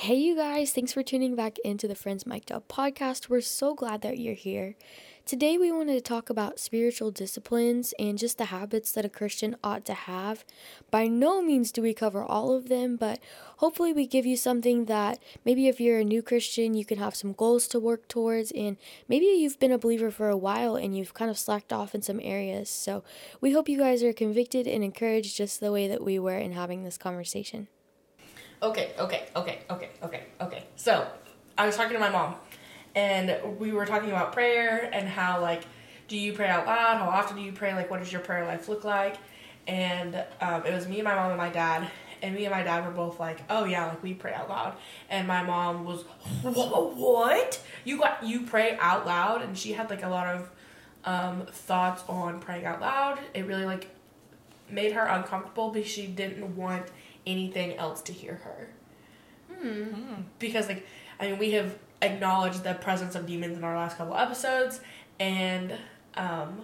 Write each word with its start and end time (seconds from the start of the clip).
Hey, 0.00 0.14
you 0.14 0.34
guys, 0.34 0.72
thanks 0.72 0.94
for 0.94 1.02
tuning 1.02 1.36
back 1.36 1.58
into 1.58 1.86
the 1.86 1.94
Friends 1.94 2.24
Mic'd 2.24 2.50
Up 2.50 2.66
podcast. 2.68 3.28
We're 3.28 3.42
so 3.42 3.74
glad 3.74 4.00
that 4.00 4.18
you're 4.18 4.32
here. 4.32 4.74
Today, 5.26 5.58
we 5.58 5.70
wanted 5.70 5.92
to 5.92 6.00
talk 6.00 6.30
about 6.30 6.58
spiritual 6.58 7.10
disciplines 7.10 7.92
and 7.98 8.16
just 8.16 8.38
the 8.38 8.46
habits 8.46 8.92
that 8.92 9.04
a 9.04 9.10
Christian 9.10 9.56
ought 9.62 9.84
to 9.84 9.92
have. 9.92 10.46
By 10.90 11.06
no 11.06 11.42
means 11.42 11.70
do 11.70 11.82
we 11.82 11.92
cover 11.92 12.24
all 12.24 12.54
of 12.54 12.70
them, 12.70 12.96
but 12.96 13.20
hopefully, 13.58 13.92
we 13.92 14.06
give 14.06 14.24
you 14.24 14.38
something 14.38 14.86
that 14.86 15.18
maybe 15.44 15.68
if 15.68 15.78
you're 15.78 15.98
a 15.98 16.04
new 16.04 16.22
Christian, 16.22 16.72
you 16.72 16.86
can 16.86 16.96
have 16.96 17.14
some 17.14 17.34
goals 17.34 17.68
to 17.68 17.78
work 17.78 18.08
towards, 18.08 18.52
and 18.52 18.78
maybe 19.06 19.26
you've 19.26 19.58
been 19.58 19.70
a 19.70 19.76
believer 19.76 20.10
for 20.10 20.30
a 20.30 20.36
while 20.36 20.76
and 20.76 20.96
you've 20.96 21.12
kind 21.12 21.30
of 21.30 21.38
slacked 21.38 21.74
off 21.74 21.94
in 21.94 22.00
some 22.00 22.20
areas. 22.22 22.70
So, 22.70 23.04
we 23.42 23.52
hope 23.52 23.68
you 23.68 23.76
guys 23.76 24.02
are 24.02 24.14
convicted 24.14 24.66
and 24.66 24.82
encouraged 24.82 25.36
just 25.36 25.60
the 25.60 25.70
way 25.70 25.88
that 25.88 26.02
we 26.02 26.18
were 26.18 26.38
in 26.38 26.52
having 26.52 26.84
this 26.84 26.96
conversation. 26.96 27.68
Okay, 28.62 28.92
okay, 28.98 29.26
okay, 29.34 29.60
okay, 29.70 29.88
okay, 30.02 30.22
okay. 30.40 30.64
So, 30.76 31.06
I 31.56 31.64
was 31.64 31.76
talking 31.76 31.94
to 31.94 31.98
my 31.98 32.10
mom, 32.10 32.34
and 32.94 33.58
we 33.58 33.72
were 33.72 33.86
talking 33.86 34.10
about 34.10 34.32
prayer 34.34 34.90
and 34.92 35.08
how, 35.08 35.40
like, 35.40 35.62
do 36.08 36.18
you 36.18 36.34
pray 36.34 36.48
out 36.48 36.66
loud? 36.66 36.98
How 36.98 37.08
often 37.08 37.36
do 37.36 37.42
you 37.42 37.52
pray? 37.52 37.74
Like, 37.74 37.90
what 37.90 38.00
does 38.00 38.12
your 38.12 38.20
prayer 38.20 38.44
life 38.44 38.68
look 38.68 38.84
like? 38.84 39.16
And 39.66 40.14
um, 40.42 40.66
it 40.66 40.74
was 40.74 40.86
me 40.86 40.96
and 40.96 41.04
my 41.04 41.14
mom 41.14 41.30
and 41.30 41.38
my 41.38 41.48
dad, 41.48 41.88
and 42.20 42.34
me 42.34 42.44
and 42.44 42.54
my 42.54 42.62
dad 42.62 42.84
were 42.84 42.90
both 42.90 43.18
like, 43.18 43.38
"Oh 43.48 43.64
yeah, 43.64 43.86
like 43.86 44.02
we 44.02 44.12
pray 44.12 44.34
out 44.34 44.48
loud." 44.48 44.74
And 45.08 45.26
my 45.26 45.42
mom 45.42 45.84
was, 45.84 46.02
"What? 46.42 47.60
You 47.84 47.98
got 47.98 48.22
you 48.24 48.42
pray 48.42 48.76
out 48.78 49.06
loud?" 49.06 49.42
And 49.42 49.56
she 49.56 49.72
had 49.72 49.88
like 49.88 50.02
a 50.02 50.08
lot 50.08 50.26
of 50.26 50.50
um, 51.04 51.46
thoughts 51.46 52.02
on 52.08 52.40
praying 52.40 52.66
out 52.66 52.80
loud. 52.80 53.20
It 53.32 53.46
really 53.46 53.64
like 53.64 53.88
made 54.68 54.92
her 54.92 55.04
uncomfortable 55.04 55.70
because 55.70 55.88
she 55.88 56.06
didn't 56.06 56.56
want 56.56 56.86
anything 57.26 57.76
else 57.76 58.02
to 58.02 58.12
hear 58.12 58.36
her. 58.36 58.68
Hmm. 59.54 60.22
Because 60.38 60.68
like 60.68 60.86
I 61.18 61.28
mean 61.28 61.38
we 61.38 61.52
have 61.52 61.78
acknowledged 62.02 62.64
the 62.64 62.74
presence 62.74 63.14
of 63.14 63.26
demons 63.26 63.56
in 63.58 63.64
our 63.64 63.76
last 63.76 63.98
couple 63.98 64.16
episodes 64.16 64.80
and 65.18 65.74
um, 66.14 66.62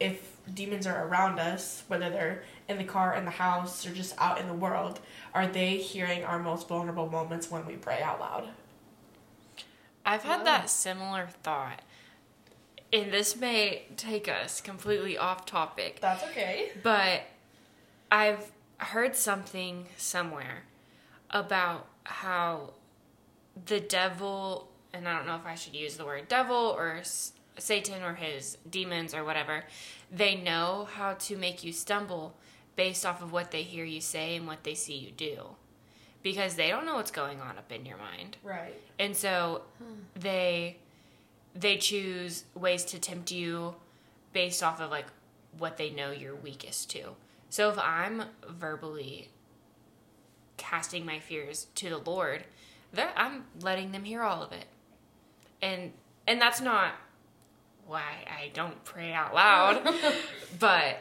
if 0.00 0.36
demons 0.52 0.86
are 0.86 1.06
around 1.06 1.38
us, 1.38 1.84
whether 1.88 2.10
they're 2.10 2.42
in 2.68 2.78
the 2.78 2.84
car, 2.84 3.14
in 3.14 3.24
the 3.24 3.30
house, 3.30 3.86
or 3.86 3.92
just 3.92 4.14
out 4.18 4.40
in 4.40 4.48
the 4.48 4.54
world, 4.54 5.00
are 5.32 5.46
they 5.46 5.76
hearing 5.76 6.24
our 6.24 6.38
most 6.38 6.68
vulnerable 6.68 7.08
moments 7.08 7.50
when 7.50 7.64
we 7.64 7.74
pray 7.76 8.02
out 8.02 8.20
loud? 8.20 8.48
I've 10.04 10.22
had 10.22 10.44
that 10.46 10.68
similar 10.68 11.28
thought. 11.42 11.82
And 12.92 13.12
this 13.12 13.36
may 13.36 13.86
take 13.96 14.28
us 14.28 14.60
completely 14.60 15.18
off 15.18 15.46
topic, 15.46 15.98
That's 16.00 16.22
okay. 16.24 16.70
but 16.82 17.22
I've 18.10 18.52
heard 18.78 19.16
something 19.16 19.86
somewhere 19.96 20.64
about 21.30 21.86
how 22.04 22.74
the 23.66 23.80
devil, 23.80 24.68
and 24.92 25.08
I 25.08 25.16
don't 25.16 25.26
know 25.26 25.36
if 25.36 25.46
I 25.46 25.54
should 25.54 25.74
use 25.74 25.96
the 25.96 26.04
word 26.04 26.28
devil 26.28 26.74
or 26.76 27.00
Satan 27.58 28.02
or 28.02 28.14
his 28.14 28.58
demons 28.68 29.14
or 29.14 29.24
whatever, 29.24 29.64
they 30.10 30.36
know 30.36 30.88
how 30.92 31.14
to 31.14 31.36
make 31.36 31.64
you 31.64 31.72
stumble 31.72 32.34
based 32.76 33.06
off 33.06 33.22
of 33.22 33.32
what 33.32 33.50
they 33.50 33.62
hear 33.62 33.84
you 33.84 34.00
say 34.00 34.36
and 34.36 34.46
what 34.46 34.62
they 34.64 34.74
see 34.74 34.96
you 34.96 35.10
do. 35.10 35.38
Because 36.22 36.56
they 36.56 36.68
don't 36.68 36.84
know 36.84 36.96
what's 36.96 37.10
going 37.10 37.40
on 37.40 37.56
up 37.56 37.70
in 37.70 37.86
your 37.86 37.98
mind. 37.98 38.36
Right. 38.42 38.74
And 38.98 39.16
so 39.16 39.62
they 40.14 40.78
they 41.54 41.78
choose 41.78 42.44
ways 42.54 42.84
to 42.84 42.98
tempt 42.98 43.30
you 43.30 43.74
based 44.32 44.62
off 44.62 44.80
of 44.80 44.90
like 44.90 45.06
what 45.58 45.76
they 45.78 45.88
know 45.90 46.10
you're 46.10 46.34
weakest 46.34 46.90
to. 46.90 47.14
So 47.50 47.70
if 47.70 47.78
I'm 47.78 48.24
verbally 48.48 49.30
casting 50.56 51.06
my 51.06 51.18
fears 51.18 51.66
to 51.76 51.88
the 51.88 51.98
Lord, 51.98 52.44
that 52.92 53.12
I'm 53.16 53.44
letting 53.60 53.92
them 53.92 54.04
hear 54.04 54.22
all 54.22 54.42
of 54.42 54.52
it. 54.52 54.66
And 55.62 55.92
and 56.26 56.40
that's 56.40 56.60
not 56.60 56.94
why 57.86 58.02
I 58.26 58.50
don't 58.52 58.82
pray 58.84 59.12
out 59.12 59.34
loud, 59.34 59.82
but 60.58 60.98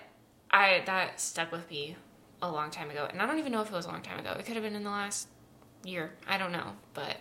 I 0.52 0.84
that 0.86 1.20
stuck 1.20 1.52
with 1.52 1.70
me 1.70 1.96
a 2.42 2.52
long 2.52 2.70
time 2.70 2.90
ago. 2.90 3.08
And 3.10 3.22
I 3.22 3.26
don't 3.26 3.40
even 3.40 3.52
know 3.52 3.62
if 3.62 3.68
it 3.68 3.74
was 3.74 3.86
a 3.86 3.90
long 3.90 4.02
time 4.02 4.20
ago. 4.20 4.36
It 4.38 4.46
could 4.46 4.56
have 4.56 4.64
been 4.64 4.76
in 4.76 4.84
the 4.84 4.90
last 4.90 5.28
year. 5.84 6.14
I 6.28 6.38
don't 6.38 6.52
know, 6.52 6.74
but 6.94 7.18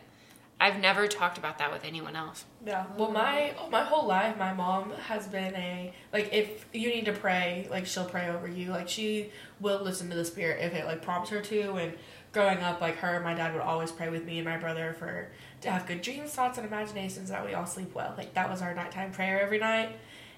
I've 0.61 0.81
never 0.81 1.09
talked 1.09 1.37
about 1.37 1.59
that 1.59 1.73
with 1.73 1.85
anyone 1.85 2.15
else. 2.17 2.45
Yeah. 2.65 2.87
Well, 2.97 3.11
my 3.11 3.55
oh, 3.59 3.69
my 3.69 3.83
whole 3.83 4.07
life, 4.07 4.39
my 4.39 4.53
mom 4.53 4.93
has 4.93 5.27
been 5.27 5.55
a 5.55 5.93
like 6.13 6.33
if 6.33 6.67
you 6.73 6.89
need 6.89 7.07
to 7.07 7.13
pray, 7.13 7.67
like 7.71 7.87
she'll 7.87 8.05
pray 8.05 8.29
over 8.29 8.49
you. 8.49 8.71
Like 8.71 8.89
she 8.89 9.31
will 9.61 9.83
listen 9.83 10.09
to 10.11 10.17
the 10.17 10.25
spirit 10.25 10.63
if 10.63 10.73
it 10.73 10.87
like 10.87 11.03
prompts 11.03 11.31
her 11.31 11.41
to. 11.41 11.73
And 11.75 11.93
growing 12.33 12.59
up, 12.59 12.81
like 12.81 12.97
her, 12.97 13.17
and 13.17 13.25
my 13.25 13.35
dad 13.35 13.53
would 13.53 13.63
always 13.63 13.91
pray 13.91 14.09
with 14.09 14.25
me 14.25 14.39
and 14.39 14.49
my 14.49 14.57
brother 14.57 14.95
for 14.99 15.29
to 15.63 15.71
have 15.71 15.87
good 15.87 16.03
dreams, 16.03 16.33
thoughts, 16.33 16.57
and 16.57 16.67
imaginations 16.67 17.31
that 17.31 17.45
we 17.45 17.55
all 17.55 17.67
sleep 17.67 17.95
well. 17.95 18.15
Like 18.17 18.35
that 18.35 18.49
was 18.49 18.63
our 18.63 18.75
nighttime 18.75 19.13
prayer 19.13 19.41
every 19.41 19.59
night. 19.59 19.97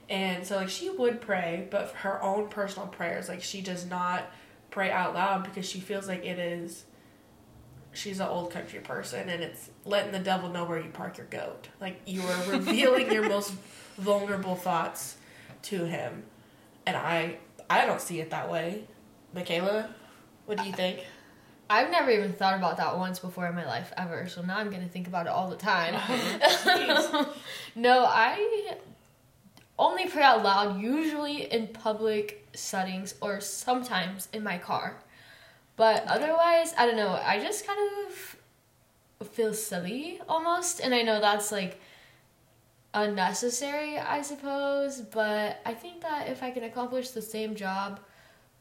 And 0.09 0.47
so 0.47 0.57
like 0.57 0.71
she 0.71 0.89
would 0.89 1.21
pray, 1.21 1.69
but 1.71 1.91
for 1.91 1.97
her 1.99 2.23
own 2.23 2.49
personal 2.49 2.89
prayers, 2.89 3.29
like 3.29 3.43
she 3.43 3.61
does 3.61 3.85
not 3.85 4.31
pray 4.71 4.91
out 4.91 5.15
loud 5.15 5.45
because 5.45 5.69
she 5.69 5.81
feels 5.81 6.09
like 6.09 6.25
it 6.25 6.39
is 6.39 6.85
she's 7.97 8.21
an 8.21 8.29
old 8.29 8.51
country 8.51 8.81
person 8.81 9.29
and 9.29 9.43
it's 9.43 9.71
letting 9.85 10.13
the 10.13 10.19
devil 10.19 10.49
know 10.49 10.65
where 10.65 10.81
you 10.81 10.91
park 10.91 11.19
your 11.19 11.27
goat. 11.27 11.69
Like 11.81 12.01
you 12.07 12.23
are 12.23 12.51
revealing 12.51 13.11
your 13.11 13.29
most 13.29 13.55
vulnerable 13.97 14.55
thoughts 14.55 15.17
to 15.63 15.85
him. 15.85 16.25
And 16.87 16.97
I 16.97 17.39
I 17.69 17.87
don't 17.87 18.01
see 18.01 18.21
it 18.21 18.31
that 18.31 18.51
way. 18.51 18.85
Michaela, 19.35 19.91
what 20.45 20.59
do 20.59 20.65
you 20.65 20.73
think? 20.73 21.01
I've 21.69 21.91
never 21.91 22.11
even 22.11 22.33
thought 22.33 22.57
about 22.57 22.77
that 22.77 22.97
once 22.97 23.19
before 23.19 23.47
in 23.49 23.55
my 23.57 23.67
life 23.67 23.93
ever, 23.97 24.29
so 24.29 24.41
now 24.43 24.59
I'm 24.59 24.71
gonna 24.71 24.89
think 24.89 25.09
about 25.09 25.27
it 25.27 25.31
all 25.31 25.49
the 25.51 25.57
time. 25.57 25.95
Uh-huh. 25.97 27.25
No, 27.75 28.07
I 28.09 28.77
only 29.79 30.07
pray 30.07 30.23
out 30.23 30.43
loud, 30.43 30.81
usually 30.81 31.53
in 31.53 31.69
public 31.69 32.47
settings 32.55 33.15
or 33.21 33.41
sometimes 33.41 34.29
in 34.33 34.43
my 34.43 34.59
car. 34.59 34.97
But 35.77 36.05
otherwise, 36.07 36.75
I 36.79 36.87
don't 36.87 36.97
know, 36.97 37.21
I 37.23 37.39
just 37.39 37.67
kind 37.67 37.79
of 38.09 39.29
feel 39.29 39.53
silly 39.53 40.21
almost, 40.29 40.81
and 40.81 40.95
I 40.95 41.03
know 41.03 41.21
that's 41.21 41.53
like 41.53 41.81
unnecessary, 42.95 43.99
I 43.99 44.23
suppose, 44.23 45.01
but 45.01 45.61
I 45.67 45.75
think 45.75 46.01
that 46.01 46.29
if 46.29 46.43
I 46.43 46.51
can 46.51 46.65
accomplish 46.65 47.11
the 47.11 47.23
same 47.23 47.55
job 47.55 48.01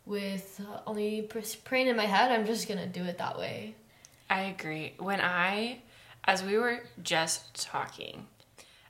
with 0.06 0.62
only 0.86 1.22
pr- 1.24 1.40
praying 1.64 1.88
in 1.88 1.96
my 1.96 2.06
head, 2.06 2.32
I'm 2.32 2.46
just 2.46 2.68
gonna 2.68 2.88
do 2.88 3.04
it 3.06 3.18
that 3.18 3.40
way. 3.40 3.76
I 4.30 4.42
agree. 4.42 4.94
When 5.00 5.22
I, 5.22 5.80
as 6.26 6.44
we 6.44 6.58
were 6.58 6.82
just 7.02 7.62
talking, 7.62 8.28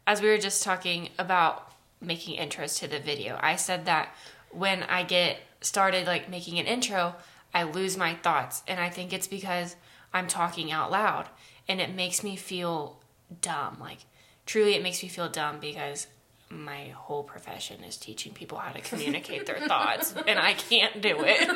as 0.08 0.22
we 0.22 0.30
were 0.30 0.38
just 0.38 0.64
talking 0.64 1.10
about 1.20 1.72
making 2.02 2.40
intros 2.40 2.80
to 2.80 2.88
the 2.88 3.00
video, 3.00 3.38
I 3.42 3.56
said 3.56 3.86
that 3.86 4.16
when 4.50 4.84
I 4.84 5.04
get 5.04 5.38
started 5.62 6.08
like 6.08 6.30
making 6.30 6.58
an 6.60 6.66
intro, 6.66 7.16
I 7.56 7.64
lose 7.64 7.98
my 7.98 8.16
thoughts. 8.16 8.62
And 8.68 8.80
I 8.80 8.90
think 8.90 9.14
it's 9.14 9.28
because 9.28 9.78
I'm 10.14 10.28
talking 10.28 10.72
out 10.72 10.92
loud 10.92 11.30
and 11.68 11.80
it 11.80 11.96
makes 11.96 12.22
me 12.22 12.36
feel 12.36 13.00
dumb. 13.42 13.78
Like, 13.80 14.00
truly, 14.46 14.76
it 14.76 14.84
makes 14.84 15.02
me 15.02 15.08
feel 15.08 15.30
dumb 15.30 15.60
because 15.60 16.08
my 16.50 16.90
whole 16.90 17.24
profession 17.24 17.84
is 17.84 17.98
teaching 17.98 18.34
people 18.34 18.58
how 18.58 18.72
to 18.74 18.82
communicate 18.82 19.46
their 19.46 19.60
thoughts 19.68 20.14
and 20.28 20.38
I 20.38 20.54
can't 20.54 21.02
do 21.02 21.16
it. 21.22 21.50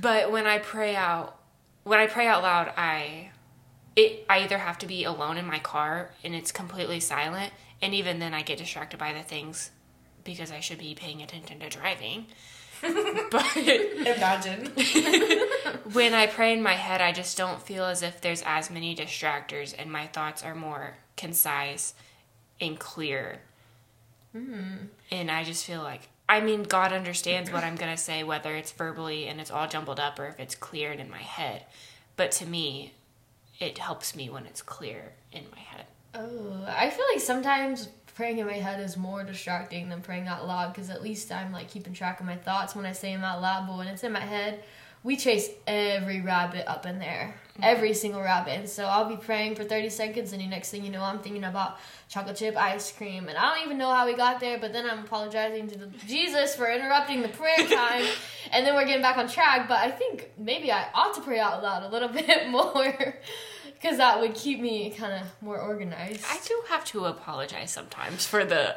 But 0.00 0.30
when 0.30 0.46
I 0.46 0.58
pray 0.58 0.94
out, 0.94 1.36
when 1.82 1.98
I 1.98 2.06
pray 2.06 2.26
out 2.26 2.42
loud, 2.42 2.72
I 2.76 3.30
it 3.96 4.24
I 4.30 4.38
either 4.38 4.58
have 4.58 4.78
to 4.78 4.86
be 4.86 5.04
alone 5.04 5.36
in 5.36 5.44
my 5.44 5.58
car 5.58 6.12
and 6.22 6.34
it's 6.34 6.52
completely 6.52 7.00
silent, 7.00 7.52
and 7.82 7.92
even 7.94 8.20
then 8.20 8.32
I 8.32 8.42
get 8.42 8.58
distracted 8.58 8.98
by 8.98 9.12
the 9.12 9.22
things 9.22 9.70
because 10.24 10.52
I 10.52 10.60
should 10.60 10.78
be 10.78 10.94
paying 10.94 11.20
attention 11.22 11.60
to 11.60 11.68
driving. 11.68 12.26
but 13.30 13.56
Imagine. 13.56 14.66
when 15.92 16.14
I 16.14 16.26
pray 16.26 16.52
in 16.52 16.62
my 16.62 16.74
head, 16.74 17.00
I 17.00 17.12
just 17.12 17.36
don't 17.36 17.60
feel 17.60 17.84
as 17.84 18.02
if 18.02 18.20
there's 18.20 18.42
as 18.46 18.70
many 18.70 18.94
distractors, 18.96 19.74
and 19.78 19.90
my 19.90 20.06
thoughts 20.06 20.42
are 20.42 20.54
more 20.54 20.96
concise 21.16 21.94
and 22.60 22.78
clear. 22.78 23.40
Hmm. 24.32 24.86
And 25.10 25.30
I 25.30 25.44
just 25.44 25.66
feel 25.66 25.82
like, 25.82 26.08
I 26.28 26.40
mean, 26.40 26.62
God 26.62 26.92
understands 26.92 27.50
what 27.50 27.64
I'm 27.64 27.76
going 27.76 27.94
to 27.94 28.00
say, 28.00 28.22
whether 28.22 28.54
it's 28.54 28.72
verbally 28.72 29.26
and 29.26 29.40
it's 29.40 29.50
all 29.50 29.66
jumbled 29.66 29.98
up 29.98 30.18
or 30.18 30.28
if 30.28 30.38
it's 30.38 30.54
clear 30.54 30.92
and 30.92 31.00
in 31.00 31.10
my 31.10 31.18
head. 31.18 31.64
But 32.16 32.30
to 32.32 32.46
me, 32.46 32.94
it 33.58 33.78
helps 33.78 34.14
me 34.14 34.30
when 34.30 34.46
it's 34.46 34.62
clear 34.62 35.12
in 35.32 35.44
my 35.50 35.58
head. 35.58 35.86
Oh, 36.14 36.64
I 36.68 36.90
feel 36.90 37.04
like 37.12 37.20
sometimes 37.20 37.88
praying 38.20 38.36
in 38.36 38.46
my 38.46 38.52
head 38.52 38.78
is 38.80 38.98
more 38.98 39.24
distracting 39.24 39.88
than 39.88 40.02
praying 40.02 40.28
out 40.28 40.46
loud 40.46 40.74
because 40.74 40.90
at 40.90 41.02
least 41.02 41.32
I'm 41.32 41.52
like 41.52 41.70
keeping 41.70 41.94
track 41.94 42.20
of 42.20 42.26
my 42.26 42.36
thoughts 42.36 42.76
when 42.76 42.84
I 42.84 42.92
say 42.92 43.14
them 43.14 43.24
out 43.24 43.40
loud. 43.40 43.66
But 43.66 43.78
when 43.78 43.86
it's 43.86 44.04
in 44.04 44.12
my 44.12 44.20
head, 44.20 44.62
we 45.02 45.16
chase 45.16 45.48
every 45.66 46.20
rabbit 46.20 46.70
up 46.70 46.84
in 46.84 46.98
there, 46.98 47.34
mm-hmm. 47.54 47.64
every 47.64 47.94
single 47.94 48.20
rabbit. 48.20 48.58
And 48.58 48.68
so 48.68 48.84
I'll 48.84 49.08
be 49.08 49.16
praying 49.16 49.54
for 49.54 49.64
30 49.64 49.88
seconds, 49.88 50.32
and 50.34 50.42
the 50.42 50.46
next 50.46 50.70
thing 50.70 50.84
you 50.84 50.90
know, 50.90 51.02
I'm 51.02 51.20
thinking 51.20 51.44
about 51.44 51.78
chocolate 52.10 52.36
chip 52.36 52.58
ice 52.58 52.92
cream. 52.92 53.26
And 53.30 53.38
I 53.38 53.54
don't 53.54 53.64
even 53.64 53.78
know 53.78 53.90
how 53.90 54.04
we 54.04 54.14
got 54.14 54.38
there, 54.38 54.58
but 54.58 54.74
then 54.74 54.84
I'm 54.84 54.98
apologizing 54.98 55.68
to 55.68 55.78
the, 55.78 55.86
Jesus 56.06 56.54
for 56.54 56.70
interrupting 56.70 57.22
the 57.22 57.28
prayer 57.28 57.56
time. 57.70 58.04
and 58.52 58.66
then 58.66 58.74
we're 58.74 58.84
getting 58.84 59.00
back 59.00 59.16
on 59.16 59.28
track. 59.28 59.66
But 59.66 59.78
I 59.78 59.90
think 59.90 60.30
maybe 60.36 60.70
I 60.70 60.88
ought 60.92 61.14
to 61.14 61.22
pray 61.22 61.40
out 61.40 61.62
loud 61.62 61.84
a 61.84 61.88
little 61.88 62.08
bit 62.26 62.50
more. 62.50 63.14
Because 63.80 63.96
because 63.96 63.98
that 63.98 64.20
would 64.20 64.34
keep 64.34 64.60
me 64.60 64.90
kind 64.90 65.12
of 65.14 65.26
more 65.42 65.58
organized. 65.58 66.24
I 66.30 66.38
do 66.46 66.62
have 66.68 66.84
to 66.86 67.06
apologize 67.06 67.70
sometimes 67.70 68.26
for 68.26 68.44
the 68.44 68.76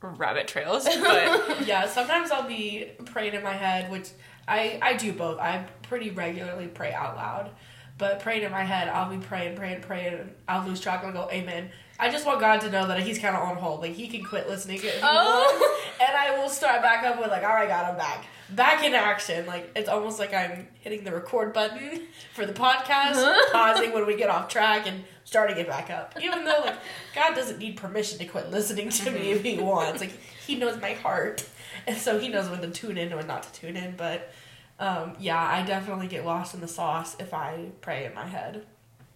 rabbit 0.00 0.46
trails, 0.46 0.84
but 1.00 1.66
yeah, 1.66 1.86
sometimes 1.88 2.30
I'll 2.30 2.46
be 2.46 2.92
praying 3.06 3.34
in 3.34 3.42
my 3.42 3.54
head, 3.54 3.90
which 3.90 4.10
I 4.46 4.78
I 4.80 4.94
do 4.94 5.12
both. 5.12 5.40
I 5.40 5.66
pretty 5.82 6.10
regularly 6.10 6.68
pray 6.68 6.92
out 6.92 7.16
loud, 7.16 7.50
but 7.98 8.20
praying 8.20 8.42
in 8.44 8.52
my 8.52 8.62
head, 8.62 8.88
I'll 8.88 9.10
be 9.10 9.18
praying, 9.24 9.56
praying, 9.56 9.80
praying, 9.80 10.14
and 10.14 10.34
I'll 10.46 10.64
lose 10.66 10.80
track 10.80 11.02
and 11.02 11.16
I'll 11.16 11.26
go, 11.26 11.32
Amen. 11.32 11.70
I 11.98 12.10
just 12.10 12.24
want 12.26 12.40
God 12.40 12.60
to 12.60 12.70
know 12.70 12.86
that 12.88 13.00
He's 13.00 13.18
kind 13.18 13.34
of 13.34 13.42
on 13.42 13.56
hold. 13.56 13.80
Like 13.80 13.94
He 13.94 14.06
can 14.06 14.22
quit 14.22 14.48
listening 14.48 14.76
if 14.76 14.82
He 14.84 15.00
Oh. 15.02 15.58
wants, 15.58 16.00
and 16.06 16.16
I 16.16 16.38
will 16.38 16.48
start 16.50 16.82
back 16.82 17.02
up 17.04 17.18
with 17.18 17.30
like, 17.30 17.42
all 17.42 17.48
right, 17.54 17.68
God, 17.68 17.90
I'm 17.90 17.96
back, 17.96 18.26
back 18.50 18.84
in 18.84 18.94
action. 18.94 19.46
Like 19.46 19.70
it's 19.74 19.88
almost 19.88 20.18
like 20.18 20.34
I'm 20.34 20.68
hitting 20.80 21.04
the 21.04 21.12
record 21.12 21.52
button 21.52 22.02
for 22.34 22.46
the 22.46 22.52
podcast, 22.52 23.36
pausing 23.52 23.92
when 23.92 24.06
we 24.06 24.16
get 24.16 24.30
off 24.30 24.48
track, 24.48 24.86
and 24.86 25.04
starting 25.24 25.56
it 25.56 25.66
back 25.66 25.90
up. 25.90 26.14
Even 26.22 26.44
though 26.44 26.62
like 26.64 26.76
God 27.14 27.34
doesn't 27.34 27.58
need 27.58 27.76
permission 27.76 28.18
to 28.18 28.24
quit 28.24 28.50
listening 28.50 28.90
to 28.90 29.10
me 29.10 29.32
if 29.32 29.42
He 29.42 29.58
wants. 29.58 30.00
Like 30.00 30.12
He 30.46 30.56
knows 30.56 30.80
my 30.80 30.92
heart, 30.92 31.46
and 31.86 31.96
so 31.96 32.18
He 32.18 32.28
knows 32.28 32.48
when 32.48 32.60
to 32.60 32.70
tune 32.70 32.98
in 32.98 33.08
and 33.08 33.16
when 33.16 33.26
not 33.26 33.42
to 33.42 33.52
tune 33.60 33.76
in. 33.76 33.94
But 33.96 34.32
um, 34.78 35.14
yeah, 35.18 35.40
I 35.40 35.62
definitely 35.62 36.08
get 36.08 36.24
lost 36.24 36.54
in 36.54 36.60
the 36.60 36.68
sauce 36.68 37.16
if 37.18 37.32
I 37.32 37.66
pray 37.80 38.04
in 38.06 38.14
my 38.14 38.26
head. 38.26 38.64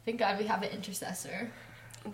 Thank 0.05 0.19
God 0.19 0.39
we 0.39 0.47
have 0.47 0.63
an 0.63 0.71
intercessor. 0.71 1.51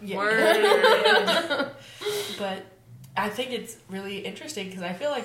Yeah. 0.03 0.17
Word. 0.17 1.71
but 2.39 2.65
I 3.17 3.29
think 3.31 3.53
it's 3.53 3.77
really 3.89 4.19
interesting 4.19 4.67
because 4.69 4.83
I 4.83 4.93
feel 4.93 5.11
like 5.11 5.25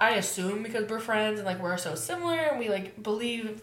I 0.00 0.14
assume 0.16 0.62
because 0.62 0.88
we're 0.88 1.00
friends 1.00 1.38
and 1.38 1.46
like 1.46 1.60
we're 1.60 1.76
so 1.78 1.94
similar 1.94 2.36
and 2.36 2.58
we 2.58 2.68
like 2.68 3.02
believe 3.02 3.62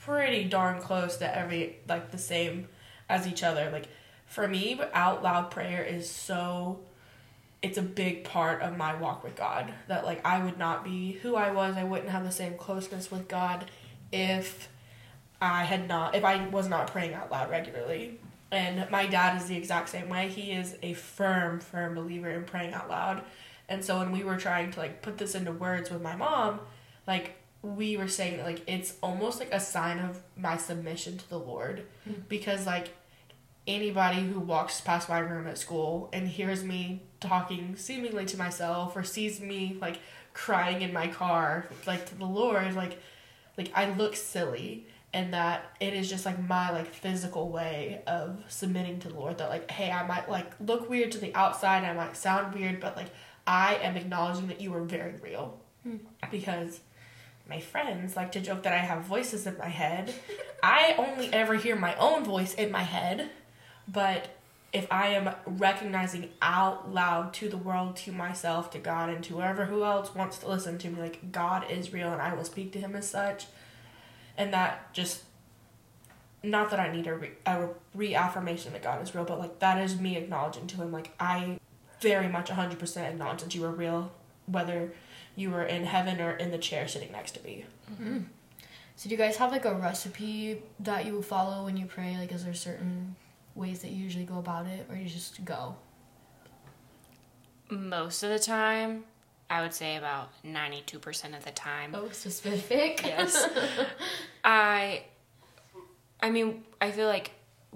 pretty 0.00 0.44
darn 0.44 0.80
close 0.80 1.16
to 1.18 1.36
every 1.36 1.76
like 1.88 2.10
the 2.10 2.18
same 2.18 2.68
as 3.08 3.26
each 3.26 3.42
other. 3.42 3.70
Like 3.70 3.88
for 4.26 4.48
me, 4.48 4.80
out 4.92 5.22
loud 5.22 5.50
prayer 5.50 5.84
is 5.84 6.10
so 6.10 6.80
it's 7.62 7.78
a 7.78 7.82
big 7.82 8.24
part 8.24 8.60
of 8.60 8.76
my 8.76 8.94
walk 8.94 9.22
with 9.22 9.36
God. 9.36 9.72
That 9.86 10.04
like 10.04 10.24
I 10.26 10.44
would 10.44 10.58
not 10.58 10.84
be 10.84 11.12
who 11.12 11.36
I 11.36 11.52
was, 11.52 11.76
I 11.76 11.84
wouldn't 11.84 12.10
have 12.10 12.24
the 12.24 12.32
same 12.32 12.54
closeness 12.54 13.10
with 13.10 13.28
God 13.28 13.70
if 14.10 14.68
I 15.40 15.64
had 15.64 15.86
not 15.86 16.16
if 16.16 16.24
I 16.24 16.48
was 16.48 16.68
not 16.68 16.88
praying 16.88 17.14
out 17.14 17.30
loud 17.30 17.50
regularly. 17.50 18.18
And 18.50 18.90
my 18.90 19.06
dad 19.06 19.40
is 19.40 19.46
the 19.46 19.56
exact 19.56 19.88
same 19.88 20.08
way. 20.08 20.28
He 20.28 20.52
is 20.52 20.76
a 20.82 20.92
firm, 20.92 21.60
firm 21.60 21.94
believer 21.94 22.28
in 22.28 22.44
praying 22.44 22.74
out 22.74 22.90
loud. 22.90 23.22
And 23.72 23.82
so 23.82 23.98
when 23.98 24.12
we 24.12 24.22
were 24.22 24.36
trying 24.36 24.70
to 24.72 24.78
like 24.78 25.00
put 25.00 25.16
this 25.16 25.34
into 25.34 25.50
words 25.50 25.90
with 25.90 26.02
my 26.02 26.14
mom, 26.14 26.60
like 27.06 27.36
we 27.62 27.96
were 27.96 28.06
saying 28.06 28.36
that 28.36 28.44
like 28.44 28.60
it's 28.66 28.96
almost 29.02 29.40
like 29.40 29.50
a 29.50 29.58
sign 29.58 29.98
of 29.98 30.20
my 30.36 30.58
submission 30.58 31.16
to 31.16 31.28
the 31.30 31.38
Lord. 31.38 31.86
Hmm. 32.04 32.12
Because 32.28 32.66
like 32.66 32.90
anybody 33.66 34.20
who 34.20 34.40
walks 34.40 34.82
past 34.82 35.08
my 35.08 35.20
room 35.20 35.46
at 35.46 35.56
school 35.56 36.10
and 36.12 36.28
hears 36.28 36.62
me 36.62 37.00
talking 37.18 37.74
seemingly 37.74 38.26
to 38.26 38.36
myself 38.36 38.94
or 38.94 39.02
sees 39.02 39.40
me 39.40 39.78
like 39.80 40.00
crying 40.34 40.82
in 40.82 40.92
my 40.92 41.06
car 41.06 41.66
like 41.86 42.04
to 42.04 42.14
the 42.14 42.26
Lord, 42.26 42.74
like 42.74 43.00
like 43.56 43.72
I 43.74 43.88
look 43.94 44.16
silly 44.16 44.86
and 45.14 45.32
that 45.32 45.64
it 45.80 45.94
is 45.94 46.10
just 46.10 46.26
like 46.26 46.38
my 46.46 46.70
like 46.70 46.92
physical 46.92 47.48
way 47.48 48.02
of 48.06 48.44
submitting 48.48 48.98
to 49.00 49.08
the 49.08 49.14
Lord 49.14 49.38
that 49.38 49.48
like 49.48 49.70
hey 49.70 49.90
I 49.90 50.06
might 50.06 50.28
like 50.28 50.52
look 50.60 50.90
weird 50.90 51.12
to 51.12 51.18
the 51.18 51.34
outside 51.34 51.84
I 51.84 51.94
might 51.94 52.18
sound 52.18 52.54
weird 52.54 52.78
but 52.78 52.98
like 52.98 53.08
I 53.46 53.76
am 53.76 53.96
acknowledging 53.96 54.48
that 54.48 54.60
you 54.60 54.74
are 54.74 54.82
very 54.82 55.14
real. 55.22 55.58
Hmm. 55.82 55.96
Because 56.30 56.80
my 57.48 57.60
friends 57.60 58.16
like 58.16 58.32
to 58.32 58.40
joke 58.40 58.62
that 58.62 58.72
I 58.72 58.78
have 58.78 59.02
voices 59.02 59.46
in 59.46 59.58
my 59.58 59.68
head. 59.68 60.14
I 60.62 60.94
only 60.96 61.32
ever 61.32 61.54
hear 61.54 61.76
my 61.76 61.94
own 61.96 62.24
voice 62.24 62.54
in 62.54 62.70
my 62.70 62.82
head. 62.82 63.30
But 63.88 64.28
if 64.72 64.86
I 64.90 65.08
am 65.08 65.34
recognizing 65.44 66.30
out 66.40 66.92
loud 66.92 67.34
to 67.34 67.48
the 67.48 67.58
world, 67.58 67.96
to 67.96 68.12
myself, 68.12 68.70
to 68.70 68.78
God, 68.78 69.10
and 69.10 69.22
to 69.24 69.34
whoever 69.34 69.66
who 69.66 69.84
else 69.84 70.14
wants 70.14 70.38
to 70.38 70.48
listen 70.48 70.78
to 70.78 70.88
me, 70.88 71.00
like 71.00 71.30
God 71.30 71.70
is 71.70 71.92
real 71.92 72.10
and 72.10 72.22
I 72.22 72.34
will 72.34 72.44
speak 72.44 72.72
to 72.72 72.78
him 72.78 72.96
as 72.96 73.08
such, 73.08 73.46
and 74.38 74.52
that 74.54 74.92
just 74.94 75.24
not 76.42 76.70
that 76.70 76.80
I 76.80 76.90
need 76.90 77.06
a, 77.06 77.14
re- 77.14 77.32
a 77.46 77.68
reaffirmation 77.94 78.72
that 78.72 78.82
God 78.82 79.02
is 79.02 79.14
real, 79.14 79.24
but 79.24 79.38
like 79.38 79.58
that 79.58 79.78
is 79.78 80.00
me 80.00 80.16
acknowledging 80.16 80.66
to 80.68 80.76
him, 80.76 80.90
like 80.90 81.12
I 81.20 81.60
very 82.02 82.28
much 82.28 82.50
100% 82.50 82.96
acknowledge 82.98 83.42
that 83.42 83.54
you 83.54 83.62
were 83.62 83.70
real, 83.70 84.12
whether 84.46 84.92
you 85.34 85.50
were 85.50 85.62
in 85.62 85.84
heaven 85.84 86.20
or 86.20 86.32
in 86.32 86.50
the 86.50 86.58
chair 86.58 86.86
sitting 86.86 87.12
next 87.12 87.32
to 87.32 87.42
me. 87.42 87.64
Mm-hmm. 87.90 88.18
So 88.96 89.08
do 89.08 89.14
you 89.14 89.18
guys 89.18 89.36
have 89.36 89.50
like 89.50 89.64
a 89.64 89.74
recipe 89.74 90.62
that 90.80 91.06
you 91.06 91.22
follow 91.22 91.64
when 91.64 91.76
you 91.76 91.86
pray? 91.86 92.16
Like, 92.18 92.32
is 92.32 92.44
there 92.44 92.54
certain 92.54 93.16
ways 93.54 93.80
that 93.80 93.90
you 93.90 94.02
usually 94.04 94.24
go 94.24 94.38
about 94.38 94.66
it, 94.66 94.86
or 94.90 94.96
you 94.96 95.08
just 95.08 95.44
go? 95.44 95.76
most 97.72 98.22
of 98.22 98.30
the 98.30 98.38
time, 98.38 99.04
I 99.48 99.62
would 99.62 99.74
say 99.74 99.96
about 99.96 100.30
92% 100.44 101.36
of 101.36 101.44
the 101.44 101.50
time. 101.50 101.94
Oh, 101.94 102.08
specific. 102.10 103.02
Yes. 103.04 103.48
I 104.44 105.04
I 106.20 106.30
mean, 106.30 106.62
I 106.80 106.90
feel 106.90 107.08
like 107.08 107.32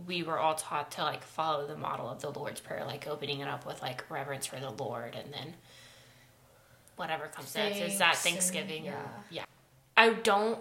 we 0.06 0.22
were 0.22 0.38
all 0.38 0.54
taught 0.54 0.90
to 0.92 1.02
like 1.02 1.22
follow 1.22 1.66
the 1.66 1.76
model 1.76 2.08
of 2.08 2.20
the 2.20 2.30
Lord's 2.30 2.60
Prayer, 2.60 2.84
like 2.84 3.06
opening 3.06 3.40
it 3.40 3.48
up 3.48 3.64
with 3.66 3.80
like 3.80 4.04
reverence 4.10 4.46
for 4.46 4.56
the 4.60 4.70
Lord 4.70 5.14
and 5.14 5.32
then 5.32 5.54
whatever 6.96 7.26
comes 7.26 7.54
next. 7.54 7.78
Is 7.78 7.98
that 7.98 8.16
Thanksgiving? 8.16 8.82
or- 8.88 8.92
yeah. 8.92 9.08
yeah. 9.30 9.44
I 9.96 10.10
don't 10.12 10.58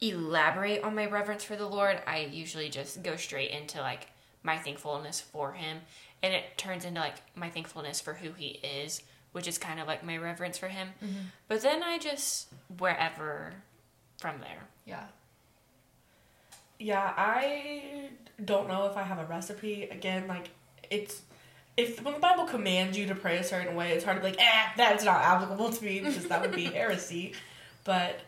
elaborate 0.00 0.82
on 0.82 0.94
my 0.94 1.06
reverence 1.06 1.44
for 1.44 1.56
the 1.56 1.66
Lord. 1.66 2.00
I 2.06 2.28
usually 2.32 2.68
just 2.68 3.02
go 3.02 3.16
straight 3.16 3.50
into 3.50 3.80
like 3.80 4.08
my 4.42 4.58
thankfulness 4.58 5.20
for 5.20 5.52
him 5.52 5.78
and 6.22 6.34
it 6.34 6.56
turns 6.56 6.84
into 6.84 7.00
like 7.00 7.16
my 7.36 7.50
thankfulness 7.50 8.00
for 8.00 8.14
who 8.14 8.32
he 8.32 8.60
is, 8.62 9.02
which 9.32 9.46
is 9.46 9.56
kind 9.58 9.78
of 9.78 9.86
like 9.86 10.04
my 10.04 10.16
reverence 10.16 10.58
for 10.58 10.68
him. 10.68 10.88
Mm-hmm. 11.02 11.14
But 11.48 11.62
then 11.62 11.82
I 11.82 11.98
just 11.98 12.48
wherever 12.78 13.54
from 14.18 14.40
there. 14.40 14.64
yeah. 14.84 15.04
Yeah, 16.84 17.14
I 17.16 18.10
don't 18.44 18.68
know 18.68 18.84
if 18.84 18.98
I 18.98 19.04
have 19.04 19.18
a 19.18 19.24
recipe. 19.24 19.84
Again, 19.84 20.28
like 20.28 20.50
it's 20.90 21.22
if 21.78 22.04
when 22.04 22.12
the 22.12 22.20
Bible 22.20 22.44
commands 22.44 22.98
you 22.98 23.06
to 23.06 23.14
pray 23.14 23.38
a 23.38 23.42
certain 23.42 23.74
way, 23.74 23.92
it's 23.92 24.04
hard 24.04 24.18
to 24.18 24.20
be 24.20 24.28
like, 24.28 24.38
eh, 24.38 24.66
that's 24.76 25.02
not 25.02 25.22
applicable 25.22 25.70
to 25.70 25.82
me 25.82 26.00
because 26.04 26.26
that 26.26 26.42
would 26.42 26.54
be 26.54 26.66
heresy. 26.66 27.32
But 27.84 28.20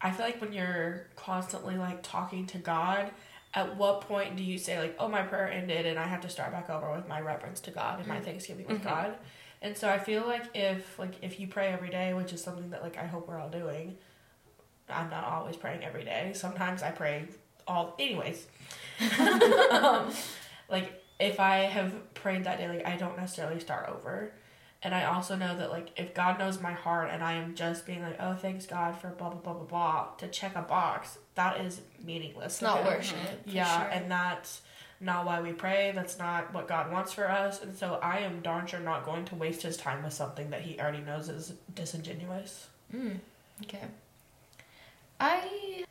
I 0.00 0.12
feel 0.12 0.24
like 0.24 0.40
when 0.40 0.52
you're 0.52 1.08
constantly 1.16 1.76
like 1.76 1.98
talking 2.04 2.46
to 2.46 2.58
God, 2.58 3.10
at 3.54 3.76
what 3.76 4.02
point 4.02 4.36
do 4.36 4.44
you 4.44 4.56
say 4.56 4.78
like, 4.78 4.94
oh, 5.00 5.08
my 5.08 5.22
prayer 5.22 5.50
ended 5.50 5.84
and 5.84 5.98
I 5.98 6.06
have 6.06 6.20
to 6.20 6.28
start 6.28 6.52
back 6.52 6.70
over 6.70 6.92
with 6.92 7.08
my 7.08 7.20
reverence 7.20 7.58
to 7.62 7.72
God 7.72 7.98
and 7.98 8.06
my 8.06 8.20
thanksgiving 8.20 8.68
with 8.68 8.84
God? 8.84 9.16
And 9.60 9.76
so 9.76 9.88
I 9.88 9.98
feel 9.98 10.24
like 10.24 10.44
if 10.54 10.96
like 10.96 11.14
if 11.22 11.40
you 11.40 11.48
pray 11.48 11.72
every 11.72 11.90
day, 11.90 12.14
which 12.14 12.32
is 12.32 12.40
something 12.40 12.70
that 12.70 12.84
like 12.84 12.98
I 12.98 13.06
hope 13.06 13.26
we're 13.26 13.40
all 13.40 13.50
doing, 13.50 13.96
I'm 14.88 15.10
not 15.10 15.24
always 15.24 15.56
praying 15.56 15.82
every 15.82 16.04
day. 16.04 16.30
Sometimes 16.36 16.84
I 16.84 16.92
pray 16.92 17.26
all 17.66 17.94
anyways. 17.98 18.46
um, 19.70 20.10
like 20.68 21.02
if 21.18 21.40
I 21.40 21.58
have 21.58 22.14
prayed 22.14 22.44
that 22.44 22.58
day, 22.58 22.68
like 22.68 22.86
I 22.86 22.96
don't 22.96 23.16
necessarily 23.16 23.60
start 23.60 23.88
over. 23.88 24.32
And 24.82 24.94
I 24.94 25.04
also 25.04 25.36
know 25.36 25.56
that 25.56 25.70
like 25.70 25.88
if 25.96 26.14
God 26.14 26.38
knows 26.38 26.60
my 26.60 26.72
heart 26.72 27.08
and 27.10 27.22
I 27.22 27.34
am 27.34 27.54
just 27.54 27.86
being 27.86 28.02
like, 28.02 28.16
oh 28.20 28.34
thanks 28.34 28.66
God 28.66 28.96
for 28.96 29.08
blah 29.08 29.30
blah 29.30 29.40
blah 29.40 29.54
blah 29.54 29.64
blah 29.64 30.08
to 30.18 30.28
check 30.28 30.54
a 30.54 30.62
box, 30.62 31.18
that 31.34 31.60
is 31.60 31.80
meaningless. 32.04 32.54
It's 32.54 32.62
not 32.62 32.84
worship. 32.84 33.16
Yeah, 33.46 33.82
sure. 33.82 33.90
and 33.90 34.10
that's 34.10 34.62
not 35.00 35.26
why 35.26 35.40
we 35.40 35.52
pray. 35.52 35.92
That's 35.94 36.18
not 36.18 36.52
what 36.54 36.68
God 36.68 36.90
wants 36.90 37.12
for 37.12 37.28
us. 37.30 37.62
And 37.62 37.76
so 37.76 37.98
I 38.02 38.18
am 38.18 38.40
darn 38.40 38.66
sure 38.66 38.80
not 38.80 39.04
going 39.04 39.24
to 39.26 39.34
waste 39.34 39.62
his 39.62 39.76
time 39.76 40.02
with 40.02 40.12
something 40.12 40.50
that 40.50 40.62
he 40.62 40.78
already 40.78 41.00
knows 41.00 41.28
is 41.28 41.54
disingenuous. 41.74 42.68
Mm, 42.94 43.18
okay. 43.62 43.84
I 45.18 45.84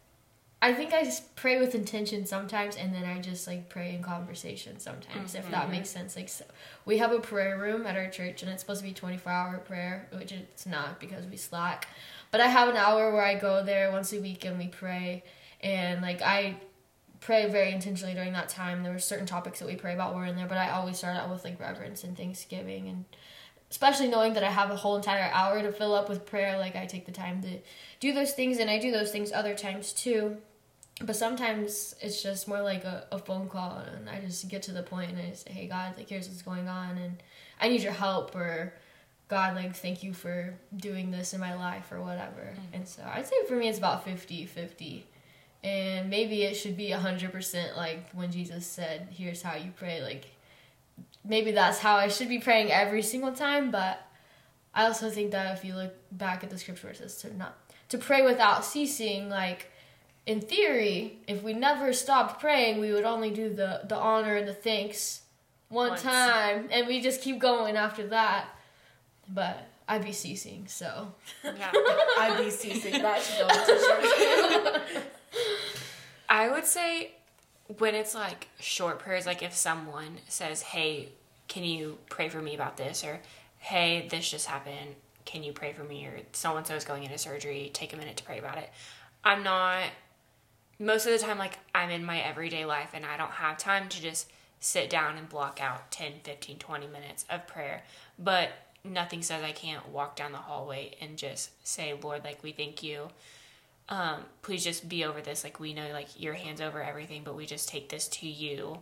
I 0.65 0.74
think 0.74 0.95
I 0.95 1.03
just 1.03 1.36
pray 1.36 1.60
with 1.60 1.75
intention 1.75 2.25
sometimes, 2.25 2.75
and 2.75 2.91
then 2.91 3.05
I 3.05 3.22
just 3.22 3.45
like 3.45 3.69
pray 3.69 3.93
in 3.93 4.01
conversation 4.01 4.79
sometimes, 4.79 5.36
if 5.36 5.48
that 5.51 5.63
mm-hmm. 5.63 5.72
makes 5.74 5.89
sense. 5.89 6.15
Like, 6.15 6.27
so, 6.27 6.43
we 6.86 6.98
have 6.98 7.12
a 7.12 7.19
prayer 7.19 7.60
room 7.60 7.86
at 7.86 7.95
our 7.95 8.10
church, 8.10 8.41
and 8.41 8.51
it's 8.51 8.62
supposed 8.63 8.81
to 8.81 8.88
be 8.88 8.91
twenty 8.91 9.17
four 9.17 9.31
hour 9.31 9.60
prayer, 9.60 10.07
which 10.12 10.31
it's 10.31 10.65
not 10.65 11.00
because 11.00 11.27
we 11.27 11.38
slack. 11.38 11.88
But 12.31 12.41
I 12.41 12.48
have 12.48 12.67
an 12.67 12.77
hour 12.77 13.13
where 13.13 13.24
I 13.24 13.36
go 13.36 13.63
there 13.63 13.91
once 13.91 14.12
a 14.12 14.19
week 14.19 14.43
and 14.43 14.57
we 14.57 14.67
pray, 14.67 15.24
and 15.62 16.01
like 16.01 16.24
I 16.24 16.55
pray 17.19 17.48
very 17.48 17.72
intentionally 17.72 18.15
during 18.15 18.34
that 18.34 18.50
time. 18.50 18.81
There 18.81 18.91
were 18.91 18.98
certain 18.98 19.27
topics 19.27 19.60
that 19.60 19.67
we 19.67 19.75
pray 19.75 19.93
about 19.93 20.15
were 20.15 20.25
in 20.25 20.36
there, 20.36 20.48
but 20.48 20.57
I 20.57 20.72
always 20.72 20.98
start 20.98 21.15
out 21.15 21.29
with 21.29 21.43
like 21.43 21.60
reverence 21.60 22.03
and 22.03 22.17
thanksgiving 22.17 22.88
and 22.88 23.05
especially 23.69 24.07
knowing 24.07 24.34
that 24.34 24.43
I 24.43 24.51
have 24.51 24.72
a 24.72 24.75
whole 24.75 24.95
entire 24.95 25.29
hour 25.34 25.62
to 25.62 25.72
fill 25.72 25.93
up 25.93 26.07
with 26.07 26.25
prayer, 26.25 26.57
like 26.57 26.75
I 26.75 26.86
take 26.86 27.05
the 27.05 27.12
time 27.12 27.41
to 27.41 27.60
do 28.00 28.13
those 28.13 28.34
things, 28.34 28.60
and 28.60 28.69
I 28.69 28.79
do 28.79 28.91
those 28.91 29.12
things 29.12 29.31
other 29.31 29.53
times 29.55 29.91
too. 29.91 30.38
But 31.01 31.15
sometimes 31.15 31.93
it's 32.01 32.23
just 32.23 32.47
more 32.47 32.61
like 32.61 32.85
a, 32.85 33.05
a 33.11 33.19
phone 33.19 33.49
call, 33.49 33.79
and 33.79 34.09
I 34.09 34.21
just 34.21 34.47
get 34.47 34.61
to 34.63 34.71
the 34.71 34.83
point 34.83 35.11
and 35.11 35.19
I 35.19 35.33
say, 35.33 35.51
"Hey 35.51 35.67
God, 35.67 35.97
like 35.97 36.09
here's 36.09 36.29
what's 36.29 36.41
going 36.41 36.69
on, 36.69 36.97
and 36.97 37.21
I 37.59 37.67
need 37.67 37.81
your 37.81 37.91
help," 37.91 38.33
or 38.33 38.73
"God, 39.27 39.55
like 39.55 39.75
thank 39.75 40.03
you 40.03 40.13
for 40.13 40.53
doing 40.75 41.11
this 41.11 41.33
in 41.33 41.41
my 41.41 41.53
life," 41.53 41.91
or 41.91 42.01
whatever. 42.01 42.53
Mm. 42.53 42.75
And 42.75 42.87
so 42.87 43.03
I'd 43.13 43.27
say 43.27 43.35
for 43.45 43.55
me 43.55 43.67
it's 43.67 43.77
about 43.77 44.05
50-50 44.05 45.03
and 45.65 46.11
maybe 46.11 46.43
it 46.43 46.53
should 46.53 46.77
be 46.77 46.89
100% 46.91 47.75
like 47.75 48.11
when 48.11 48.31
Jesus 48.31 48.67
said, 48.67 49.07
Here's 49.09 49.41
how 49.41 49.55
you 49.55 49.71
pray. 49.75 50.01
Like, 50.03 50.25
maybe 51.27 51.51
that's 51.51 51.79
how 51.79 51.95
I 51.95 52.07
should 52.07 52.29
be 52.29 52.37
praying 52.37 52.71
every 52.71 53.01
single 53.01 53.31
time, 53.31 53.71
but 53.71 53.99
I 54.75 54.85
also 54.85 55.09
think 55.09 55.31
that 55.31 55.57
if 55.57 55.65
you 55.65 55.73
look 55.73 55.95
back 56.11 56.43
at 56.43 56.51
the 56.51 56.59
scripture, 56.59 56.89
it 56.89 56.97
says 56.97 57.17
to 57.17 57.35
not 57.35 57.57
to 57.89 57.97
pray 57.97 58.21
without 58.21 58.63
ceasing. 58.63 59.27
Like 59.27 59.71
in 60.25 60.41
theory, 60.41 61.20
if 61.27 61.44
we 61.44 61.53
never 61.53 61.94
stopped 61.94 62.39
praying, 62.41 62.79
we 62.79 62.91
would 62.91 63.05
only 63.05 63.29
do 63.32 63.50
the 63.50 63.82
the 63.88 63.96
honor 63.96 64.36
and 64.36 64.48
the 64.48 64.53
thanks 64.53 65.22
one 65.70 65.89
Once. 65.89 66.01
time, 66.01 66.67
and 66.72 66.88
we 66.88 67.01
just 67.01 67.22
keep 67.22 67.39
going 67.39 67.75
after 67.75 68.08
that. 68.08 68.48
But 69.27 69.67
I'd 69.88 70.03
be 70.03 70.12
ceasing, 70.12 70.67
so 70.67 71.13
Yeah. 71.44 71.72
I'd 71.74 72.38
be 72.44 72.50
ceasing. 72.50 73.01
That 73.01 73.22
should 73.22 73.39
go 73.39 73.48
on 73.48 73.65
t-shirt. 73.65 75.03
I 76.29 76.50
would 76.50 76.65
say 76.65 77.12
when 77.77 77.96
it's 77.96 78.15
like 78.15 78.48
short 78.60 79.00
prayers, 79.00 79.25
like 79.25 79.41
if 79.44 79.53
someone 79.53 80.17
says, 80.27 80.62
Hey, 80.62 81.10
can 81.48 81.63
you 81.63 81.98
pray 82.10 82.29
for 82.29 82.41
me 82.41 82.55
about 82.55 82.77
this? 82.77 83.03
Or, 83.03 83.20
Hey, 83.60 84.08
this 84.10 84.29
just 84.29 84.48
happened. 84.48 84.96
Can 85.25 85.44
you 85.44 85.53
pray 85.53 85.74
for 85.74 85.84
me? 85.84 86.05
Or 86.05 86.20
so 86.34 86.55
and 86.58 86.65
so 86.65 86.75
is 86.75 86.86
going 86.86 87.03
into 87.03 87.17
surgery. 87.17 87.72
Take 87.74 87.94
a 87.94 87.98
minute 87.98 88.17
to 88.17 88.24
pray 88.24 88.38
about 88.38 88.58
it. 88.58 88.70
I'm 89.24 89.41
not, 89.44 89.84
most 90.79 91.05
of 91.05 91.12
the 91.12 91.20
time, 91.20 91.38
like 91.38 91.60
I'm 91.74 91.89
in 91.89 92.03
my 92.03 92.20
everyday 92.20 92.65
life 92.65 92.91
and 92.94 93.05
I 93.05 93.17
don't 93.17 93.32
have 93.32 93.58
time 93.58 93.89
to 93.89 94.01
just 94.01 94.29
sit 94.60 94.89
down 94.89 95.17
and 95.17 95.29
block 95.29 95.62
out 95.62 95.91
10, 95.91 96.13
15, 96.24 96.58
20 96.58 96.88
minutes 96.88 97.25
of 97.29 97.48
prayer. 97.48 97.84
But 98.17 98.50
nothing 98.84 99.22
says 99.22 99.44
I 99.44 99.51
can't 99.51 99.89
walk 99.89 100.15
down 100.15 100.32
the 100.32 100.38
hallway 100.38 100.96
and 101.01 101.17
just 101.17 101.51
say, 101.65 101.94
Lord, 102.01 102.24
like, 102.24 102.44
we 102.44 102.51
thank 102.51 102.84
you 102.84 103.10
um, 103.89 104.22
please 104.41 104.63
just 104.63 104.89
be 104.89 105.05
over 105.05 105.22
this. 105.22 105.44
Like 105.44 105.60
we 105.60 105.74
know, 105.74 105.91
like 105.91 106.20
your 106.20 106.34
hands 106.34 106.62
over 106.62 106.82
everything, 106.82 107.22
but 107.24 107.36
we 107.36 107.46
just 107.46 107.70
take 107.70 107.89
this 107.89 108.08
to 108.10 108.27
you. 108.27 108.79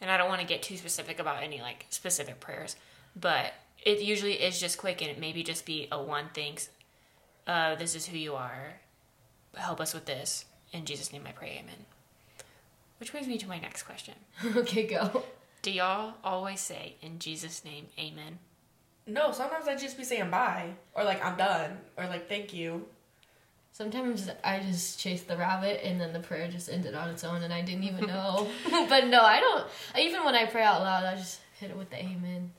And 0.00 0.10
I 0.10 0.16
don't 0.16 0.28
want 0.28 0.40
to 0.40 0.46
get 0.46 0.62
too 0.62 0.76
specific 0.76 1.18
about 1.18 1.42
any 1.42 1.60
like 1.60 1.86
specific 1.90 2.40
prayers, 2.40 2.76
but 3.14 3.54
it 3.84 4.00
usually 4.00 4.34
is 4.34 4.60
just 4.60 4.78
quick, 4.78 5.00
and 5.00 5.10
it 5.10 5.18
maybe 5.18 5.42
just 5.42 5.64
be 5.64 5.88
a 5.90 6.02
one 6.02 6.26
thanks. 6.34 6.68
Uh, 7.46 7.74
this 7.76 7.94
is 7.94 8.06
who 8.06 8.18
you 8.18 8.34
are. 8.34 8.74
Help 9.54 9.80
us 9.80 9.94
with 9.94 10.06
this. 10.06 10.44
In 10.72 10.84
Jesus' 10.84 11.12
name, 11.12 11.24
I 11.26 11.32
pray. 11.32 11.58
Amen. 11.62 11.86
Which 12.98 13.12
brings 13.12 13.26
me 13.26 13.38
to 13.38 13.48
my 13.48 13.58
next 13.58 13.84
question. 13.84 14.14
okay, 14.56 14.86
go. 14.86 15.24
Do 15.62 15.70
y'all 15.70 16.14
always 16.24 16.60
say 16.60 16.96
in 17.02 17.18
Jesus' 17.18 17.64
name, 17.64 17.86
Amen? 17.98 18.38
No, 19.06 19.32
sometimes 19.32 19.68
I'd 19.68 19.78
just 19.78 19.96
be 19.96 20.04
saying 20.04 20.30
bye. 20.30 20.70
Or 20.94 21.04
like, 21.04 21.24
I'm 21.24 21.36
done. 21.36 21.78
Or 21.96 22.06
like, 22.06 22.28
thank 22.28 22.52
you. 22.52 22.86
Sometimes 23.72 24.30
I 24.42 24.60
just 24.60 24.98
chased 24.98 25.28
the 25.28 25.36
rabbit 25.36 25.80
and 25.84 26.00
then 26.00 26.12
the 26.12 26.20
prayer 26.20 26.48
just 26.48 26.70
ended 26.70 26.94
on 26.94 27.10
its 27.10 27.24
own 27.24 27.42
and 27.42 27.52
I 27.52 27.60
didn't 27.60 27.84
even 27.84 28.06
know. 28.06 28.48
but 28.88 29.06
no, 29.06 29.20
I 29.22 29.40
don't. 29.40 29.66
Even 29.98 30.24
when 30.24 30.34
I 30.34 30.46
pray 30.46 30.62
out 30.62 30.80
loud, 30.80 31.04
I 31.04 31.14
just 31.14 31.40
hit 31.60 31.70
it 31.70 31.76
with 31.76 31.90
the 31.90 31.98
amen. 31.98 32.52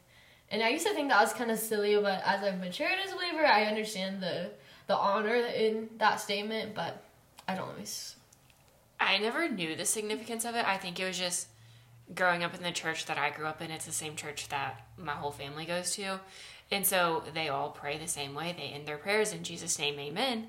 And 0.49 0.63
I 0.63 0.69
used 0.69 0.85
to 0.85 0.93
think 0.93 1.09
that 1.09 1.21
was 1.21 1.33
kind 1.33 1.51
of 1.51 1.59
silly, 1.59 1.95
but 1.97 2.21
as 2.25 2.43
I've 2.43 2.59
matured 2.59 2.91
as 3.03 3.11
a 3.11 3.15
believer, 3.15 3.45
I 3.45 3.65
understand 3.65 4.21
the 4.21 4.51
the 4.87 4.95
honor 4.95 5.35
in 5.35 5.89
that 5.97 6.21
statement. 6.21 6.73
But 6.73 7.03
I 7.47 7.55
don't 7.55 7.69
always. 7.69 8.15
I 8.99 9.17
never 9.19 9.47
knew 9.47 9.75
the 9.75 9.85
significance 9.85 10.43
of 10.43 10.55
it. 10.55 10.67
I 10.67 10.77
think 10.77 10.99
it 10.99 11.05
was 11.05 11.17
just 11.17 11.47
growing 12.13 12.43
up 12.43 12.55
in 12.55 12.63
the 12.63 12.71
church 12.71 13.05
that 13.05 13.17
I 13.17 13.29
grew 13.29 13.45
up 13.45 13.61
in. 13.61 13.71
It's 13.71 13.85
the 13.85 13.91
same 13.91 14.15
church 14.15 14.47
that 14.49 14.81
my 14.97 15.13
whole 15.13 15.31
family 15.31 15.65
goes 15.65 15.95
to. 15.95 16.19
And 16.71 16.85
so 16.85 17.23
they 17.33 17.47
all 17.49 17.69
pray 17.69 17.97
the 17.97 18.07
same 18.07 18.33
way. 18.33 18.53
They 18.57 18.63
end 18.67 18.87
their 18.87 18.97
prayers 18.97 19.33
in 19.33 19.43
Jesus' 19.43 19.79
name, 19.79 19.99
amen. 19.99 20.47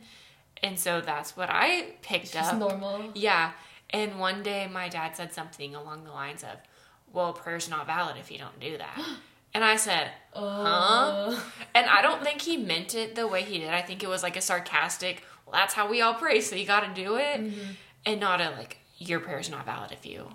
And 0.63 0.79
so 0.79 1.01
that's 1.01 1.37
what 1.37 1.49
I 1.51 1.93
picked 2.03 2.35
up. 2.35 2.57
normal. 2.57 3.11
Yeah. 3.15 3.53
And 3.91 4.19
one 4.19 4.43
day 4.43 4.69
my 4.71 4.89
dad 4.89 5.17
said 5.17 5.33
something 5.33 5.75
along 5.75 6.05
the 6.05 6.11
lines 6.11 6.43
of, 6.43 6.59
Well, 7.13 7.33
prayer's 7.33 7.71
not 7.71 7.87
valid 7.87 8.17
if 8.19 8.31
you 8.31 8.39
don't 8.39 8.59
do 8.61 8.79
that. 8.79 9.01
And 9.55 9.65
I 9.65 9.77
said, 9.77 10.11
Uh, 10.35 11.41
and 11.75 11.87
I 11.87 12.03
don't 12.03 12.23
think 12.23 12.43
he 12.43 12.59
meant 12.59 12.95
it 12.95 13.15
the 13.15 13.27
way 13.27 13.43
he 13.43 13.59
did. 13.59 13.71
I 13.71 13.81
think 13.81 14.03
it 14.03 14.09
was 14.09 14.23
like 14.23 14.37
a 14.37 14.43
sarcastic, 14.43 15.25
well, 15.51 15.61
that's 15.61 15.75
how 15.75 15.89
we 15.89 16.01
all 16.01 16.15
pray, 16.15 16.41
so 16.41 16.57
you 16.57 16.67
got 16.67 16.81
to 16.95 17.03
do 17.03 17.17
it. 17.17 17.41
Mm-hmm. 17.41 17.71
And 18.07 18.21
not 18.21 18.41
a, 18.41 18.51
like, 18.51 18.79
your 18.99 19.21
prayer's 19.21 19.51
not 19.51 19.65
valid 19.67 19.93
if 19.93 20.07
you 20.07 20.29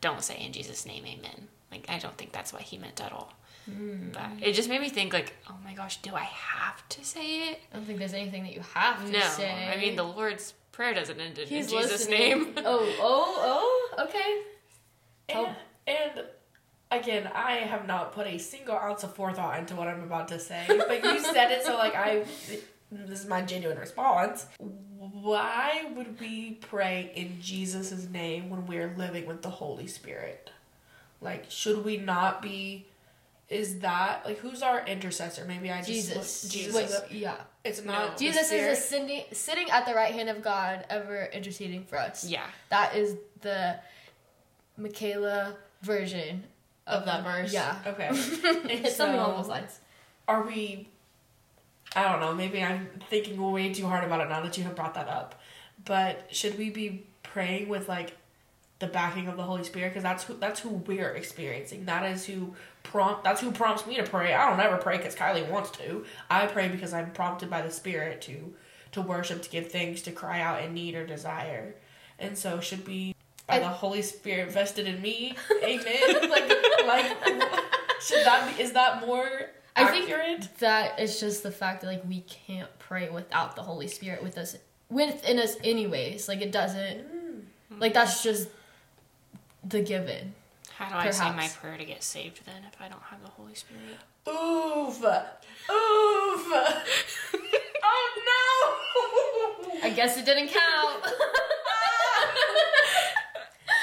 don't 0.00 0.22
say 0.22 0.36
in 0.44 0.52
Jesus' 0.52 0.84
name, 0.86 1.04
amen. 1.06 1.48
Like, 1.70 1.86
I 1.88 1.98
don't 1.98 2.16
think 2.16 2.32
that's 2.32 2.52
what 2.52 2.62
he 2.62 2.78
meant 2.78 3.00
at 3.00 3.12
all. 3.12 3.32
Mm. 3.70 4.12
But 4.12 4.46
it 4.46 4.52
just 4.54 4.68
made 4.68 4.80
me 4.80 4.88
think, 4.88 5.12
like, 5.12 5.34
oh 5.48 5.56
my 5.64 5.72
gosh, 5.74 5.98
do 6.02 6.14
I 6.14 6.20
have 6.24 6.86
to 6.90 7.04
say 7.04 7.50
it? 7.50 7.60
I 7.72 7.76
don't 7.76 7.86
think 7.86 7.98
there's 7.98 8.12
anything 8.14 8.42
that 8.44 8.52
you 8.54 8.62
have 8.74 9.04
to 9.06 9.10
No. 9.12 9.20
say. 9.20 9.70
I 9.72 9.76
mean, 9.78 9.94
the 9.96 10.02
Lord's 10.02 10.54
prayer 10.72 10.92
doesn't 10.94 11.18
end 11.20 11.38
in, 11.38 11.44
in 11.44 11.48
He's 11.48 11.70
Jesus' 11.70 11.90
listening. 12.08 12.18
name. 12.20 12.54
Oh, 12.64 12.94
oh, 13.00 13.92
oh. 13.98 14.04
Okay. 14.04 14.42
And, 15.28 15.46
Oh. 15.46 15.54
and 15.86 16.24
again, 16.90 17.30
I 17.34 17.52
have 17.58 17.86
not 17.86 18.12
put 18.12 18.26
a 18.26 18.38
single 18.38 18.76
ounce 18.76 19.02
of 19.04 19.14
forethought 19.14 19.58
into 19.58 19.76
what 19.76 19.86
I'm 19.88 20.02
about 20.02 20.28
to 20.28 20.38
say, 20.40 20.64
but 20.68 21.02
you 21.04 21.20
said 21.20 21.50
it, 21.52 21.64
so 21.64 21.76
like 21.76 21.94
I, 21.94 22.24
this 22.92 23.20
is 23.20 23.26
my 23.26 23.42
genuine 23.42 23.78
response. 23.78 24.46
Why 24.58 25.90
would 25.94 26.20
we 26.20 26.52
pray 26.52 27.10
in 27.14 27.40
Jesus' 27.40 28.08
name 28.08 28.50
when 28.50 28.66
we're 28.66 28.94
living 28.96 29.26
with 29.26 29.42
the 29.42 29.50
Holy 29.50 29.86
Spirit? 29.86 30.50
Like, 31.20 31.50
should 31.50 31.84
we 31.84 31.96
not 31.96 32.42
be? 32.42 32.86
Is 33.48 33.80
that 33.80 34.24
like 34.24 34.38
who's 34.38 34.62
our 34.62 34.84
intercessor? 34.86 35.44
Maybe 35.44 35.70
I 35.70 35.78
just 35.78 35.88
Jesus. 35.88 36.44
looked- 36.44 36.54
Jesus. 36.54 36.74
Wait, 36.74 36.84
is 36.86 37.02
yeah. 37.10 37.36
it's 37.64 37.84
not 37.84 38.16
the 38.16 38.24
Jesus 38.24 38.50
is 38.50 38.78
a 38.78 38.80
sitting, 38.80 39.24
sitting 39.32 39.70
at 39.70 39.84
the 39.86 39.94
right 39.94 40.12
hand 40.12 40.28
of 40.28 40.42
God, 40.42 40.86
ever 40.88 41.28
interceding 41.32 41.84
for 41.84 41.98
us. 41.98 42.24
Yeah. 42.24 42.46
That 42.70 42.96
is 42.96 43.16
the 43.42 43.78
Michaela 44.78 45.56
version 45.82 46.44
of 46.86 47.04
that 47.04 47.24
verse. 47.24 47.52
Yeah. 47.52 47.76
Okay. 47.86 48.08
it's 48.12 48.96
something 48.96 49.18
along 49.18 49.36
those 49.36 49.48
lines. 49.48 49.78
are 50.26 50.42
we 50.42 50.88
I 51.94 52.10
don't 52.10 52.20
know, 52.20 52.34
maybe 52.34 52.62
I'm 52.62 52.88
thinking 53.10 53.40
way 53.50 53.72
too 53.72 53.86
hard 53.86 54.04
about 54.04 54.20
it 54.20 54.28
now 54.28 54.40
that 54.42 54.56
you 54.56 54.64
have 54.64 54.74
brought 54.74 54.94
that 54.94 55.08
up. 55.08 55.40
But 55.84 56.28
should 56.30 56.56
we 56.58 56.70
be 56.70 57.04
praying 57.22 57.68
with 57.68 57.88
like 57.88 58.16
the 58.82 58.88
backing 58.88 59.28
of 59.28 59.36
the 59.36 59.44
Holy 59.44 59.62
Spirit 59.62 59.90
because 59.90 60.02
that's 60.02 60.24
who 60.24 60.34
that's 60.34 60.58
who 60.58 60.70
we're 60.70 61.14
experiencing. 61.14 61.84
That 61.84 62.04
is 62.10 62.26
who 62.26 62.54
prompt 62.82 63.22
that's 63.22 63.40
who 63.40 63.52
prompts 63.52 63.86
me 63.86 63.96
to 63.96 64.02
pray. 64.02 64.34
I 64.34 64.50
don't 64.50 64.58
ever 64.58 64.76
pray 64.76 64.98
cuz 64.98 65.14
Kylie 65.14 65.48
wants 65.48 65.70
to. 65.78 66.04
I 66.28 66.46
pray 66.46 66.68
because 66.68 66.92
I'm 66.92 67.12
prompted 67.12 67.48
by 67.48 67.62
the 67.62 67.70
Spirit 67.70 68.20
to 68.22 68.52
to 68.90 69.00
worship, 69.00 69.40
to 69.42 69.48
give 69.48 69.70
thanks, 69.70 70.02
to 70.02 70.12
cry 70.12 70.40
out 70.40 70.62
in 70.62 70.74
need 70.74 70.96
or 70.96 71.06
desire. 71.06 71.76
And 72.18 72.36
so 72.36 72.60
should 72.60 72.86
we 72.86 73.14
by 73.46 73.56
I- 73.56 73.60
the 73.60 73.68
Holy 73.68 74.02
Spirit 74.02 74.50
vested 74.50 74.88
in 74.88 75.00
me. 75.00 75.36
Amen. 75.62 76.28
like 76.28 76.50
like 76.84 77.16
should 78.00 78.26
that 78.26 78.52
be 78.56 78.62
is 78.62 78.72
that 78.72 79.06
more 79.06 79.50
I 79.74 79.86
think 79.86 80.10
accurate? 80.10 80.48
that 80.58 80.98
it's 80.98 81.18
just 81.20 81.42
the 81.42 81.50
fact 81.50 81.80
that 81.80 81.86
like 81.86 82.02
we 82.06 82.20
can't 82.20 82.68
pray 82.78 83.08
without 83.08 83.56
the 83.56 83.62
Holy 83.62 83.88
Spirit 83.88 84.22
with 84.22 84.36
us 84.36 84.56
within 84.90 85.38
us 85.38 85.56
anyways. 85.64 86.28
Like 86.28 86.42
it 86.42 86.52
doesn't 86.52 87.00
hmm. 87.00 87.78
like 87.78 87.94
that's 87.94 88.22
just 88.22 88.48
the 89.64 89.80
given. 89.80 90.34
How 90.76 90.88
do 90.88 90.94
I 90.94 91.10
say 91.10 91.30
my 91.32 91.48
prayer 91.48 91.76
to 91.76 91.84
get 91.84 92.02
saved 92.02 92.44
then 92.44 92.64
if 92.72 92.80
I 92.80 92.88
don't 92.88 93.02
have 93.02 93.22
the 93.22 93.28
Holy 93.28 93.54
Spirit? 93.54 93.98
Oof. 94.28 94.98
Oof. 94.98 95.02
oh 97.84 98.08
no. 98.18 99.80
I 99.82 99.90
guess 99.90 100.16
it 100.18 100.24
didn't 100.24 100.48
count. 100.48 101.04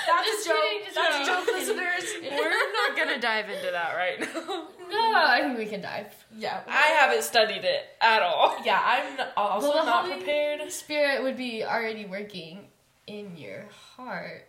That's 0.08 0.27
Just 0.27 0.46
a 0.46 0.50
joke. 0.50 0.58
kidding, 0.62 0.93
That's 0.96 1.15
a 1.15 1.31
joke, 1.31 1.48
listeners. 1.48 2.05
We're 2.22 2.74
not 2.74 2.98
gonna 2.98 3.19
dive 3.19 3.50
into 3.50 3.72
that 3.72 3.96
right 3.96 4.19
now. 4.19 4.67
No, 4.89 5.13
I 5.27 5.41
think 5.43 5.58
we 5.58 5.65
can 5.65 5.81
dive. 5.81 6.13
Yeah. 6.38 6.62
I 6.67 6.88
haven't 7.00 7.24
studied 7.24 7.63
it 7.63 7.86
at 8.01 8.22
all. 8.22 8.55
Yeah, 8.65 8.81
I'm 8.84 9.27
also 9.38 9.69
Well, 9.69 9.77
the 9.79 9.84
not 9.89 10.05
Holy- 10.05 10.17
prepared. 10.17 10.72
Spirit 10.72 11.24
would 11.24 11.38
be 11.38 11.63
already 11.63 12.05
working 12.05 12.67
in 13.08 13.36
your 13.38 13.65
heart. 13.96 14.46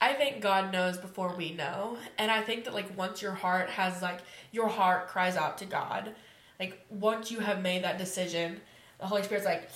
I 0.00 0.12
think 0.12 0.40
God 0.40 0.72
knows 0.72 0.96
before 0.98 1.34
we 1.34 1.52
know. 1.52 1.98
And 2.18 2.30
I 2.30 2.40
think 2.42 2.64
that 2.64 2.74
like 2.74 2.96
once 2.96 3.20
your 3.20 3.32
heart 3.32 3.70
has 3.70 4.00
like 4.02 4.20
your 4.52 4.68
heart 4.68 5.08
cries 5.08 5.36
out 5.36 5.58
to 5.58 5.64
God, 5.64 6.14
like 6.60 6.84
once 6.90 7.30
you 7.30 7.40
have 7.40 7.62
made 7.62 7.82
that 7.84 7.98
decision, 7.98 8.60
the 9.00 9.06
Holy 9.06 9.22
Spirit's 9.22 9.46
like 9.46 9.68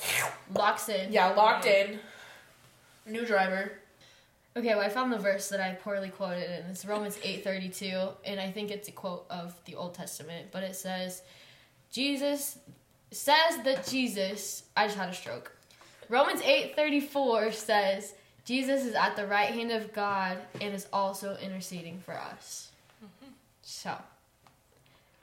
Locks 0.55 0.89
in. 0.89 1.13
yeah, 1.13 1.29
locked 1.29 1.67
in. 1.67 1.99
New 3.07 3.27
driver. 3.27 3.73
Okay, 4.55 4.69
well, 4.75 4.81
I 4.81 4.91
found 4.91 5.11
the 5.13 5.19
verse 5.19 5.49
that 5.49 5.61
I 5.61 5.73
poorly 5.75 6.11
quoted, 6.11 6.51
and 6.51 6.71
it's 6.71 6.85
Romans 6.85 7.19
eight 7.23 7.43
thirty 7.43 7.69
two, 7.71 8.09
and 8.25 8.39
I 8.39 8.51
think 8.51 8.71
it's 8.71 8.89
a 8.89 8.93
quote 8.93 9.25
of 9.31 9.55
the 9.65 9.75
Old 9.77 9.95
Testament, 9.95 10.49
but 10.53 10.63
it 10.63 10.77
says, 10.77 11.23
"Jesus 11.91 12.59
says 13.11 13.59
that 13.65 13.87
Jesus." 13.87 14.65
I 14.77 14.87
just 14.87 14.99
had 14.99 15.09
a 15.09 15.15
stroke. 15.15 15.53
Romans 16.11 16.43
eight 16.43 16.77
thirty 16.77 17.01
four 17.01 17.51
says, 17.53 18.13
"Jesus 18.45 18.85
is 18.85 18.95
at 18.95 19.17
the 19.17 19.27
right 19.27 19.55
hand 19.55 19.71
of 19.73 19.93
God 19.95 20.37
and 20.61 20.75
is 20.75 20.87
also 20.93 21.37
interceding 21.39 21.99
for 22.01 22.13
us." 22.13 22.69
So, 23.63 23.97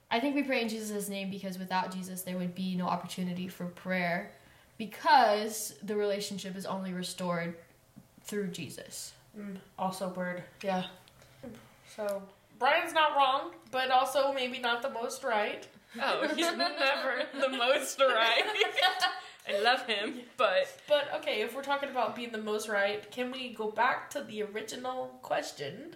I 0.10 0.20
think 0.20 0.34
we 0.34 0.42
pray 0.42 0.62
in 0.64 0.70
Jesus' 0.70 1.08
name 1.08 1.30
because 1.30 1.60
without 1.60 1.94
Jesus, 1.94 2.24
there 2.24 2.38
would 2.38 2.56
be 2.56 2.74
no 2.76 2.88
opportunity 2.88 3.48
for 3.48 3.66
prayer. 3.66 4.32
because 4.80 5.74
the 5.84 5.94
relationship 5.94 6.56
is 6.56 6.66
only 6.66 6.94
restored 6.94 7.54
through 8.24 8.48
Jesus. 8.48 9.12
Mm, 9.38 9.58
also 9.78 10.10
word. 10.10 10.44
Yeah. 10.64 10.86
So 11.96 12.22
Brian's 12.58 12.94
not 12.94 13.16
wrong, 13.16 13.52
but 13.72 13.90
also 13.92 14.32
maybe 14.34 14.60
not 14.60 14.82
the 14.82 14.90
most 14.90 15.24
right. 15.24 15.68
Oh, 16.02 16.28
he's 16.36 16.46
never 16.56 17.24
the 17.40 17.50
most 17.50 18.00
right. 18.00 18.44
I 19.48 19.60
love 19.62 19.86
him, 19.88 20.20
but 20.38 20.68
But 20.88 21.10
okay, 21.18 21.42
if 21.42 21.56
we're 21.56 21.64
talking 21.64 21.90
about 21.90 22.16
being 22.16 22.32
the 22.32 22.38
most 22.38 22.70
right, 22.70 23.10
can 23.12 23.32
we 23.32 23.50
go 23.54 23.72
back 23.72 24.10
to 24.12 24.22
the 24.22 24.44
original 24.44 25.20
question? 25.22 25.96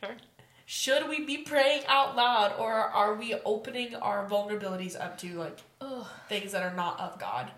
sure. 0.00 0.16
Should 0.66 1.08
we 1.10 1.24
be 1.24 1.38
praying 1.38 1.82
out 1.88 2.16
loud 2.16 2.54
or 2.58 2.72
are 2.72 3.14
we 3.14 3.34
opening 3.44 3.94
our 3.96 4.26
vulnerabilities 4.26 4.98
up 4.98 5.18
to 5.18 5.34
like 5.38 5.58
Ugh. 5.82 6.06
things 6.28 6.52
that 6.52 6.62
are 6.62 6.74
not 6.74 6.98
of 7.00 7.18
God? 7.18 7.50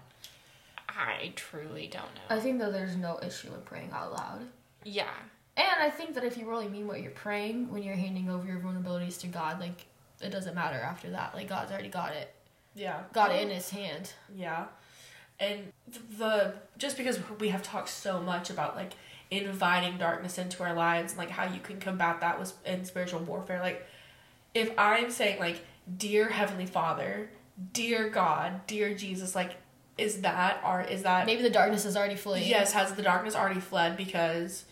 I 0.88 1.32
truly 1.36 1.86
don't 1.86 2.02
know. 2.14 2.36
I 2.36 2.40
think 2.40 2.58
that 2.58 2.72
there's 2.72 2.96
no 2.96 3.18
issue 3.22 3.52
in 3.54 3.60
praying 3.62 3.90
out 3.92 4.12
loud. 4.12 4.40
Yeah. 4.86 5.10
And 5.56 5.66
I 5.80 5.90
think 5.90 6.14
that 6.14 6.24
if 6.24 6.36
you 6.36 6.48
really 6.48 6.68
mean 6.68 6.86
what 6.86 7.00
you're 7.00 7.10
praying 7.10 7.72
when 7.72 7.82
you're 7.82 7.96
handing 7.96 8.30
over 8.30 8.46
your 8.46 8.60
vulnerabilities 8.60 9.18
to 9.20 9.26
God, 9.26 9.58
like 9.58 9.86
it 10.20 10.30
doesn't 10.30 10.54
matter 10.54 10.76
after 10.76 11.10
that. 11.10 11.34
Like 11.34 11.48
God's 11.48 11.72
already 11.72 11.88
got 11.88 12.12
it. 12.12 12.32
Yeah. 12.74 13.00
Got 13.12 13.32
it 13.32 13.42
in 13.42 13.50
his 13.50 13.70
hand. 13.70 14.12
Yeah. 14.34 14.66
And 15.40 15.72
the 16.18 16.54
just 16.78 16.96
because 16.96 17.18
we 17.40 17.48
have 17.48 17.62
talked 17.62 17.88
so 17.88 18.20
much 18.20 18.50
about 18.50 18.76
like 18.76 18.92
inviting 19.30 19.98
darkness 19.98 20.38
into 20.38 20.62
our 20.62 20.74
lives 20.74 21.12
and 21.12 21.18
like 21.18 21.30
how 21.30 21.44
you 21.52 21.58
can 21.58 21.80
combat 21.80 22.20
that 22.20 22.38
was 22.38 22.54
in 22.64 22.84
spiritual 22.84 23.18
warfare 23.20 23.60
like 23.60 23.84
if 24.54 24.70
I'm 24.78 25.10
saying 25.10 25.40
like 25.40 25.64
dear 25.98 26.28
heavenly 26.28 26.66
father, 26.66 27.28
dear 27.72 28.08
God, 28.08 28.66
dear 28.66 28.94
Jesus 28.94 29.34
like 29.34 29.56
is 29.98 30.20
that 30.20 30.60
or 30.64 30.82
is 30.82 31.02
that 31.02 31.26
Maybe 31.26 31.42
the 31.42 31.50
darkness 31.50 31.84
is 31.84 31.96
already 31.96 32.16
fled? 32.16 32.42
Yes, 32.42 32.72
has 32.72 32.92
the 32.92 33.02
darkness 33.02 33.34
already 33.34 33.60
fled 33.60 33.96
because 33.96 34.64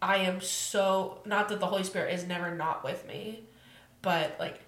I 0.00 0.18
am 0.18 0.40
so 0.40 1.18
not 1.24 1.48
that 1.48 1.60
the 1.60 1.66
Holy 1.66 1.84
Spirit 1.84 2.14
is 2.14 2.26
never 2.26 2.54
not 2.54 2.84
with 2.84 3.06
me, 3.06 3.42
but 4.02 4.36
like 4.38 4.60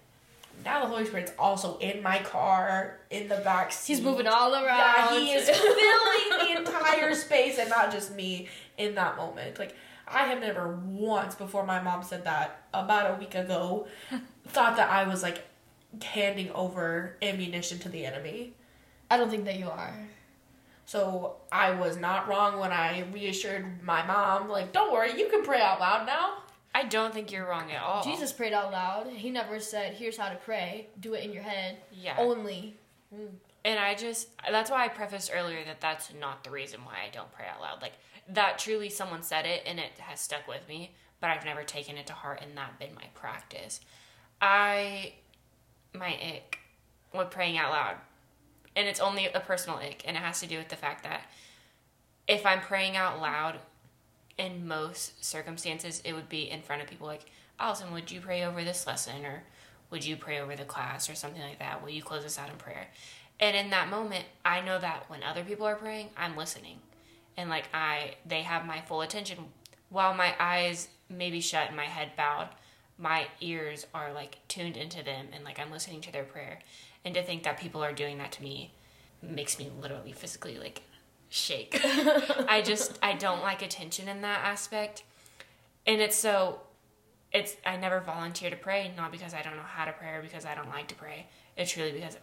now 0.64 0.80
the 0.80 0.86
Holy 0.86 1.06
Spirit's 1.06 1.32
also 1.38 1.78
in 1.78 2.02
my 2.02 2.18
car, 2.18 2.98
in 3.10 3.28
the 3.28 3.36
back 3.36 3.72
seat. 3.72 3.94
He's 3.94 4.04
moving 4.04 4.26
all 4.26 4.52
around. 4.52 4.66
Yeah, 4.66 5.18
he 5.18 5.32
is 5.32 5.48
filling 5.48 6.38
the 6.38 6.58
entire 6.58 7.14
space 7.14 7.58
and 7.58 7.70
not 7.70 7.92
just 7.92 8.14
me 8.14 8.48
in 8.76 8.94
that 8.96 9.16
moment. 9.16 9.58
Like 9.58 9.74
I 10.06 10.24
have 10.24 10.40
never 10.40 10.76
once 10.76 11.34
before 11.34 11.64
my 11.64 11.80
mom 11.80 12.02
said 12.02 12.24
that 12.24 12.62
about 12.74 13.16
a 13.16 13.18
week 13.18 13.34
ago 13.34 13.86
thought 14.48 14.76
that 14.76 14.90
I 14.90 15.06
was 15.06 15.22
like 15.22 15.44
handing 16.02 16.50
over 16.52 17.16
ammunition 17.22 17.78
to 17.80 17.88
the 17.88 18.04
enemy. 18.04 18.54
I 19.10 19.16
don't 19.16 19.30
think 19.30 19.44
that 19.44 19.58
you 19.58 19.68
are. 19.68 19.94
So 20.90 21.36
I 21.52 21.70
was 21.70 21.98
not 21.98 22.26
wrong 22.26 22.58
when 22.58 22.72
I 22.72 23.04
reassured 23.12 23.80
my 23.80 24.04
mom, 24.04 24.48
like, 24.48 24.72
don't 24.72 24.92
worry, 24.92 25.16
you 25.16 25.28
can 25.28 25.44
pray 25.44 25.60
out 25.60 25.78
loud 25.78 26.04
now. 26.04 26.38
I 26.74 26.82
don't 26.82 27.14
think 27.14 27.30
you're 27.30 27.46
wrong 27.46 27.70
at 27.70 27.80
all. 27.80 28.02
Jesus 28.02 28.32
prayed 28.32 28.52
out 28.52 28.72
loud. 28.72 29.06
He 29.06 29.30
never 29.30 29.60
said, 29.60 29.94
"Here's 29.94 30.16
how 30.16 30.30
to 30.30 30.34
pray. 30.34 30.88
Do 30.98 31.14
it 31.14 31.22
in 31.22 31.32
your 31.32 31.44
head." 31.44 31.76
Yeah. 31.92 32.16
Only. 32.18 32.76
And 33.64 33.78
I 33.78 33.94
just, 33.94 34.30
that's 34.50 34.68
why 34.68 34.84
I 34.84 34.88
prefaced 34.88 35.30
earlier 35.32 35.64
that 35.64 35.80
that's 35.80 36.12
not 36.18 36.42
the 36.42 36.50
reason 36.50 36.84
why 36.84 36.94
I 37.06 37.10
don't 37.12 37.30
pray 37.30 37.46
out 37.46 37.60
loud. 37.60 37.80
Like, 37.80 37.92
that 38.28 38.58
truly 38.58 38.88
someone 38.88 39.22
said 39.22 39.46
it 39.46 39.62
and 39.66 39.78
it 39.78 39.92
has 39.98 40.18
stuck 40.18 40.48
with 40.48 40.66
me, 40.68 40.96
but 41.20 41.30
I've 41.30 41.44
never 41.44 41.62
taken 41.62 41.98
it 41.98 42.08
to 42.08 42.14
heart 42.14 42.40
and 42.42 42.56
that 42.56 42.80
been 42.80 42.96
my 42.96 43.06
practice. 43.14 43.80
I, 44.40 45.12
my 45.94 46.14
ick 46.14 46.58
with 47.14 47.30
praying 47.30 47.58
out 47.58 47.70
loud, 47.70 47.96
and 48.76 48.86
it's 48.86 49.00
only 49.00 49.26
a 49.26 49.40
personal 49.40 49.78
ick, 49.78 50.02
and 50.04 50.16
it 50.16 50.20
has 50.20 50.40
to 50.40 50.46
do 50.46 50.58
with 50.58 50.68
the 50.68 50.76
fact 50.76 51.04
that 51.04 51.22
if 52.28 52.46
I'm 52.46 52.60
praying 52.60 52.96
out 52.96 53.20
loud, 53.20 53.58
in 54.40 54.66
most 54.66 55.22
circumstances, 55.22 56.00
it 56.02 56.14
would 56.14 56.28
be 56.28 56.50
in 56.50 56.62
front 56.62 56.80
of 56.80 56.88
people 56.88 57.06
like, 57.06 57.26
Allison, 57.58 57.92
would 57.92 58.10
you 58.10 58.20
pray 58.20 58.42
over 58.42 58.64
this 58.64 58.86
lesson? 58.86 59.24
Or 59.24 59.42
would 59.90 60.04
you 60.04 60.16
pray 60.16 60.40
over 60.40 60.56
the 60.56 60.64
class 60.64 61.10
or 61.10 61.14
something 61.14 61.42
like 61.42 61.58
that? 61.58 61.82
Will 61.82 61.90
you 61.90 62.02
close 62.02 62.24
us 62.24 62.38
out 62.38 62.48
in 62.48 62.56
prayer? 62.56 62.88
And 63.38 63.54
in 63.54 63.68
that 63.70 63.90
moment, 63.90 64.24
I 64.42 64.62
know 64.62 64.78
that 64.78 65.04
when 65.08 65.22
other 65.22 65.44
people 65.44 65.66
are 65.66 65.74
praying, 65.74 66.08
I'm 66.16 66.36
listening. 66.36 66.78
And 67.36 67.50
like 67.50 67.68
I 67.74 68.14
they 68.26 68.42
have 68.42 68.66
my 68.66 68.80
full 68.80 69.02
attention 69.02 69.38
while 69.90 70.14
my 70.14 70.34
eyes 70.38 70.88
may 71.08 71.30
be 71.30 71.40
shut 71.40 71.68
and 71.68 71.76
my 71.76 71.84
head 71.84 72.12
bowed, 72.16 72.48
my 72.96 73.26
ears 73.40 73.86
are 73.92 74.12
like 74.12 74.38
tuned 74.48 74.76
into 74.76 75.02
them 75.04 75.26
and 75.32 75.44
like 75.44 75.58
I'm 75.58 75.70
listening 75.70 76.00
to 76.02 76.12
their 76.12 76.24
prayer. 76.24 76.60
And 77.04 77.14
to 77.14 77.22
think 77.22 77.42
that 77.44 77.58
people 77.58 77.82
are 77.82 77.92
doing 77.92 78.18
that 78.18 78.32
to 78.32 78.42
me 78.42 78.72
makes 79.22 79.58
me 79.58 79.70
literally 79.80 80.12
physically 80.12 80.58
like 80.58 80.82
shake. 81.28 81.80
I 81.84 82.62
just 82.64 82.98
I 83.02 83.14
don't 83.14 83.42
like 83.42 83.62
attention 83.62 84.08
in 84.08 84.22
that 84.22 84.40
aspect. 84.44 85.02
And 85.86 86.00
it's 86.00 86.16
so 86.16 86.60
it's 87.32 87.56
I 87.64 87.76
never 87.76 88.00
volunteer 88.00 88.50
to 88.50 88.56
pray, 88.56 88.92
not 88.96 89.12
because 89.12 89.34
I 89.34 89.42
don't 89.42 89.56
know 89.56 89.62
how 89.62 89.84
to 89.84 89.92
pray 89.92 90.10
or 90.14 90.22
because 90.22 90.44
I 90.44 90.54
don't 90.54 90.68
like 90.68 90.88
to 90.88 90.94
pray. 90.94 91.26
It's 91.56 91.70
truly 91.72 91.92
because 91.92 92.16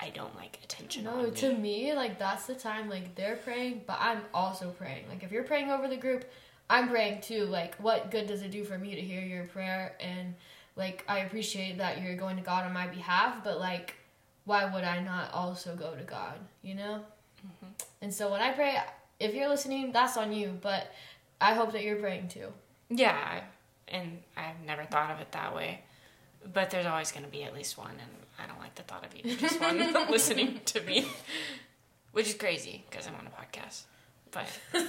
I 0.00 0.10
don't 0.10 0.34
like 0.36 0.58
attention 0.64 1.04
No, 1.04 1.18
on 1.26 1.32
to 1.34 1.52
me. 1.52 1.84
me, 1.84 1.92
like 1.94 2.18
that's 2.18 2.46
the 2.46 2.54
time 2.54 2.88
like 2.88 3.14
they're 3.14 3.36
praying, 3.36 3.82
but 3.86 3.98
I'm 4.00 4.22
also 4.32 4.70
praying. 4.70 5.08
Like 5.08 5.22
if 5.22 5.32
you're 5.32 5.44
praying 5.44 5.70
over 5.70 5.86
the 5.88 5.96
group, 5.96 6.24
I'm 6.70 6.88
praying 6.88 7.20
too. 7.20 7.44
Like 7.44 7.74
what 7.76 8.10
good 8.10 8.26
does 8.26 8.42
it 8.42 8.50
do 8.50 8.64
for 8.64 8.78
me 8.78 8.94
to 8.94 9.00
hear 9.00 9.20
your 9.20 9.44
prayer 9.44 9.96
and 10.00 10.34
like 10.76 11.04
I 11.08 11.20
appreciate 11.20 11.78
that 11.78 12.00
you're 12.02 12.16
going 12.16 12.36
to 12.36 12.42
God 12.42 12.64
on 12.64 12.72
my 12.72 12.86
behalf, 12.86 13.44
but 13.44 13.58
like 13.60 13.94
why 14.44 14.64
would 14.72 14.84
I 14.84 15.00
not 15.00 15.32
also 15.32 15.74
go 15.74 15.94
to 15.94 16.02
God, 16.02 16.34
you 16.62 16.74
know? 16.74 17.00
Mm-hmm. 17.46 17.72
And 18.02 18.12
so 18.12 18.30
when 18.30 18.40
I 18.40 18.52
pray, 18.52 18.76
if 19.20 19.34
you're 19.34 19.48
listening, 19.48 19.92
that's 19.92 20.16
on 20.16 20.32
you, 20.32 20.58
but 20.60 20.92
I 21.40 21.54
hope 21.54 21.72
that 21.72 21.82
you're 21.82 21.96
praying 21.96 22.28
too. 22.28 22.48
Yeah, 22.90 23.40
and 23.88 24.18
I've 24.36 24.60
never 24.66 24.84
thought 24.84 25.10
of 25.10 25.20
it 25.20 25.32
that 25.32 25.54
way. 25.54 25.80
But 26.52 26.70
there's 26.70 26.86
always 26.86 27.10
going 27.10 27.24
to 27.24 27.30
be 27.30 27.42
at 27.44 27.54
least 27.54 27.78
one, 27.78 27.92
and 27.92 28.10
I 28.38 28.46
don't 28.46 28.60
like 28.60 28.74
the 28.74 28.82
thought 28.82 29.04
of 29.04 29.14
even 29.14 29.38
just 29.38 29.60
one 29.60 29.78
listening 30.10 30.60
to 30.66 30.80
me, 30.82 31.08
which 32.12 32.28
is 32.28 32.34
crazy 32.34 32.84
because 32.90 33.06
I'm 33.06 33.14
on 33.14 33.26
a 33.26 33.30
podcast. 33.30 33.84
But 34.30 34.46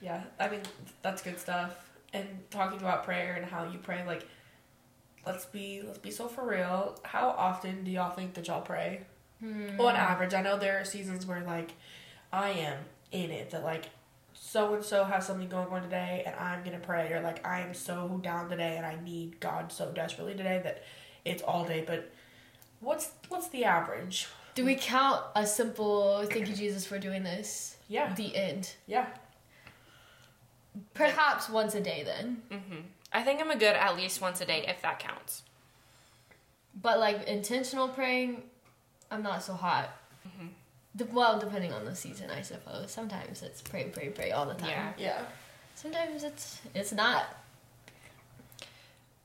Yeah, 0.00 0.22
I 0.38 0.48
mean, 0.48 0.60
that's 1.02 1.22
good 1.22 1.38
stuff. 1.38 1.90
And 2.12 2.26
talking 2.50 2.80
about 2.80 3.04
prayer 3.04 3.34
and 3.34 3.44
how 3.44 3.64
you 3.64 3.78
pray, 3.78 4.04
like, 4.06 4.26
let's 5.26 5.44
be 5.46 5.82
let's 5.84 5.98
be 5.98 6.10
so 6.10 6.28
for 6.28 6.46
real. 6.46 6.98
How 7.04 7.30
often 7.30 7.84
do 7.84 7.90
y'all 7.90 8.10
think 8.10 8.34
that 8.34 8.46
y'all 8.48 8.60
pray? 8.62 9.02
On 9.42 9.96
average, 9.96 10.34
I 10.34 10.42
know 10.42 10.58
there 10.58 10.78
are 10.80 10.84
seasons 10.84 11.24
where 11.26 11.42
like 11.42 11.72
I 12.32 12.50
am 12.50 12.78
in 13.10 13.30
it 13.30 13.50
that 13.50 13.64
like 13.64 13.86
so 14.34 14.74
and 14.74 14.84
so 14.84 15.04
has 15.04 15.26
something 15.26 15.48
going 15.48 15.68
on 15.68 15.82
today 15.82 16.24
and 16.26 16.34
I'm 16.36 16.62
gonna 16.62 16.78
pray 16.78 17.10
or 17.12 17.20
like 17.22 17.46
I 17.46 17.60
am 17.60 17.72
so 17.72 18.20
down 18.22 18.50
today 18.50 18.76
and 18.76 18.84
I 18.84 18.98
need 19.02 19.40
God 19.40 19.72
so 19.72 19.90
desperately 19.92 20.34
today 20.34 20.60
that 20.64 20.82
it's 21.24 21.42
all 21.42 21.64
day. 21.64 21.84
But 21.86 22.10
what's 22.80 23.10
what's 23.28 23.48
the 23.48 23.64
average? 23.64 24.26
Do 24.54 24.64
we 24.64 24.74
count 24.74 25.22
a 25.34 25.46
simple 25.46 26.26
thank 26.26 26.48
you 26.48 26.54
Jesus 26.54 26.84
for 26.84 26.98
doing 26.98 27.22
this? 27.22 27.76
Yeah, 27.88 28.12
The 28.14 28.36
end. 28.36 28.74
yeah. 28.86 29.06
Perhaps 30.94 31.48
once 31.48 31.74
a 31.74 31.80
day 31.80 32.02
then. 32.04 32.42
hmm 32.50 32.80
I 33.12 33.22
think 33.22 33.40
I'm 33.40 33.50
a 33.50 33.56
good 33.56 33.74
at 33.74 33.96
least 33.96 34.20
once 34.20 34.40
a 34.40 34.46
day 34.46 34.64
if 34.68 34.82
that 34.82 34.98
counts. 34.98 35.42
But 36.80 36.98
like 36.98 37.26
intentional 37.26 37.88
praying, 37.88 38.42
I'm 39.10 39.22
not 39.22 39.42
so 39.42 39.54
hot. 39.54 39.90
Mm-hmm. 40.26 40.48
De- 40.96 41.04
well, 41.06 41.38
depending 41.38 41.72
on 41.72 41.84
the 41.84 41.94
season, 41.94 42.30
I 42.30 42.42
suppose. 42.42 42.90
Sometimes 42.90 43.42
it's 43.42 43.60
pray, 43.62 43.84
pray, 43.84 44.08
pray 44.10 44.30
all 44.30 44.46
the 44.46 44.54
time. 44.54 44.70
Yeah. 44.70 44.92
Yeah. 44.98 45.22
Sometimes 45.74 46.24
it's 46.24 46.60
it's 46.74 46.92
not. 46.92 47.24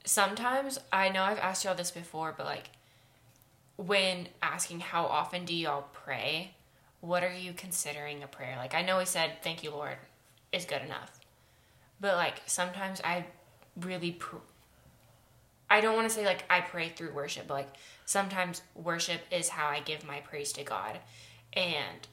Sometimes 0.05 0.79
I 0.91 1.09
know 1.09 1.23
I've 1.23 1.39
asked 1.39 1.65
y'all 1.65 1.75
this 1.75 1.91
before, 1.91 2.33
but 2.35 2.45
like 2.45 2.69
when 3.77 4.29
asking 4.41 4.79
how 4.79 5.05
often 5.05 5.45
do 5.45 5.53
y'all 5.53 5.85
pray, 5.93 6.53
what 7.01 7.23
are 7.23 7.33
you 7.33 7.53
considering 7.53 8.23
a 8.23 8.27
prayer? 8.27 8.55
Like 8.57 8.73
I 8.73 8.81
know 8.81 8.97
we 8.97 9.05
said 9.05 9.43
thank 9.43 9.63
you 9.63 9.71
Lord 9.71 9.97
is 10.51 10.65
good 10.65 10.81
enough. 10.81 11.19
But 11.99 12.15
like 12.15 12.41
sometimes 12.45 13.01
I 13.03 13.25
really 13.79 14.11
pr- 14.11 14.37
I 15.69 15.81
don't 15.81 15.95
want 15.95 16.07
to 16.07 16.13
say 16.13 16.25
like 16.25 16.43
I 16.49 16.61
pray 16.61 16.89
through 16.89 17.13
worship, 17.13 17.47
but 17.47 17.55
like 17.55 17.75
sometimes 18.05 18.61
worship 18.75 19.21
is 19.31 19.49
how 19.49 19.67
I 19.67 19.79
give 19.79 20.05
my 20.05 20.19
praise 20.19 20.53
to 20.53 20.63
God. 20.63 20.99
And 21.53 22.07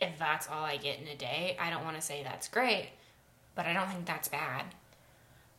if 0.00 0.18
that's 0.18 0.48
all 0.48 0.64
I 0.64 0.76
get 0.76 1.00
in 1.00 1.08
a 1.08 1.16
day, 1.16 1.56
I 1.60 1.70
don't 1.70 1.84
want 1.84 1.96
to 1.96 2.02
say 2.02 2.22
that's 2.22 2.48
great, 2.48 2.90
but 3.54 3.66
I 3.66 3.72
don't 3.72 3.88
think 3.88 4.06
that's 4.06 4.28
bad. 4.28 4.66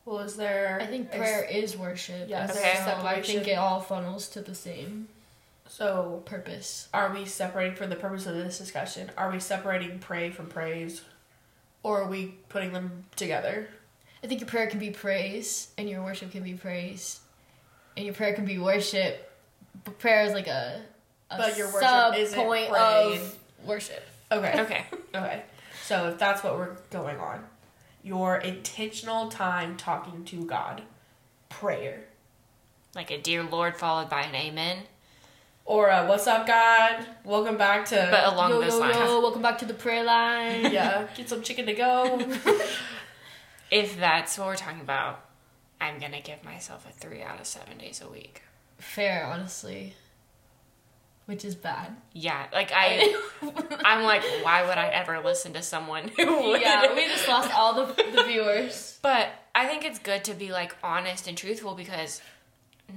Well, 0.06 0.20
is 0.20 0.38
there? 0.38 0.80
I 0.82 0.86
think 0.86 1.12
prayer 1.12 1.44
is 1.44 1.76
worship. 1.76 2.30
Yes. 2.30 2.56
Okay. 2.56 2.76
So 2.86 3.06
I 3.06 3.22
think 3.22 3.48
it 3.48 3.58
all 3.58 3.82
funnels 3.82 4.30
to 4.30 4.42
the 4.42 4.56
same 4.56 5.10
so 5.68 6.22
purpose. 6.26 6.88
Are 6.94 7.14
we 7.14 7.26
separating 7.26 7.76
for 7.76 7.88
the 7.88 7.96
purpose 7.96 8.26
of 8.26 8.36
this 8.36 8.58
discussion? 8.58 9.12
Are 9.18 9.30
we 9.32 9.40
separating 9.40 10.00
pray 10.00 10.30
from 10.30 10.48
praise, 10.48 11.02
or 11.84 12.04
are 12.04 12.08
we 12.08 12.36
putting 12.50 12.74
them 12.74 13.06
together? 13.16 13.68
I 14.28 14.30
think 14.30 14.42
your 14.42 14.50
prayer 14.50 14.68
can 14.68 14.78
be 14.80 14.90
praise, 14.90 15.70
and 15.78 15.90
your 15.90 16.04
worship 16.04 16.34
can 16.34 16.44
be 16.44 16.52
praise, 16.52 17.22
and 17.96 18.06
your 18.06 18.14
prayer 18.14 18.34
can 18.34 18.44
be 18.44 18.58
worship. 18.58 19.32
But 19.86 20.00
prayer 20.00 20.26
is 20.26 20.34
like 20.34 20.48
a, 20.48 20.82
a 21.32 21.38
But 21.38 21.58
your 21.58 21.68
worship 21.68 21.88
sub 21.88 22.14
isn't 22.14 22.38
point 22.38 22.70
praying. 22.70 23.22
of 23.22 23.38
worship. 23.66 24.06
Okay. 24.30 24.60
Okay. 24.64 24.86
Okay. 25.16 25.44
So 25.86 26.10
if 26.10 26.20
that's 26.20 26.44
what 26.44 26.58
we're 26.58 26.76
going 26.92 27.18
on, 27.22 27.46
your 28.04 28.36
intentional 28.36 29.30
time 29.30 29.78
talking 29.78 30.26
to 30.26 30.44
God, 30.44 30.82
prayer, 31.48 32.04
Like 32.96 33.10
a 33.12 33.18
dear 33.22 33.44
Lord 33.44 33.78
followed 33.78 34.10
by 34.10 34.24
an 34.24 34.36
amen. 34.36 34.80
or 35.64 35.88
a, 35.88 36.06
what's 36.06 36.28
up, 36.28 36.46
God? 36.46 37.06
Welcome 37.24 37.56
back 37.58 37.86
to. 37.86 38.08
But 38.12 38.34
along 38.34 38.50
yo, 38.52 38.60
those 38.62 38.74
yo, 38.74 38.80
lines. 38.80 38.98
yo, 38.98 39.22
welcome 39.22 39.42
back 39.42 39.58
to 39.60 39.66
the 39.66 39.74
prayer 39.74 40.04
line. 40.04 40.74
yeah, 40.74 41.08
get 41.16 41.30
some 41.30 41.42
chicken 41.42 41.66
to 41.68 41.74
go. 41.74 42.20
If 43.70 43.98
that's 43.98 44.38
what 44.38 44.48
we're 44.48 44.56
talking 44.56 44.82
about, 44.82 45.26
I'm 45.80 46.00
gonna 46.00 46.22
give 46.22 46.44
myself 46.44 46.88
a 46.90 46.94
three 46.94 47.22
out 47.22 47.40
of 47.40 47.46
seven 47.46 47.78
days 47.78 48.02
a 48.02 48.10
week. 48.10 48.44
Fair, 48.78 49.26
honestly. 49.26 49.94
Which 51.26 51.44
is 51.44 51.56
bad. 51.56 51.96
Yeah, 52.14 52.46
like 52.54 52.72
I, 52.74 53.14
I'm 53.84 54.04
like, 54.04 54.24
why 54.44 54.66
would 54.66 54.78
I 54.78 54.88
ever 54.88 55.20
listen 55.20 55.52
to 55.54 55.62
someone 55.62 56.08
who 56.16 56.52
would? 56.52 56.62
yeah, 56.62 56.94
we 56.96 57.06
just 57.08 57.28
lost 57.28 57.54
all 57.54 57.74
the, 57.74 57.94
the 57.94 58.24
viewers. 58.24 58.98
But 59.02 59.30
I 59.54 59.68
think 59.68 59.84
it's 59.84 60.00
good 60.00 60.24
to 60.26 60.34
be 60.34 60.52
like 60.52 60.74
honest 60.82 61.28
and 61.28 61.38
truthful 61.38 61.76
because 61.76 62.22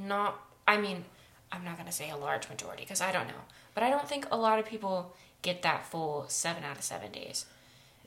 not, 0.06 0.40
I 0.68 0.76
mean, 0.76 1.04
I'm 1.50 1.64
not 1.64 1.76
gonna 1.76 1.90
say 1.90 2.10
a 2.10 2.16
large 2.16 2.48
majority 2.48 2.84
because 2.84 3.00
I 3.00 3.10
don't 3.10 3.26
know, 3.26 3.42
but 3.74 3.82
I 3.82 3.90
don't 3.90 4.08
think 4.08 4.26
a 4.30 4.36
lot 4.36 4.60
of 4.60 4.64
people 4.64 5.16
get 5.42 5.62
that 5.62 5.84
full 5.84 6.26
seven 6.28 6.62
out 6.62 6.76
of 6.76 6.84
seven 6.84 7.10
days. 7.10 7.46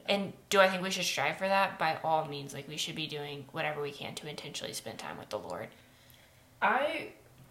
And 0.08 0.34
do 0.50 0.60
I 0.60 0.68
think 0.68 0.84
we 0.84 0.90
should 0.92 1.06
strive 1.06 1.38
for 1.38 1.48
that? 1.48 1.80
By 1.80 1.98
all 2.04 2.26
means, 2.26 2.54
like 2.54 2.68
we 2.68 2.78
should 2.78 2.96
be 2.96 3.08
doing 3.08 3.46
whatever 3.52 3.82
we 3.82 3.92
can 3.92 4.16
to 4.16 4.28
intentionally 4.28 4.74
spend 4.74 5.00
time 5.00 5.18
with 5.18 5.30
the 5.30 5.40
Lord. 5.40 5.68
I 6.62 7.10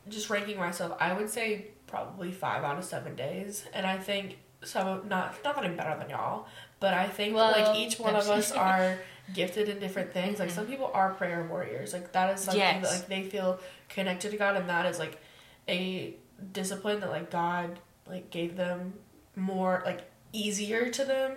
just 0.09 0.31
ranking 0.31 0.59
myself, 0.59 0.97
I 1.01 1.13
would 1.13 1.31
say 1.31 1.69
probably 1.87 2.33
five 2.33 2.65
out 2.65 2.79
of 2.79 2.85
seven 2.85 3.15
days, 3.15 3.65
and 3.73 3.87
I 3.87 3.99
think 3.99 4.39
some 4.65 5.09
not 5.09 5.37
not 5.45 5.57
that 5.57 5.65
I'm 5.65 5.77
better 5.77 5.99
than 5.99 6.11
y'all, 6.11 6.47
but 6.81 6.95
I 6.95 7.07
think 7.07 7.35
Well, 7.35 7.53
like 7.53 7.77
each 7.77 7.99
one 7.99 8.17
of 8.17 8.29
us 8.29 8.53
are 8.53 8.99
gifted 9.35 9.69
in 9.69 9.79
different 9.79 10.13
things. 10.13 10.39
Like 10.39 10.51
some 10.51 10.65
mm-hmm. 10.65 10.73
people 10.73 10.91
are 10.93 11.15
prayer 11.15 11.47
warriors, 11.49 11.93
like 11.93 12.13
that 12.13 12.35
is 12.35 12.41
something 12.41 12.61
that 12.61 12.83
like 12.83 13.09
they 13.09 13.23
feel 13.23 13.61
connected 13.89 14.31
to 14.31 14.37
God, 14.37 14.57
and 14.57 14.69
that 14.69 14.87
is 14.87 14.99
like 14.99 15.21
a 15.69 16.15
discipline 16.53 17.01
that 17.01 17.11
like 17.11 17.31
God 17.31 17.79
like 18.07 18.31
gave 18.31 18.57
them 18.57 18.95
more 19.37 19.83
like 19.85 20.03
easier 20.33 20.91
to 20.91 21.05
them. 21.05 21.33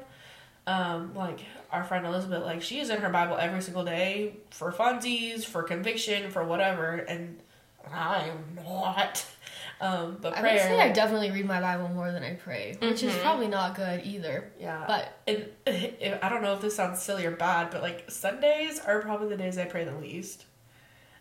Um, 0.67 1.13
like 1.13 1.41
our 1.71 1.83
friend 1.83 2.05
Elizabeth, 2.05 2.43
like 2.43 2.61
she 2.63 2.79
is 2.79 2.89
in 2.89 2.97
her 2.99 3.09
Bible 3.09 3.37
every 3.37 3.61
single 3.61 3.83
day 3.85 4.37
for 4.49 4.71
funsies, 4.71 5.45
for 5.45 5.61
conviction, 5.63 6.31
for 6.31 6.43
whatever, 6.43 6.95
and 6.95 7.39
I 7.93 8.29
am 8.29 8.55
not. 8.63 9.25
Um, 9.81 10.17
but 10.21 10.33
prayer. 10.35 10.47
I 10.47 10.53
would 10.53 10.61
say 10.61 10.79
I 10.79 10.91
definitely 10.93 11.31
read 11.31 11.45
my 11.45 11.59
Bible 11.59 11.89
more 11.89 12.11
than 12.11 12.23
I 12.23 12.33
pray, 12.35 12.77
which 12.79 13.03
is 13.03 13.13
Mhm. 13.13 13.21
probably 13.21 13.47
not 13.49 13.75
good 13.75 14.05
either. 14.05 14.51
yeah. 14.59 14.85
But 14.87 15.11
and 15.27 15.49
if, 15.67 16.17
I 16.23 16.29
don't 16.29 16.41
know 16.41 16.53
if 16.53 16.61
this 16.61 16.75
sounds 16.77 17.01
silly 17.01 17.25
or 17.25 17.31
bad, 17.31 17.71
but 17.71 17.81
like 17.81 18.09
Sundays 18.09 18.79
are 18.79 19.01
probably 19.01 19.27
the 19.29 19.37
days 19.37 19.57
I 19.57 19.65
pray 19.65 19.83
the 19.83 19.93
least. 19.95 20.45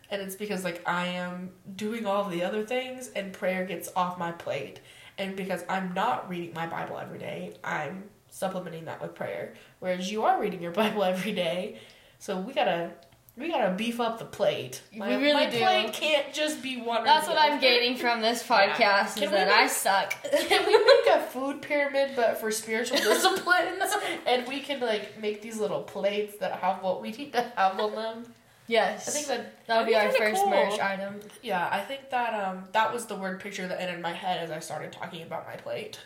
And 0.09 0.21
it's 0.21 0.35
because 0.35 0.63
like 0.63 0.81
I 0.87 1.07
am 1.07 1.51
doing 1.75 2.05
all 2.05 2.23
the 2.29 2.43
other 2.43 2.63
things 2.65 3.09
and 3.09 3.33
prayer 3.33 3.65
gets 3.65 3.91
off 3.95 4.17
my 4.17 4.31
plate. 4.31 4.79
And 5.17 5.35
because 5.35 5.63
I'm 5.67 5.93
not 5.93 6.29
reading 6.29 6.53
my 6.53 6.65
Bible 6.67 6.97
every 6.97 7.19
day, 7.19 7.53
I'm 7.63 8.05
supplementing 8.39 8.85
that 8.85 9.01
with 9.01 9.15
prayer. 9.15 9.53
Whereas 9.79 10.11
you 10.11 10.23
are 10.25 10.39
reading 10.41 10.61
your 10.61 10.71
Bible 10.83 11.03
every 11.03 11.31
day. 11.31 11.79
So 12.19 12.37
we 12.39 12.53
gotta 12.53 12.91
we 13.37 13.49
gotta 13.49 13.73
beef 13.75 13.99
up 13.99 14.19
the 14.19 14.25
plate. 14.25 14.81
We 14.93 14.99
My, 14.99 15.15
really 15.15 15.33
my 15.33 15.49
do. 15.49 15.57
plate 15.57 15.93
can't 15.93 16.33
just 16.33 16.61
be 16.61 16.77
one. 16.81 17.03
that's 17.03 17.27
what 17.27 17.37
I'm 17.39 17.59
gaining 17.59 17.97
from 18.03 18.21
this 18.21 18.41
podcast 18.43 19.15
Can 19.15 19.23
is 19.23 19.29
we 19.31 19.35
that 19.37 19.47
make- 19.47 19.55
I 19.57 19.67
suck. 19.67 20.13
Can 20.47 20.65
we 20.65 20.77
make 20.77 21.15
a 21.15 21.21
food 21.21 21.61
pyramid 21.61 22.11
but 22.15 22.37
for 22.37 22.51
spiritual 22.51 22.97
disciplines? 22.97 23.93
and 24.25 24.47
we 24.47 24.59
can 24.61 24.79
like 24.79 25.19
make 25.21 25.41
these 25.41 25.57
little 25.59 25.81
plates 25.83 26.37
that 26.37 26.53
have 26.59 26.81
what 26.83 27.01
we 27.01 27.11
need 27.11 27.33
to 27.33 27.41
have 27.57 27.79
on 27.79 27.93
them. 27.95 28.23
yes. 28.67 29.07
I 29.07 29.11
think 29.11 29.27
that 29.27 29.65
that 29.67 29.77
would 29.79 29.87
be 29.87 29.95
our 29.95 30.11
first 30.11 30.41
cool. 30.41 30.49
merch 30.49 30.79
item. 30.79 31.19
Yeah, 31.43 31.67
I 31.71 31.81
think 31.81 32.09
that 32.11 32.33
um 32.33 32.63
that 32.73 32.93
was 32.93 33.05
the 33.05 33.15
word 33.15 33.39
picture 33.41 33.67
that 33.67 33.81
entered 33.81 34.01
my 34.01 34.13
head 34.13 34.41
as 34.43 34.51
I 34.51 34.59
started 34.59 34.91
talking 34.93 35.23
about 35.23 35.45
my 35.45 35.55
plate. 35.57 35.99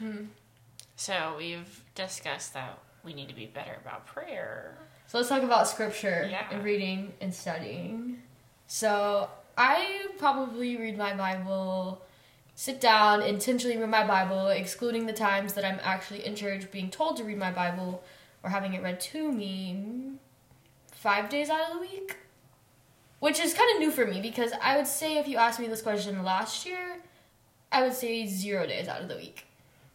So 1.00 1.36
we've 1.38 1.82
discussed 1.96 2.54
that 2.56 2.78
we 3.06 3.14
need 3.14 3.30
to 3.30 3.34
be 3.34 3.46
better 3.46 3.78
about 3.80 4.06
prayer. 4.06 4.78
So 5.08 5.18
let's 5.18 5.30
talk 5.30 5.44
about 5.44 5.66
scripture 5.66 6.28
Yeah. 6.30 6.46
and 6.52 6.62
reading 6.62 7.14
and 7.22 7.34
studying. 7.34 8.22
So 8.68 9.30
I 9.58 10.08
probably 10.18 10.76
read 10.76 10.98
my 10.98 11.14
Bible, 11.14 12.02
sit 12.54 12.82
down, 12.82 13.22
intentionally 13.22 13.78
read 13.78 13.88
my 13.88 14.06
Bible, 14.06 14.50
excluding 14.50 15.06
the 15.06 15.14
times 15.14 15.54
that 15.54 15.64
I'm 15.64 15.80
actually 15.84 16.26
in 16.26 16.36
church 16.36 16.70
being 16.70 16.90
told 16.92 17.16
to 17.16 17.24
read 17.24 17.38
my 17.38 17.52
Bible 17.52 18.04
or 18.44 18.50
having 18.50 18.74
it 18.74 18.84
read 18.84 19.00
to 19.00 19.32
me 19.32 20.16
five 20.92 21.30
days 21.30 21.50
out 21.50 21.62
of 21.70 21.76
the 21.76 21.80
week. 21.80 22.18
Which 23.20 23.40
is 23.40 23.54
kind 23.54 23.74
of 23.74 23.80
new 23.80 23.92
for 23.92 24.06
me 24.06 24.20
because 24.20 24.52
I 24.62 24.76
would 24.76 24.88
say 24.88 25.18
if 25.18 25.30
you 25.30 25.38
asked 25.38 25.62
me 25.62 25.68
this 25.68 25.82
question 25.82 26.22
last 26.24 26.66
year, 26.66 26.98
I 27.72 27.84
would 27.84 27.94
say 27.94 28.26
zero 28.26 28.68
days 28.68 28.90
out 28.90 29.02
of 29.02 29.08
the 29.08 29.16
week. 29.16 29.46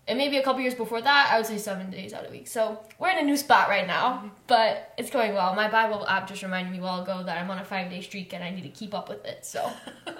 And 0.07 0.19
maybe 0.19 0.37
a 0.37 0.43
couple 0.43 0.61
years 0.61 0.75
before 0.75 1.01
that, 1.01 1.31
I 1.33 1.39
would 1.39 1.47
say 1.47 1.57
seven 1.57 1.91
days 1.91 2.13
out 2.13 2.25
of 2.25 2.31
the 2.31 2.37
week. 2.37 2.47
So 2.47 2.79
we're 2.99 3.11
in 3.11 3.19
a 3.19 3.23
new 3.23 3.37
spot 3.39 3.69
right 3.69 3.87
now, 3.87 4.17
mm-hmm. 4.19 4.29
but 4.47 4.93
it's 4.99 5.11
going 5.11 5.33
well. 5.35 5.55
My 5.55 5.71
Bible 5.71 6.07
app 6.07 6.29
just 6.29 6.43
reminded 6.43 6.73
me 6.73 6.79
a 6.79 6.83
while 6.83 7.03
ago 7.03 7.23
that 7.23 7.39
I'm 7.39 7.51
on 7.51 7.59
a 7.59 7.65
five 7.65 7.91
day 7.91 8.03
streak 8.03 8.35
and 8.35 8.45
I 8.45 8.51
need 8.51 8.63
to 8.65 8.69
keep 8.69 8.93
up 8.95 9.09
with 9.09 9.25
it. 9.25 9.47
So 9.47 9.71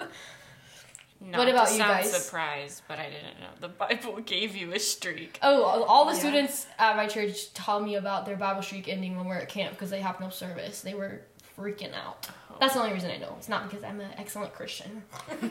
Not 1.21 1.39
What 1.39 1.49
about 1.49 1.67
to 1.67 1.73
you 1.73 1.79
sound 1.79 2.03
guys? 2.03 2.25
surprised, 2.25 2.81
but 2.87 2.99
I 2.99 3.05
didn't 3.05 3.39
know 3.39 3.47
the 3.59 3.69
Bible 3.69 4.19
gave 4.25 4.55
you 4.55 4.73
a 4.73 4.79
streak. 4.79 5.39
Oh, 5.41 5.63
all 5.83 6.05
the 6.05 6.13
Yeah. 6.13 6.19
students 6.19 6.67
at 6.77 6.95
my 6.97 7.07
church 7.07 7.53
tell 7.53 7.79
me 7.79 7.95
about 7.95 8.25
their 8.25 8.35
Bible 8.35 8.61
streak 8.61 8.87
ending 8.89 9.15
when 9.15 9.25
we're 9.25 9.37
at 9.37 9.49
camp 9.49 9.71
because 9.73 9.89
they 9.89 10.01
have 10.01 10.19
no 10.19 10.29
service. 10.29 10.81
They 10.81 10.93
were 10.93 11.21
freaking 11.57 11.93
out. 11.93 12.27
That's 12.59 12.73
the 12.73 12.79
only 12.81 12.93
reason 12.93 13.11
I 13.11 13.17
know. 13.17 13.33
It's 13.37 13.49
not 13.49 13.69
because 13.69 13.83
I'm 13.83 13.99
an 14.01 14.11
excellent 14.17 14.53
Christian. 14.53 15.03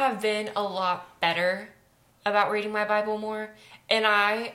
Have 0.00 0.22
been 0.22 0.48
a 0.56 0.62
lot 0.62 1.20
better 1.20 1.68
about 2.24 2.50
reading 2.50 2.72
my 2.72 2.86
Bible 2.86 3.18
more, 3.18 3.50
and 3.90 4.06
I, 4.06 4.54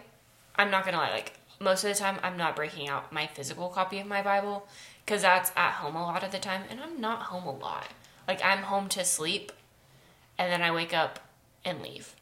I'm 0.56 0.72
not 0.72 0.86
gonna 0.86 0.98
lie, 0.98 1.12
like 1.12 1.34
most 1.60 1.84
of 1.84 1.94
the 1.94 2.00
time, 2.00 2.18
I'm 2.24 2.36
not 2.36 2.56
breaking 2.56 2.90
out 2.90 3.14
my 3.14 3.28
physical 3.28 3.70
copy 3.70 4.00
of 4.00 4.08
my 4.08 4.24
Bible 4.24 4.68
because 5.06 5.22
that's 5.22 5.52
at 5.56 5.74
home 5.74 5.96
a 5.96 6.02
lot 6.02 6.24
of 6.24 6.32
the 6.32 6.40
time, 6.40 6.64
and 6.68 6.80
I'm 6.80 7.00
not 7.00 7.22
home 7.22 7.46
a 7.46 7.52
lot. 7.52 7.90
Like 8.28 8.44
I'm 8.44 8.64
home 8.64 8.90
to 8.90 9.06
sleep, 9.06 9.52
and 10.40 10.52
then 10.52 10.64
I 10.64 10.72
wake 10.72 10.96
up 10.96 11.20
and 11.64 11.80
leave, 11.80 12.16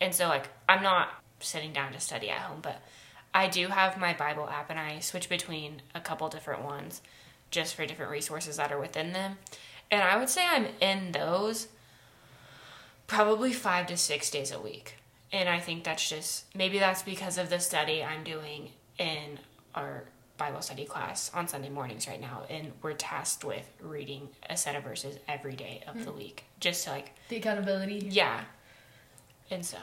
and 0.00 0.14
so 0.14 0.28
like 0.28 0.48
I'm 0.68 0.84
not 0.84 1.08
sitting 1.40 1.72
down 1.72 1.92
to 1.92 1.98
study 1.98 2.30
at 2.30 2.42
home, 2.42 2.60
but 2.62 2.82
I 3.34 3.48
do 3.48 3.66
have 3.66 3.98
my 3.98 4.14
Bible 4.14 4.48
app, 4.48 4.70
and 4.70 4.78
I 4.78 5.00
switch 5.00 5.28
between 5.28 5.82
a 5.92 6.00
couple 6.00 6.28
different 6.28 6.62
ones 6.62 7.02
just 7.50 7.74
for 7.74 7.84
different 7.84 8.12
resources 8.12 8.58
that 8.58 8.70
are 8.70 8.80
within 8.80 9.12
them. 9.12 9.38
And 9.90 10.04
I 10.04 10.16
would 10.16 10.28
say 10.28 10.46
I'm 10.48 10.68
in 10.80 11.10
those 11.10 11.66
probably 13.06 13.52
five 13.52 13.86
to 13.88 13.96
six 13.96 14.30
days 14.30 14.52
a 14.52 14.60
week. 14.60 14.98
And 15.32 15.48
I 15.48 15.60
think 15.60 15.84
that's 15.84 16.08
just 16.08 16.54
maybe 16.54 16.78
that's 16.78 17.02
because 17.02 17.38
of 17.38 17.48
the 17.50 17.58
study 17.58 18.04
I'm 18.04 18.22
doing 18.22 18.70
in 18.98 19.38
our 19.74 20.04
Bible 20.36 20.60
study 20.60 20.84
class 20.84 21.30
on 21.34 21.48
Sunday 21.48 21.68
mornings 21.68 22.06
right 22.08 22.20
now. 22.20 22.42
And 22.50 22.72
we're 22.82 22.94
tasked 22.94 23.44
with 23.44 23.70
reading 23.80 24.28
a 24.48 24.56
set 24.56 24.76
of 24.76 24.84
verses 24.84 25.18
every 25.28 25.54
day 25.54 25.82
of 25.86 26.04
the 26.04 26.10
hmm. 26.10 26.18
week. 26.18 26.44
Just 26.60 26.84
to 26.84 26.90
like, 26.90 27.12
The 27.28 27.36
accountability. 27.36 28.08
yeah. 28.10 28.40
And 29.50 29.64
so 29.64 29.78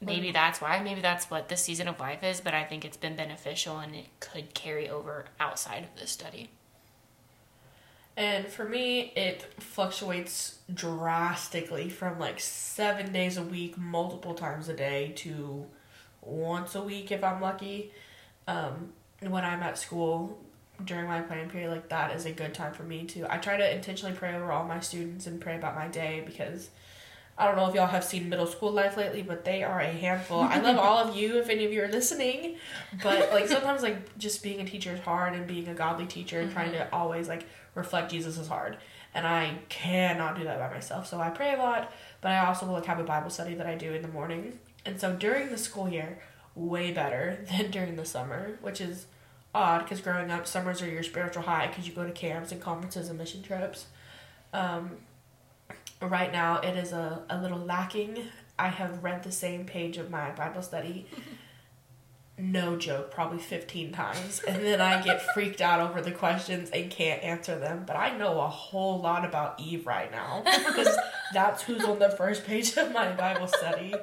maybe 0.00 0.32
that's 0.32 0.60
why. 0.60 0.82
Maybe 0.82 1.00
that's 1.00 1.30
what 1.30 1.48
this 1.48 1.62
season 1.62 1.88
of 1.88 2.00
life 2.00 2.22
is. 2.22 2.40
But 2.40 2.54
I 2.54 2.64
think 2.64 2.84
it's 2.84 2.96
been 2.96 3.16
beneficial 3.16 3.78
and 3.78 3.94
it 3.94 4.06
could 4.20 4.54
carry 4.54 4.88
over 4.88 5.26
outside 5.38 5.84
of 5.84 6.00
this 6.00 6.10
study. 6.10 6.50
And 8.16 8.46
for 8.46 8.64
me, 8.64 9.12
it 9.16 9.42
fluctuates 9.58 10.58
drastically 10.72 11.88
from 11.88 12.18
like 12.18 12.40
seven 12.40 13.12
days 13.12 13.36
a 13.36 13.42
week, 13.42 13.78
multiple 13.78 14.34
times 14.34 14.68
a 14.68 14.74
day, 14.74 15.12
to 15.16 15.66
once 16.20 16.74
a 16.74 16.82
week 16.82 17.10
if 17.10 17.24
I'm 17.24 17.40
lucky. 17.40 17.92
Um, 18.46 18.92
when 19.20 19.44
I'm 19.44 19.62
at 19.62 19.78
school 19.78 20.38
during 20.84 21.06
my 21.06 21.20
planning 21.22 21.48
period, 21.48 21.70
like 21.70 21.88
that 21.88 22.14
is 22.14 22.26
a 22.26 22.32
good 22.32 22.54
time 22.54 22.74
for 22.74 22.82
me 22.82 23.04
to. 23.06 23.32
I 23.32 23.38
try 23.38 23.56
to 23.56 23.74
intentionally 23.74 24.14
pray 24.14 24.34
over 24.34 24.52
all 24.52 24.64
my 24.64 24.80
students 24.80 25.26
and 25.26 25.40
pray 25.40 25.56
about 25.56 25.74
my 25.74 25.88
day 25.88 26.22
because 26.26 26.70
I 27.36 27.46
don't 27.46 27.56
know 27.56 27.68
if 27.68 27.74
y'all 27.74 27.86
have 27.86 28.04
seen 28.04 28.28
middle 28.28 28.46
school 28.46 28.70
life 28.70 28.96
lately, 28.96 29.22
but 29.22 29.44
they 29.44 29.62
are 29.62 29.80
a 29.80 29.86
handful. 29.86 30.40
I 30.40 30.58
love 30.58 30.78
all 30.78 30.98
of 30.98 31.16
you 31.16 31.38
if 31.38 31.48
any 31.48 31.64
of 31.64 31.72
you 31.72 31.82
are 31.82 31.88
listening, 31.88 32.56
but 33.02 33.32
like 33.32 33.48
sometimes 33.48 33.82
like 33.82 34.18
just 34.18 34.42
being 34.42 34.60
a 34.60 34.64
teacher 34.64 34.92
is 34.92 35.00
hard 35.00 35.34
and 35.34 35.46
being 35.46 35.68
a 35.68 35.74
godly 35.74 36.06
teacher 36.06 36.40
and 36.40 36.52
trying 36.52 36.72
to 36.72 36.92
always 36.92 37.28
like 37.28 37.46
reflect 37.74 38.10
Jesus 38.10 38.36
is 38.38 38.48
hard. 38.48 38.76
And 39.14 39.26
I 39.26 39.58
cannot 39.68 40.36
do 40.36 40.44
that 40.44 40.58
by 40.58 40.74
myself. 40.74 41.06
So 41.06 41.20
I 41.20 41.30
pray 41.30 41.54
a 41.54 41.58
lot, 41.58 41.92
but 42.20 42.32
I 42.32 42.46
also 42.46 42.66
will 42.66 42.74
like 42.74 42.86
have 42.86 42.98
a 42.98 43.04
Bible 43.04 43.30
study 43.30 43.54
that 43.54 43.66
I 43.66 43.74
do 43.76 43.92
in 43.92 44.02
the 44.02 44.08
morning. 44.08 44.58
And 44.84 45.00
so 45.00 45.14
during 45.14 45.48
the 45.48 45.58
school 45.58 45.88
year, 45.88 46.18
way 46.54 46.92
better 46.92 47.38
than 47.50 47.70
during 47.70 47.96
the 47.96 48.04
summer, 48.04 48.58
which 48.60 48.80
is 48.80 49.06
odd 49.54 49.84
because 49.84 50.00
growing 50.00 50.30
up, 50.30 50.46
summers 50.46 50.82
are 50.82 50.88
your 50.88 51.02
spiritual 51.02 51.42
high 51.42 51.66
because 51.66 51.86
you 51.86 51.94
go 51.94 52.04
to 52.04 52.12
camps 52.12 52.52
and 52.52 52.60
conferences 52.60 53.08
and 53.08 53.18
mission 53.18 53.42
trips. 53.42 53.86
Um, 54.52 54.98
right 56.10 56.32
now, 56.32 56.58
it 56.60 56.76
is 56.76 56.92
a, 56.92 57.22
a 57.30 57.40
little 57.40 57.58
lacking 57.58 58.24
I 58.58 58.68
have 58.68 59.02
read 59.02 59.22
the 59.22 59.32
same 59.32 59.64
page 59.64 59.96
of 59.98 60.10
my 60.10 60.30
Bible 60.30 60.62
study. 60.62 61.06
No 62.38 62.76
joke, 62.76 63.10
probably 63.10 63.38
15 63.38 63.92
times. 63.92 64.40
And 64.48 64.64
then 64.64 64.80
I 64.80 65.02
get 65.02 65.22
freaked 65.32 65.60
out 65.60 65.80
over 65.80 66.00
the 66.00 66.10
questions 66.10 66.70
and 66.70 66.90
can't 66.90 67.22
answer 67.22 67.56
them. 67.58 67.84
But 67.86 67.94
I 67.94 68.16
know 68.16 68.40
a 68.40 68.48
whole 68.48 69.00
lot 69.00 69.26
about 69.26 69.60
Eve 69.60 69.86
right 69.86 70.10
now 70.10 70.42
because 70.42 70.96
that's 71.34 71.62
who's 71.62 71.84
on 71.84 71.98
the 71.98 72.08
first 72.08 72.44
page 72.44 72.76
of 72.78 72.90
my 72.90 73.12
Bible 73.12 73.46
study. 73.46 73.94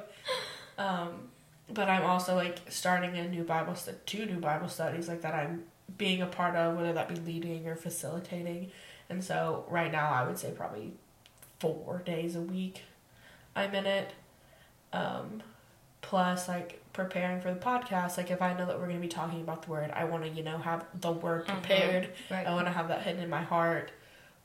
Um, 0.78 1.28
but 1.68 1.90
I'm 1.90 2.04
also 2.04 2.36
like 2.36 2.60
starting 2.68 3.18
a 3.18 3.28
new 3.28 3.42
Bible 3.42 3.74
stu- 3.74 3.96
two 4.06 4.24
new 4.24 4.38
Bible 4.38 4.68
studies 4.68 5.08
like 5.08 5.22
that 5.22 5.34
I'm 5.34 5.64
being 5.98 6.22
a 6.22 6.26
part 6.26 6.54
of, 6.54 6.76
whether 6.76 6.92
that 6.92 7.08
be 7.08 7.16
leading 7.16 7.66
or 7.66 7.74
facilitating. 7.74 8.70
And 9.10 9.22
so 9.24 9.66
right 9.68 9.90
now 9.90 10.12
I 10.12 10.26
would 10.26 10.38
say 10.38 10.52
probably 10.52 10.94
four 11.60 12.02
days 12.04 12.34
a 12.36 12.40
week 12.40 12.82
I'm 13.54 13.74
in 13.74 13.86
it. 13.86 14.12
Um, 14.92 15.42
plus 16.02 16.48
like 16.48 16.82
preparing 16.92 17.40
for 17.40 17.52
the 17.52 17.60
podcast, 17.60 18.16
like 18.16 18.30
if 18.30 18.40
I 18.42 18.52
know 18.54 18.66
that 18.66 18.78
we're 18.78 18.86
gonna 18.88 18.98
be 19.00 19.08
talking 19.08 19.40
about 19.40 19.62
the 19.62 19.70
word, 19.70 19.90
I 19.92 20.04
wanna, 20.04 20.26
you 20.26 20.42
know, 20.42 20.58
have 20.58 20.84
the 21.00 21.12
word 21.12 21.46
Mhm. 21.46 21.52
prepared. 21.54 22.08
Right. 22.30 22.46
I 22.46 22.52
wanna 22.54 22.72
have 22.72 22.88
that 22.88 23.02
hidden 23.02 23.22
in 23.22 23.28
my 23.30 23.42
heart. 23.42 23.90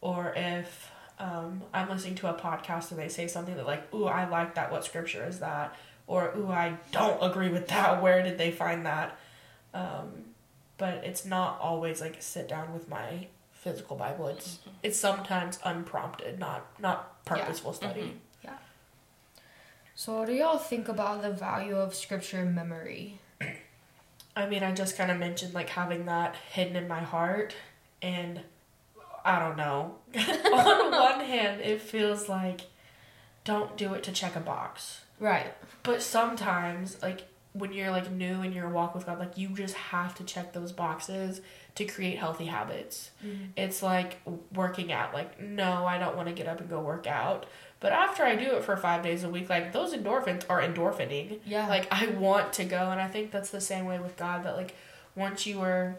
Or 0.01 0.33
if 0.35 0.91
um, 1.17 1.61
I'm 1.73 1.89
listening 1.89 2.15
to 2.15 2.27
a 2.27 2.33
podcast 2.37 2.91
and 2.91 2.99
they 2.99 3.07
say 3.07 3.27
something 3.27 3.55
that 3.55 3.65
like, 3.65 3.91
ooh, 3.93 4.05
I 4.05 4.27
like 4.27 4.55
that, 4.55 4.69
what 4.71 4.83
scripture 4.83 5.23
is 5.25 5.39
that? 5.39 5.73
Or 6.07 6.33
ooh, 6.35 6.51
I 6.51 6.77
don't 6.91 7.23
agree 7.23 7.49
with 7.49 7.67
that, 7.69 8.01
where 8.03 8.21
did 8.21 8.37
they 8.37 8.51
find 8.51 8.85
that? 8.85 9.17
Um, 9.73 10.25
but 10.77 10.95
it's 11.05 11.23
not 11.25 11.59
always 11.61 12.01
like 12.01 12.17
sit 12.21 12.47
down 12.49 12.73
with 12.73 12.89
my 12.89 13.27
physical 13.65 13.97
Bible. 13.97 14.27
It's 14.27 14.59
mm-hmm. 14.59 14.69
it's 14.83 14.97
sometimes 14.97 15.59
unprompted, 15.65 16.39
not 16.39 16.67
not 16.79 17.25
purposeful 17.25 17.73
study. 17.73 18.01
Mm-hmm. 18.01 18.17
Yeah. 18.43 18.57
So, 19.95 20.19
what 20.19 20.27
do 20.27 20.33
y'all 20.33 20.59
think 20.59 20.87
about 20.87 21.23
the 21.23 21.31
value 21.31 21.75
of 21.75 21.95
scripture 21.95 22.45
memory? 22.45 23.19
I 24.37 24.45
mean, 24.47 24.63
I 24.63 24.71
just 24.73 24.97
kind 24.97 25.09
of 25.09 25.17
mentioned 25.17 25.53
like 25.53 25.69
having 25.69 26.05
that 26.05 26.35
hidden 26.51 26.75
in 26.75 26.87
my 26.87 26.99
heart, 26.99 27.55
and 28.01 28.41
I 29.25 29.39
don't 29.39 29.57
know. 29.57 29.95
On 30.15 30.91
one 30.91 31.21
hand, 31.21 31.61
it 31.61 31.81
feels 31.81 32.29
like 32.29 32.61
don't 33.43 33.75
do 33.77 33.93
it 33.95 34.03
to 34.03 34.11
check 34.11 34.35
a 34.35 34.39
box, 34.39 35.01
Right. 35.19 35.53
but 35.83 36.01
sometimes, 36.01 37.01
like 37.01 37.23
when 37.53 37.71
you're 37.71 37.91
like 37.91 38.11
new 38.11 38.41
in 38.43 38.51
your 38.53 38.69
walk 38.69 38.93
with 38.93 39.05
God, 39.05 39.17
like 39.17 39.37
you 39.37 39.49
just 39.55 39.75
have 39.75 40.13
to 40.15 40.23
check 40.23 40.53
those 40.53 40.71
boxes 40.71 41.41
to 41.75 41.85
create 41.85 42.17
healthy 42.17 42.45
habits. 42.45 43.11
Mm-hmm. 43.25 43.43
It's 43.55 43.83
like 43.83 44.21
working 44.53 44.91
out. 44.91 45.13
Like, 45.13 45.41
no, 45.41 45.85
I 45.85 45.97
don't 45.97 46.15
want 46.15 46.29
to 46.29 46.33
get 46.33 46.47
up 46.47 46.59
and 46.59 46.69
go 46.69 46.79
work 46.79 47.05
out. 47.05 47.45
But 47.81 47.91
after 47.91 48.23
I 48.23 48.35
do 48.35 48.55
it 48.55 48.63
for 48.63 48.77
five 48.77 49.03
days 49.03 49.23
a 49.23 49.29
week, 49.29 49.49
like 49.49 49.73
those 49.73 49.93
endorphins 49.93 50.43
are 50.49 50.61
endorphining. 50.61 51.39
Yeah. 51.45 51.67
Like 51.67 51.87
I 51.91 52.07
want 52.07 52.53
to 52.53 52.63
go, 52.63 52.89
and 52.91 52.99
I 53.01 53.07
think 53.07 53.31
that's 53.31 53.51
the 53.51 53.61
same 53.61 53.85
way 53.85 53.99
with 53.99 54.15
God. 54.17 54.43
That 54.43 54.55
like 54.55 54.75
once 55.15 55.45
you 55.45 55.61
are 55.61 55.97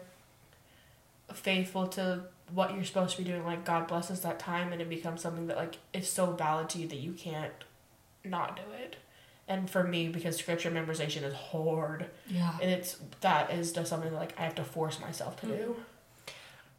faithful 1.33 1.87
to 1.87 2.23
what 2.53 2.73
you're 2.73 2.83
supposed 2.83 3.15
to 3.17 3.23
be 3.23 3.29
doing, 3.29 3.45
like 3.45 3.63
God 3.63 3.87
blesses 3.87 4.21
that 4.21 4.39
time, 4.39 4.73
and 4.73 4.81
it 4.81 4.89
becomes 4.89 5.21
something 5.21 5.47
that 5.47 5.57
like 5.57 5.77
is 5.93 6.09
so 6.09 6.31
valid 6.31 6.69
to 6.69 6.79
you 6.79 6.87
that 6.87 6.97
you 6.97 7.13
can't 7.13 7.53
not 8.25 8.55
do 8.55 8.63
it. 8.83 8.97
And 9.47 9.69
for 9.69 9.83
me, 9.83 10.09
because 10.09 10.35
scripture 10.35 10.69
memorization 10.69 11.23
is 11.23 11.33
hard, 11.33 12.07
yeah. 12.27 12.57
and 12.61 12.69
it's 12.69 12.97
that 13.21 13.51
is 13.51 13.71
just 13.71 13.89
something 13.89 14.11
that 14.11 14.17
like 14.17 14.37
I 14.37 14.43
have 14.43 14.55
to 14.55 14.63
force 14.63 14.99
myself 14.99 15.39
to 15.41 15.45
hmm. 15.45 15.53
do. 15.53 15.75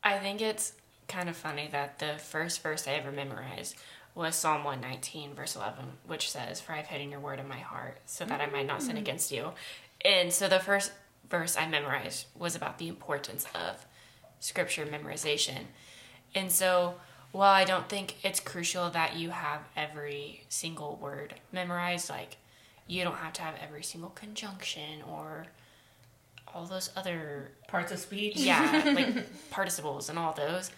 I 0.04 0.18
think 0.18 0.40
it's 0.40 0.72
kind 1.08 1.28
of 1.28 1.36
funny 1.36 1.68
that 1.72 1.98
the 1.98 2.18
first 2.18 2.62
verse 2.62 2.86
I 2.86 2.92
ever 2.92 3.10
memorized 3.10 3.76
was 4.14 4.34
Psalm 4.34 4.64
119, 4.64 5.34
verse 5.34 5.56
11, 5.56 5.84
which 6.06 6.30
says, 6.30 6.60
For 6.60 6.72
I've 6.72 6.86
hidden 6.86 7.10
your 7.10 7.20
word 7.20 7.38
in 7.38 7.48
my 7.48 7.58
heart, 7.58 7.98
so 8.04 8.24
that 8.24 8.40
I 8.40 8.46
might 8.46 8.66
not 8.66 8.82
sin 8.82 8.96
mm. 8.96 9.00
against 9.00 9.32
you. 9.32 9.52
And 10.04 10.32
so 10.32 10.48
the 10.48 10.58
first 10.58 10.92
verse 11.28 11.56
I 11.56 11.68
memorized 11.68 12.26
was 12.36 12.56
about 12.56 12.78
the 12.78 12.88
importance 12.88 13.46
of 13.54 13.86
scripture 14.40 14.86
memorization. 14.86 15.64
And 16.34 16.50
so 16.50 16.94
while 17.32 17.52
I 17.52 17.64
don't 17.64 17.88
think 17.88 18.16
it's 18.24 18.40
crucial 18.40 18.90
that 18.90 19.16
you 19.16 19.30
have 19.30 19.60
every 19.76 20.44
single 20.48 20.96
word 21.00 21.34
memorized, 21.52 22.10
like 22.10 22.36
you 22.88 23.04
don't 23.04 23.16
have 23.16 23.32
to 23.34 23.42
have 23.42 23.54
every 23.62 23.84
single 23.84 24.10
conjunction 24.10 25.02
or 25.08 25.46
all 26.52 26.64
those 26.64 26.90
other 26.96 27.52
Parts 27.68 27.92
of 27.92 27.98
speech. 27.98 28.36
yeah, 28.36 28.82
like 28.96 29.50
participles 29.50 30.08
and 30.08 30.18
all 30.18 30.32
those. 30.32 30.70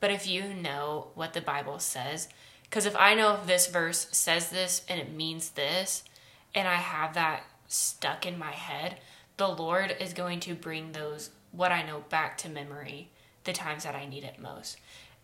But 0.00 0.10
if 0.10 0.26
you 0.26 0.54
know 0.54 1.08
what 1.14 1.34
the 1.34 1.40
Bible 1.40 1.78
says, 1.78 2.28
because 2.62 2.86
if 2.86 2.96
I 2.96 3.14
know 3.14 3.34
if 3.34 3.46
this 3.46 3.66
verse 3.66 4.08
says 4.12 4.50
this 4.50 4.82
and 4.88 4.98
it 4.98 5.12
means 5.12 5.50
this, 5.50 6.02
and 6.54 6.66
I 6.66 6.76
have 6.76 7.14
that 7.14 7.44
stuck 7.66 8.24
in 8.26 8.38
my 8.38 8.52
head, 8.52 8.96
the 9.36 9.48
Lord 9.48 9.94
is 10.00 10.12
going 10.14 10.40
to 10.40 10.54
bring 10.54 10.92
those, 10.92 11.30
what 11.52 11.70
I 11.72 11.82
know, 11.82 12.04
back 12.08 12.38
to 12.38 12.48
memory 12.48 13.10
the 13.44 13.52
times 13.52 13.84
that 13.84 13.94
I 13.94 14.06
need 14.06 14.24
it 14.24 14.40
most. 14.40 14.78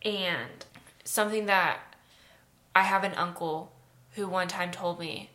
And 0.05 0.65
something 1.05 1.47
that 1.47 1.79
I 2.75 2.83
have 2.83 3.05
an 3.05 3.15
uncle 3.15 3.73
who 4.13 4.29
one 4.29 4.49
time 4.49 4.71
told 4.71 5.01
me 5.01 5.31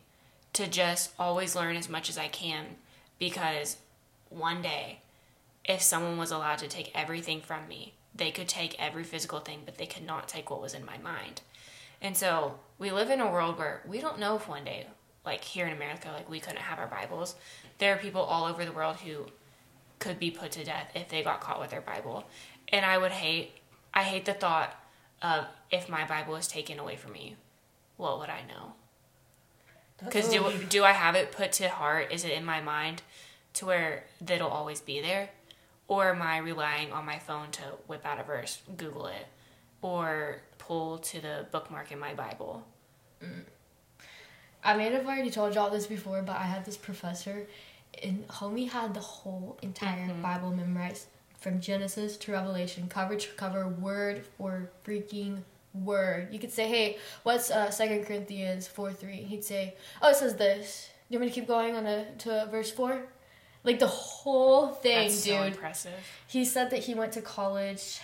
to 0.52 0.66
just 0.66 1.12
always 1.18 1.54
learn 1.54 1.76
as 1.76 1.88
much 1.88 2.08
as 2.08 2.18
I 2.18 2.28
can 2.28 2.76
because 3.18 3.76
one 4.28 4.62
day 4.62 5.00
if 5.64 5.82
someone 5.82 6.18
was 6.18 6.30
allowed 6.30 6.58
to 6.58 6.68
take 6.68 6.90
everything 6.94 7.40
from 7.40 7.68
me, 7.68 7.94
they 8.14 8.30
could 8.30 8.48
take 8.48 8.80
every 8.80 9.04
physical 9.04 9.40
thing, 9.40 9.60
but 9.64 9.78
they 9.78 9.86
could 9.86 10.04
not 10.04 10.28
take 10.28 10.50
what 10.50 10.62
was 10.62 10.74
in 10.74 10.84
my 10.84 10.98
mind. 10.98 11.42
And 12.02 12.16
so 12.16 12.58
we 12.78 12.90
live 12.90 13.10
in 13.10 13.20
a 13.20 13.30
world 13.30 13.58
where 13.58 13.82
we 13.86 14.00
don't 14.00 14.18
know 14.18 14.36
if 14.36 14.48
one 14.48 14.64
day, 14.64 14.86
like 15.24 15.44
here 15.44 15.66
in 15.66 15.72
America, 15.72 16.10
like 16.12 16.30
we 16.30 16.40
couldn't 16.40 16.62
have 16.62 16.78
our 16.78 16.86
Bibles. 16.86 17.34
There 17.78 17.94
are 17.94 17.98
people 17.98 18.22
all 18.22 18.46
over 18.46 18.64
the 18.64 18.72
world 18.72 18.96
who 18.96 19.26
could 19.98 20.18
be 20.18 20.30
put 20.30 20.52
to 20.52 20.64
death 20.64 20.90
if 20.94 21.08
they 21.08 21.22
got 21.22 21.40
caught 21.40 21.60
with 21.60 21.70
their 21.70 21.82
Bible. 21.82 22.24
And 22.68 22.84
I 22.86 22.98
would 22.98 23.12
hate, 23.12 23.52
I 23.92 24.02
hate 24.02 24.24
the 24.24 24.32
thought 24.32 24.74
of 25.22 25.44
if 25.70 25.88
my 25.88 26.06
Bible 26.06 26.32
was 26.32 26.48
taken 26.48 26.78
away 26.78 26.96
from 26.96 27.12
me, 27.12 27.36
what 27.96 28.18
would 28.18 28.30
I 28.30 28.40
know? 28.48 28.72
Because 30.04 30.28
do, 30.28 30.52
do 30.68 30.84
I 30.84 30.92
have 30.92 31.14
it 31.14 31.32
put 31.32 31.52
to 31.52 31.68
heart? 31.68 32.12
Is 32.12 32.24
it 32.24 32.32
in 32.32 32.44
my 32.44 32.60
mind 32.60 33.02
to 33.54 33.66
where 33.66 34.04
that'll 34.20 34.48
always 34.48 34.80
be 34.80 35.00
there? 35.00 35.30
Or 35.88 36.10
am 36.10 36.22
I 36.22 36.38
relying 36.38 36.92
on 36.92 37.04
my 37.04 37.18
phone 37.18 37.50
to 37.52 37.62
whip 37.86 38.06
out 38.06 38.20
a 38.20 38.22
verse, 38.22 38.60
Google 38.76 39.06
it, 39.06 39.26
or 39.82 40.40
pull 40.58 40.98
to 40.98 41.20
the 41.20 41.46
bookmark 41.50 41.90
in 41.90 41.98
my 41.98 42.14
Bible? 42.14 42.64
Mm. 43.22 43.44
I 44.62 44.76
may 44.76 44.90
have 44.90 45.06
already 45.06 45.30
told 45.30 45.54
y'all 45.54 45.70
this 45.70 45.86
before, 45.86 46.22
but 46.22 46.36
I 46.36 46.44
had 46.44 46.64
this 46.64 46.76
professor, 46.76 47.46
and 48.02 48.26
homie 48.28 48.70
had 48.70 48.94
the 48.94 49.00
whole 49.00 49.58
entire 49.62 50.08
mm-hmm. 50.08 50.22
Bible 50.22 50.50
memorized 50.50 51.06
from 51.38 51.60
Genesis 51.60 52.16
to 52.18 52.32
Revelation, 52.32 52.86
cover 52.88 53.16
to 53.16 53.28
cover, 53.32 53.66
word 53.66 54.24
for 54.36 54.70
freaking 54.86 55.42
word. 55.74 56.32
You 56.32 56.38
could 56.38 56.52
say, 56.52 56.66
"Hey, 56.68 56.98
what's 57.22 57.50
uh, 57.50 57.70
Second 57.70 58.04
Corinthians 58.06 58.66
four 58.68 58.92
3? 58.92 59.12
He'd 59.16 59.44
say, 59.44 59.74
"Oh, 60.02 60.10
it 60.10 60.16
says 60.16 60.36
this." 60.36 60.88
Do 61.08 61.14
You 61.14 61.18
want 61.20 61.28
me 61.28 61.34
to 61.34 61.40
keep 61.40 61.48
going 61.48 61.74
on 61.74 61.84
to, 61.84 62.04
to 62.18 62.48
verse 62.50 62.70
four? 62.70 63.02
Like 63.64 63.78
the 63.78 63.86
whole 63.88 64.68
thing, 64.68 65.08
That's 65.08 65.22
dude. 65.24 65.34
so 65.34 65.42
impressive. 65.42 65.92
he 66.26 66.44
said 66.44 66.70
that 66.70 66.80
he 66.80 66.94
went 66.94 67.12
to 67.12 67.20
college 67.20 68.00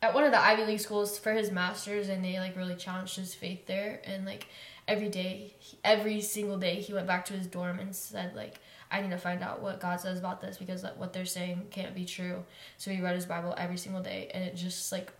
at 0.00 0.14
one 0.14 0.24
of 0.24 0.30
the 0.32 0.38
Ivy 0.40 0.64
League 0.64 0.80
schools 0.80 1.18
for 1.18 1.32
his 1.32 1.50
masters, 1.50 2.08
and 2.08 2.24
they 2.24 2.38
like 2.38 2.56
really 2.56 2.74
challenged 2.76 3.16
his 3.16 3.34
faith 3.34 3.66
there. 3.66 4.00
And 4.04 4.24
like 4.24 4.46
every 4.86 5.08
day, 5.08 5.54
every 5.82 6.20
single 6.20 6.56
day, 6.58 6.76
he 6.76 6.92
went 6.92 7.06
back 7.06 7.24
to 7.26 7.32
his 7.34 7.46
dorm 7.46 7.78
and 7.78 7.94
said 7.96 8.34
like, 8.36 8.60
"I 8.90 9.00
need 9.00 9.10
to 9.10 9.18
find 9.18 9.42
out 9.42 9.60
what 9.62 9.80
God 9.80 10.00
says 10.00 10.18
about 10.18 10.40
this 10.40 10.56
because 10.58 10.82
like, 10.84 10.98
what 10.98 11.12
they're 11.12 11.24
saying 11.24 11.66
can't 11.70 11.94
be 11.94 12.04
true." 12.04 12.44
So 12.78 12.90
he 12.90 13.00
read 13.00 13.14
his 13.16 13.26
Bible 13.26 13.54
every 13.56 13.78
single 13.78 14.02
day, 14.02 14.30
and 14.34 14.44
it 14.44 14.54
just 14.56 14.92
like 14.92 15.10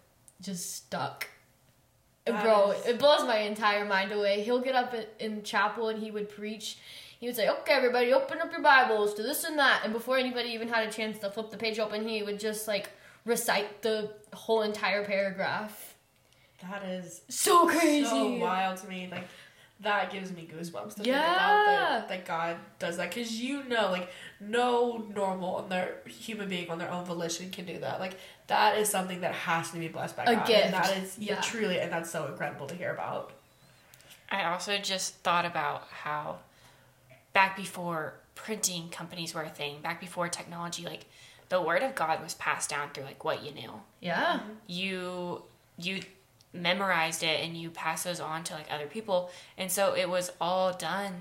just 0.40 0.76
stuck. 0.76 1.28
Bro, 2.26 2.72
is- 2.72 2.86
it 2.86 2.98
blows 2.98 3.24
my 3.26 3.38
entire 3.38 3.84
mind 3.84 4.12
away. 4.12 4.42
He'll 4.42 4.60
get 4.60 4.74
up 4.74 4.94
in- 4.94 5.06
in 5.18 5.42
chapel 5.42 5.88
and 5.88 6.00
he 6.02 6.10
would 6.10 6.28
preach. 6.28 6.78
He 7.18 7.26
would 7.26 7.36
say, 7.36 7.48
"Okay, 7.48 7.72
everybody, 7.72 8.12
open 8.12 8.40
up 8.40 8.50
your 8.52 8.60
Bibles 8.62 9.14
to 9.14 9.22
this 9.22 9.44
and 9.44 9.58
that." 9.58 9.82
And 9.84 9.92
before 9.92 10.18
anybody 10.18 10.50
even 10.50 10.68
had 10.68 10.86
a 10.88 10.92
chance 10.92 11.18
to 11.20 11.30
flip 11.30 11.50
the 11.50 11.56
page 11.56 11.78
open, 11.78 12.06
he 12.08 12.22
would 12.22 12.38
just 12.40 12.66
like 12.68 12.90
recite 13.24 13.82
the 13.82 14.12
whole 14.34 14.62
entire 14.62 15.04
paragraph. 15.04 15.88
that 16.70 16.84
is 16.84 17.22
So 17.28 17.66
crazy. 17.66 18.04
so 18.04 18.24
wild 18.36 18.76
to 18.78 18.86
me. 18.86 19.08
Like 19.10 19.24
that 19.82 20.10
gives 20.12 20.30
me 20.32 20.48
goosebumps 20.52 20.94
to 20.96 21.02
think 21.02 21.08
about 21.16 21.66
that, 21.66 22.08
that 22.08 22.24
God 22.24 22.56
does 22.78 22.96
that 22.98 23.08
because 23.10 23.32
you 23.40 23.64
know, 23.64 23.90
like 23.90 24.08
no 24.40 25.04
normal 25.14 25.56
on 25.56 25.68
their 25.68 25.96
human 26.06 26.48
being 26.48 26.70
on 26.70 26.78
their 26.78 26.90
own 26.90 27.04
volition 27.04 27.50
can 27.50 27.64
do 27.66 27.78
that. 27.78 27.98
Like 28.00 28.16
that 28.46 28.78
is 28.78 28.88
something 28.88 29.20
that 29.22 29.34
has 29.34 29.70
to 29.72 29.78
be 29.78 29.88
blessed 29.88 30.16
by 30.16 30.24
A 30.24 30.34
God. 30.36 30.46
gift. 30.46 30.64
And 30.66 30.74
that 30.74 30.96
is 30.98 31.18
yeah, 31.18 31.34
Yeah. 31.34 31.40
truly, 31.40 31.80
and 31.80 31.90
that's 31.92 32.10
so 32.10 32.26
incredible 32.26 32.66
to 32.68 32.74
hear 32.74 32.92
about. 32.92 33.32
I 34.30 34.44
also 34.44 34.78
just 34.78 35.16
thought 35.16 35.44
about 35.44 35.88
how 35.90 36.38
back 37.32 37.56
before 37.56 38.14
printing 38.34 38.88
companies 38.88 39.34
were 39.34 39.42
a 39.42 39.48
thing, 39.50 39.80
back 39.82 40.00
before 40.00 40.28
technology, 40.28 40.84
like 40.84 41.06
the 41.48 41.60
word 41.60 41.82
of 41.82 41.94
God 41.94 42.22
was 42.22 42.34
passed 42.34 42.70
down 42.70 42.90
through 42.94 43.04
like 43.04 43.24
what 43.24 43.44
you 43.44 43.52
knew. 43.52 43.72
Yeah. 44.00 44.40
you 44.66 45.42
you 45.78 46.00
memorized 46.52 47.22
it 47.22 47.44
and 47.44 47.56
you 47.56 47.70
pass 47.70 48.04
those 48.04 48.20
on 48.20 48.44
to 48.44 48.54
like 48.54 48.66
other 48.70 48.86
people 48.86 49.30
and 49.56 49.70
so 49.70 49.94
it 49.94 50.08
was 50.08 50.30
all 50.40 50.72
done 50.72 51.14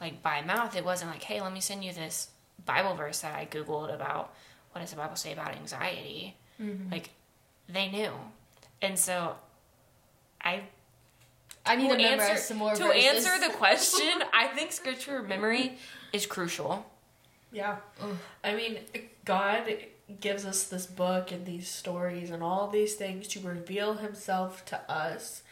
like 0.00 0.22
by 0.22 0.42
mouth. 0.42 0.76
It 0.76 0.84
wasn't 0.84 1.10
like, 1.10 1.22
hey, 1.22 1.40
let 1.40 1.52
me 1.52 1.60
send 1.60 1.84
you 1.84 1.92
this 1.92 2.28
Bible 2.64 2.94
verse 2.94 3.20
that 3.20 3.34
I 3.34 3.46
Googled 3.46 3.94
about 3.94 4.34
what 4.72 4.80
does 4.80 4.90
the 4.90 4.96
Bible 4.96 5.16
say 5.16 5.32
about 5.32 5.54
anxiety. 5.54 6.36
Mm-hmm. 6.60 6.92
Like 6.92 7.10
they 7.68 7.88
knew. 7.88 8.12
And 8.82 8.98
so 8.98 9.36
I 10.42 10.62
I 11.66 11.76
need 11.76 11.90
to, 11.90 11.96
to 11.96 12.02
memorize 12.02 12.28
answer 12.30 12.42
some 12.42 12.56
more 12.58 12.74
to 12.74 12.84
verses. 12.84 13.04
answer 13.04 13.46
the 13.46 13.52
question, 13.56 14.22
I 14.32 14.48
think 14.48 14.72
scripture 14.72 15.22
memory 15.22 15.78
is 16.12 16.26
crucial. 16.26 16.86
Yeah. 17.52 17.76
Ugh. 18.00 18.16
I 18.44 18.54
mean, 18.54 18.78
God 19.24 19.64
gives 20.20 20.44
us 20.44 20.64
this 20.64 20.86
book 20.86 21.30
and 21.30 21.44
these 21.44 21.68
stories 21.68 22.30
and 22.30 22.42
all 22.42 22.68
these 22.68 22.94
things 22.94 23.28
to 23.28 23.40
reveal 23.40 23.94
himself 23.94 24.64
to 24.66 24.90
us. 24.90 25.42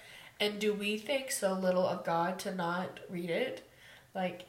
And 0.41 0.59
do 0.59 0.73
we 0.73 0.99
think 0.99 1.31
so 1.31 1.53
little 1.53 1.87
of 1.87 2.05
God 2.05 2.39
to 2.41 2.55
not 2.55 3.01
read 3.09 3.31
it? 3.31 3.69
Like 4.15 4.47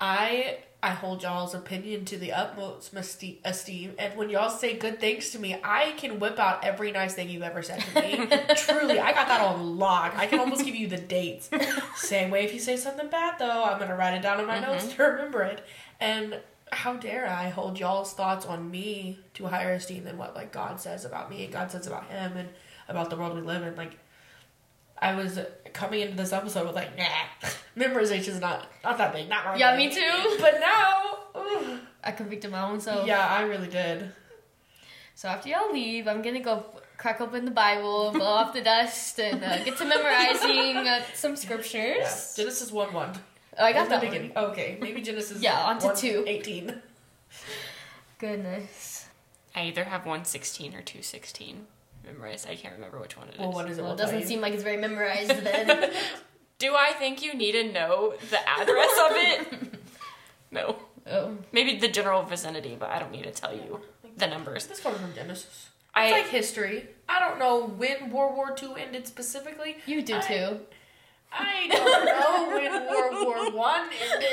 I 0.00 0.58
I 0.80 0.90
hold 0.90 1.24
y'all's 1.24 1.54
opinion 1.54 2.04
to 2.04 2.16
the 2.16 2.32
utmost 2.32 2.94
esteem, 2.94 3.94
and 3.98 4.16
when 4.16 4.30
y'all 4.30 4.48
say 4.48 4.76
good 4.76 5.00
things 5.00 5.30
to 5.30 5.38
me, 5.40 5.56
I 5.64 5.92
can 5.96 6.20
whip 6.20 6.38
out 6.38 6.64
every 6.64 6.92
nice 6.92 7.14
thing 7.14 7.28
you've 7.28 7.42
ever 7.42 7.62
said 7.62 7.80
to 7.80 8.00
me. 8.00 8.16
Truly, 8.56 9.00
I 9.00 9.12
got 9.12 9.26
that 9.26 9.40
on 9.40 9.76
lock. 9.76 10.16
I 10.16 10.28
can 10.28 10.38
almost 10.38 10.64
give 10.64 10.76
you 10.76 10.86
the 10.86 10.96
dates. 10.96 11.50
Same 11.96 12.30
way, 12.30 12.44
if 12.44 12.54
you 12.54 12.60
say 12.60 12.76
something 12.76 13.08
bad, 13.08 13.40
though, 13.40 13.64
I'm 13.64 13.80
gonna 13.80 13.96
write 13.96 14.14
it 14.14 14.22
down 14.22 14.38
in 14.38 14.46
my 14.46 14.58
mm-hmm. 14.58 14.70
notes 14.70 14.94
to 14.94 15.02
remember 15.02 15.42
it. 15.42 15.64
And 15.98 16.38
how 16.72 16.94
dare 16.94 17.26
I 17.26 17.48
hold 17.48 17.78
y'all's 17.78 18.12
thoughts 18.12 18.46
on 18.46 18.70
me 18.70 19.18
to 19.34 19.46
a 19.46 19.48
higher 19.48 19.72
esteem 19.72 20.04
than 20.04 20.16
what 20.18 20.34
like 20.34 20.52
God 20.52 20.80
says 20.80 21.04
about 21.04 21.30
me 21.30 21.44
and 21.44 21.52
God 21.52 21.70
says 21.70 21.86
about 21.86 22.08
Him 22.08 22.36
and 22.36 22.48
about 22.88 23.10
the 23.10 23.16
world 23.16 23.34
we 23.34 23.40
live 23.42 23.62
in? 23.62 23.76
Like, 23.76 23.98
I 25.00 25.14
was 25.14 25.38
coming 25.72 26.00
into 26.00 26.16
this 26.16 26.32
episode 26.32 26.66
with 26.66 26.74
like, 26.74 26.96
nah, 26.96 27.04
memorization 27.76 28.28
is 28.28 28.40
not 28.40 28.66
not 28.84 28.98
that 28.98 29.12
big, 29.12 29.28
not 29.28 29.44
right. 29.46 29.58
Yeah, 29.58 29.76
me 29.76 29.90
too. 29.90 30.36
But 30.40 30.60
now. 30.60 31.04
I 32.02 32.12
convicted 32.12 32.50
my 32.50 32.62
own 32.62 32.80
self. 32.80 33.06
yeah, 33.06 33.26
I 33.26 33.42
really 33.42 33.68
did. 33.68 34.10
So 35.14 35.28
after 35.28 35.48
y'all 35.48 35.72
leave, 35.72 36.06
I'm 36.08 36.22
gonna 36.22 36.40
go 36.40 36.64
crack 36.96 37.20
open 37.20 37.44
the 37.44 37.50
Bible, 37.50 38.12
blow 38.12 38.24
off 38.24 38.52
the 38.52 38.60
dust, 38.60 39.18
and 39.18 39.42
uh, 39.42 39.64
get 39.64 39.76
to 39.78 39.84
memorizing 39.84 40.76
uh, 40.76 41.02
some 41.14 41.36
scriptures. 41.36 41.96
Yeah. 41.98 42.20
Genesis 42.36 42.70
one 42.72 42.92
one. 42.92 43.12
Oh, 43.58 43.64
I 43.64 43.72
got 43.72 43.84
In 43.84 43.88
that 43.90 44.00
the 44.00 44.06
one. 44.06 44.14
beginning. 44.14 44.32
Oh, 44.36 44.46
okay, 44.46 44.78
maybe 44.80 45.00
Genesis. 45.02 45.40
Yeah, 45.42 45.64
on 45.64 45.78
to 45.80 45.86
1, 45.86 45.96
two. 45.96 46.24
18. 46.26 46.80
Goodness. 48.18 49.06
I 49.54 49.62
either 49.64 49.84
have 49.84 50.00
116 50.02 50.68
or 50.74 50.82
216 50.82 51.66
memorized. 52.04 52.48
I 52.48 52.54
can't 52.56 52.74
remember 52.74 52.98
which 52.98 53.16
one 53.16 53.28
it 53.28 53.34
is. 53.34 53.40
Well, 53.40 53.52
what 53.52 53.68
is 53.70 53.78
it? 53.78 53.82
Well, 53.82 53.90
We'll 53.94 53.98
it 54.00 54.02
doesn't 54.12 54.26
seem 54.26 54.40
like 54.40 54.54
it's 54.54 54.62
very 54.62 54.76
memorized 54.76 55.30
then. 55.44 55.90
Do 56.58 56.74
I 56.74 56.92
think 56.92 57.22
you 57.22 57.34
need 57.34 57.52
to 57.52 57.72
know 57.72 58.14
the 58.30 58.48
address 58.48 58.90
of 59.10 59.16
it? 59.16 59.74
No. 60.50 60.76
oh. 61.06 61.36
Maybe 61.52 61.76
the 61.78 61.88
general 61.88 62.22
vicinity, 62.22 62.74
but 62.80 62.88
I 62.88 62.98
don't 62.98 63.12
need 63.12 63.24
to 63.24 63.30
tell 63.30 63.54
you 63.54 63.80
the 64.16 64.26
numbers. 64.26 64.66
This 64.66 64.80
comes 64.80 64.96
from 64.98 65.12
Genesis. 65.14 65.68
I 65.94 66.06
It's 66.06 66.12
like 66.14 66.26
history. 66.28 66.86
I 67.06 67.20
don't 67.20 67.38
know 67.38 67.66
when 67.66 68.10
World 68.10 68.34
War 68.34 68.56
II 68.60 68.80
ended 68.82 69.06
specifically. 69.06 69.76
You 69.84 70.00
do 70.00 70.16
I- 70.16 70.20
too. 70.20 70.60
I 71.32 71.66
don't 71.68 72.04
know 72.06 72.48
when 72.56 72.72
World 72.88 73.26
War 73.26 73.50
One 73.52 73.90
ended. 73.90 74.28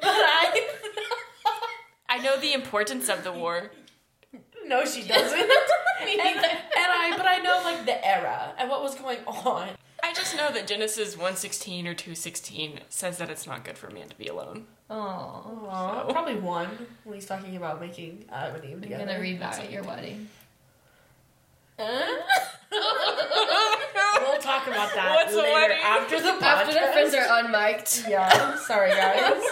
but 0.00 0.10
I 0.10 0.68
I 2.08 2.18
know 2.18 2.36
the 2.38 2.52
importance 2.52 3.08
of 3.08 3.24
the 3.24 3.32
war. 3.32 3.70
no, 4.66 4.84
she 4.84 5.02
doesn't. 5.06 5.38
and, 5.38 5.50
and 6.20 6.40
I, 6.76 7.14
but 7.16 7.26
I 7.26 7.38
know 7.38 7.60
like 7.64 7.84
the 7.86 8.04
era 8.06 8.52
and 8.58 8.68
what 8.70 8.82
was 8.82 8.94
going 8.94 9.18
on. 9.26 9.70
I 10.02 10.12
just 10.14 10.34
know 10.36 10.50
that 10.52 10.66
Genesis 10.66 11.14
116 11.14 11.86
or 11.86 11.94
216 11.94 12.80
says 12.88 13.18
that 13.18 13.28
it's 13.30 13.46
not 13.46 13.64
good 13.64 13.76
for 13.78 13.90
man 13.90 14.08
to 14.08 14.16
be 14.16 14.26
alone. 14.28 14.66
Oh. 14.88 16.04
So- 16.06 16.12
probably 16.12 16.36
one 16.36 16.86
when 17.04 17.14
he's 17.14 17.26
talking 17.26 17.56
about 17.56 17.80
making 17.80 18.24
Adam 18.32 18.54
uh, 18.54 18.58
and 18.58 18.64
Eve 18.64 18.74
I'm 18.76 18.82
together. 18.82 19.06
gonna 19.06 19.20
read 19.20 19.40
that 19.40 19.58
at 19.60 19.70
your 19.70 19.82
wedding. 19.84 20.28
We'll 24.20 24.40
talk 24.40 24.66
about 24.66 24.94
that 24.94 25.14
What's 25.14 25.34
later 25.34 25.52
wedding? 25.52 25.78
after 25.82 26.20
the 26.20 26.28
podcast. 26.32 26.42
After 26.42 26.72
the 26.74 26.92
friends 26.92 27.14
are 27.14 27.42
unmiked. 27.42 28.08
Yeah, 28.08 28.56
sorry 28.56 28.90
guys. 28.90 29.42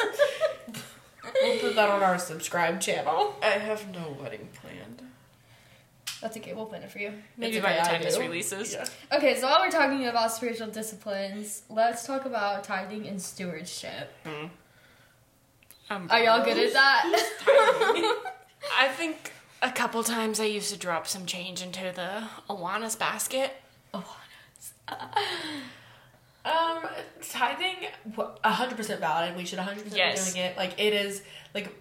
we'll 1.43 1.59
put 1.59 1.75
that 1.77 1.89
on 1.89 2.03
our 2.03 2.19
subscribe 2.19 2.81
channel. 2.81 3.35
I 3.43 3.47
have 3.47 3.89
no 3.93 4.17
wedding 4.21 4.49
planned. 4.55 5.03
That's 6.21 6.37
okay, 6.37 6.53
we'll 6.53 6.67
plan 6.67 6.83
it 6.83 6.91
for 6.91 6.99
you. 6.99 7.13
Maybe 7.37 7.61
by 7.61 7.75
the 7.75 7.83
time 7.83 8.03
this 8.03 8.19
releases. 8.19 8.73
Yeah. 8.73 8.87
Okay, 9.17 9.37
so 9.37 9.47
while 9.47 9.61
we're 9.61 9.71
talking 9.71 10.07
about 10.07 10.33
spiritual 10.33 10.67
disciplines, 10.67 11.63
let's 11.71 12.05
talk 12.07 12.25
about 12.25 12.65
tithing 12.65 13.07
and 13.07 13.23
stewardship. 13.23 14.13
Um, 15.91 16.09
Are 16.11 16.21
y'all 16.23 16.45
good 16.45 16.59
at 16.59 16.73
that? 16.73 17.05
I 18.79 18.89
think 18.89 19.33
a 19.63 19.71
couple 19.71 20.03
times 20.03 20.41
I 20.41 20.45
used 20.45 20.73
to 20.73 20.79
drop 20.79 21.07
some 21.07 21.25
change 21.25 21.63
into 21.63 21.93
the 21.95 22.25
Awanas 22.53 22.99
basket. 22.99 23.53
Um, 26.45 26.87
tithing, 27.21 27.89
hundred 28.43 28.77
percent 28.77 29.01
valid. 29.01 29.37
We 29.37 29.45
should 29.45 29.59
hundred 29.59 29.85
percent 29.85 30.15
be 30.15 30.33
doing 30.33 30.47
it. 30.47 30.57
Like 30.57 30.81
it 30.81 30.95
is, 30.95 31.23
like 31.55 31.75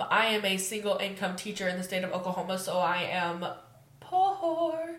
I 0.00 0.26
am 0.28 0.44
a 0.44 0.56
single 0.56 0.96
income 0.96 1.36
teacher 1.36 1.68
in 1.68 1.76
the 1.76 1.84
state 1.84 2.02
of 2.02 2.12
Oklahoma, 2.12 2.58
so 2.58 2.78
I 2.78 3.02
am 3.02 3.46
poor, 4.00 4.96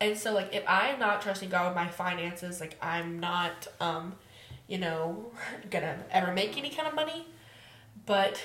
and 0.00 0.16
so 0.16 0.32
like 0.32 0.54
if 0.54 0.66
I 0.66 0.88
am 0.88 0.98
not 0.98 1.20
trusting 1.20 1.50
God 1.50 1.66
with 1.68 1.76
my 1.76 1.88
finances, 1.88 2.60
like 2.60 2.78
I'm 2.80 3.20
not, 3.20 3.66
um, 3.78 4.14
you 4.68 4.78
know, 4.78 5.32
gonna 5.70 5.98
ever 6.10 6.32
make 6.32 6.56
any 6.56 6.70
kind 6.70 6.88
of 6.88 6.94
money. 6.94 7.26
But 8.06 8.42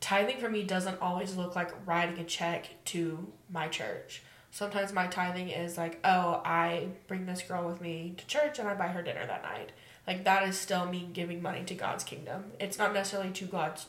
tithing 0.00 0.38
for 0.38 0.48
me 0.48 0.64
doesn't 0.64 1.00
always 1.00 1.36
look 1.36 1.54
like 1.54 1.70
writing 1.86 2.18
a 2.18 2.24
check 2.24 2.70
to 2.86 3.28
my 3.48 3.68
church. 3.68 4.22
Sometimes 4.50 4.92
my 4.92 5.06
tithing 5.06 5.48
is 5.48 5.78
like, 5.78 6.00
oh, 6.04 6.42
I 6.44 6.88
bring 7.06 7.26
this 7.26 7.42
girl 7.42 7.68
with 7.68 7.80
me 7.80 8.14
to 8.16 8.26
church 8.26 8.58
and 8.58 8.68
I 8.68 8.74
buy 8.74 8.88
her 8.88 9.02
dinner 9.02 9.24
that 9.26 9.42
night. 9.42 9.70
Like 10.06 10.24
that 10.24 10.48
is 10.48 10.58
still 10.58 10.86
me 10.86 11.08
giving 11.12 11.40
money 11.40 11.62
to 11.64 11.74
God's 11.74 12.02
kingdom. 12.02 12.44
It's 12.58 12.78
not 12.78 12.92
necessarily 12.92 13.30
to 13.30 13.44
God's 13.44 13.86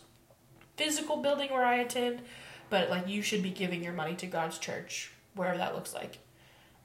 physical 0.77 1.17
building 1.17 1.51
where 1.51 1.65
I 1.65 1.77
attend, 1.77 2.21
but 2.69 2.89
like 2.89 3.07
you 3.07 3.21
should 3.21 3.41
be 3.41 3.49
giving 3.49 3.83
your 3.83 3.93
money 3.93 4.15
to 4.15 4.27
God's 4.27 4.59
church, 4.59 5.11
wherever 5.35 5.57
that 5.57 5.73
looks 5.73 5.93
like. 5.93 6.19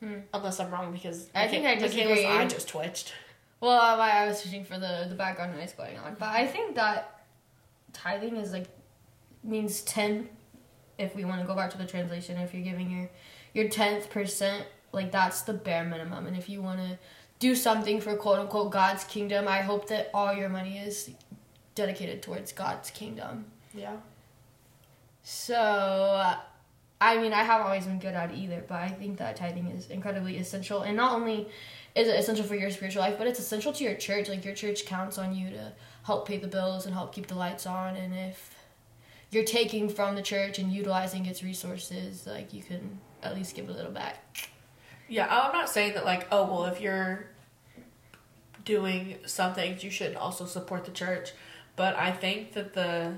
Hmm. 0.01 0.21
Unless 0.33 0.61
I'm 0.61 0.71
wrong 0.71 0.93
because 0.93 1.29
I 1.35 1.49
think 1.49 1.67
I 1.67 1.75
disagree. 1.75 2.25
just 2.49 2.69
twitched. 2.69 3.13
well, 3.61 4.01
I 4.01 4.11
I 4.11 4.27
was 4.27 4.39
searching 4.39 4.65
for 4.65 4.79
the, 4.79 5.07
the 5.09 5.15
background 5.15 5.57
noise 5.57 5.73
going 5.73 5.99
on, 5.99 6.17
but 6.19 6.29
I 6.29 6.47
think 6.47 6.77
that 6.77 7.25
tithing 7.93 8.37
is 8.37 8.53
like 8.53 8.69
means 9.43 9.83
ten. 9.83 10.29
If 10.99 11.15
we 11.15 11.27
want 11.27 11.43
to 11.43 11.47
go 11.47 11.55
back 11.55 11.71
to 11.73 11.79
the 11.79 11.87
translation, 11.87 12.39
if 12.39 12.55
you're 12.55 12.65
giving 12.65 12.91
your 12.91 13.11
your 13.57 13.69
tenth 13.69 14.11
percent, 14.11 14.67
like 14.93 15.11
that's 15.11 15.43
the 15.43 15.55
bare 15.55 15.85
minimum, 15.85 16.27
and 16.27 16.37
if 16.37 16.49
you 16.49 16.61
want 16.61 16.79
to 16.81 16.99
do 17.39 17.55
something 17.55 18.01
for 18.01 18.15
quote 18.17 18.39
unquote 18.39 18.71
God's 18.71 19.05
kingdom, 19.05 19.49
I 19.49 19.63
hope 19.63 19.89
that 19.89 20.11
all 20.13 20.35
your 20.35 20.51
money 20.51 20.79
is 20.79 21.11
dedicated 21.75 22.23
towards 22.23 22.53
God's 22.53 22.91
kingdom. 22.91 23.47
Yeah. 23.75 23.97
So, 25.23 26.35
I 27.01 27.17
mean, 27.19 27.33
I 27.33 27.43
haven't 27.43 27.67
always 27.67 27.87
been 27.87 27.99
good 27.99 28.15
at 28.15 28.31
it 28.31 28.37
either, 28.37 28.63
but 28.69 28.79
I 28.79 28.89
think 28.89 29.19
that 29.19 29.37
tithing 29.37 29.69
is 29.69 29.91
incredibly 29.91 30.37
essential. 30.37 30.83
And 30.83 30.97
not 30.97 31.15
only 31.15 31.49
is 31.95 32.09
it 32.09 32.19
essential 32.19 32.45
for 32.45 32.57
your 32.57 32.71
spiritual 32.71 33.03
life, 33.03 33.17
but 33.19 33.27
it's 33.27 33.41
essential 33.41 33.73
to 33.73 33.85
your 33.85 33.95
church. 33.95 34.29
Like, 34.29 34.45
your 34.45 34.55
church 34.55 34.87
counts 34.87 35.19
on 35.19 35.35
you 35.35 35.51
to 35.51 35.73
help 36.05 36.29
pay 36.29 36.39
the 36.39 36.47
bills 36.47 36.87
and 36.87 36.95
help 36.95 37.15
keep 37.15 37.27
the 37.27 37.35
lights 37.35 37.67
on. 37.67 37.97
And 37.97 38.15
if 38.15 38.55
you're 39.31 39.45
taking 39.45 39.89
from 39.89 40.15
the 40.15 40.23
church 40.23 40.59
and 40.59 40.73
utilizing 40.73 41.27
its 41.27 41.43
resources, 41.43 42.27
like, 42.27 42.55
you 42.55 42.63
can 42.63 43.01
at 43.23 43.35
least 43.35 43.55
give 43.55 43.69
a 43.69 43.73
little 43.73 43.93
back. 43.93 44.23
Yeah, 45.09 45.27
I'm 45.31 45.53
not 45.53 45.69
saying 45.69 45.95
that 45.95 46.05
like, 46.05 46.27
oh 46.33 46.45
well, 46.45 46.65
if 46.67 46.81
you're 46.81 47.27
doing 48.65 49.19
some 49.27 49.55
things, 49.55 49.85
you 49.85 49.91
should 49.91 50.17
also 50.17 50.47
support 50.47 50.85
the 50.85 50.91
church. 50.91 51.33
But 51.77 51.97
I 51.97 52.13
think 52.13 52.53
that 52.53 52.75
the 52.75 53.15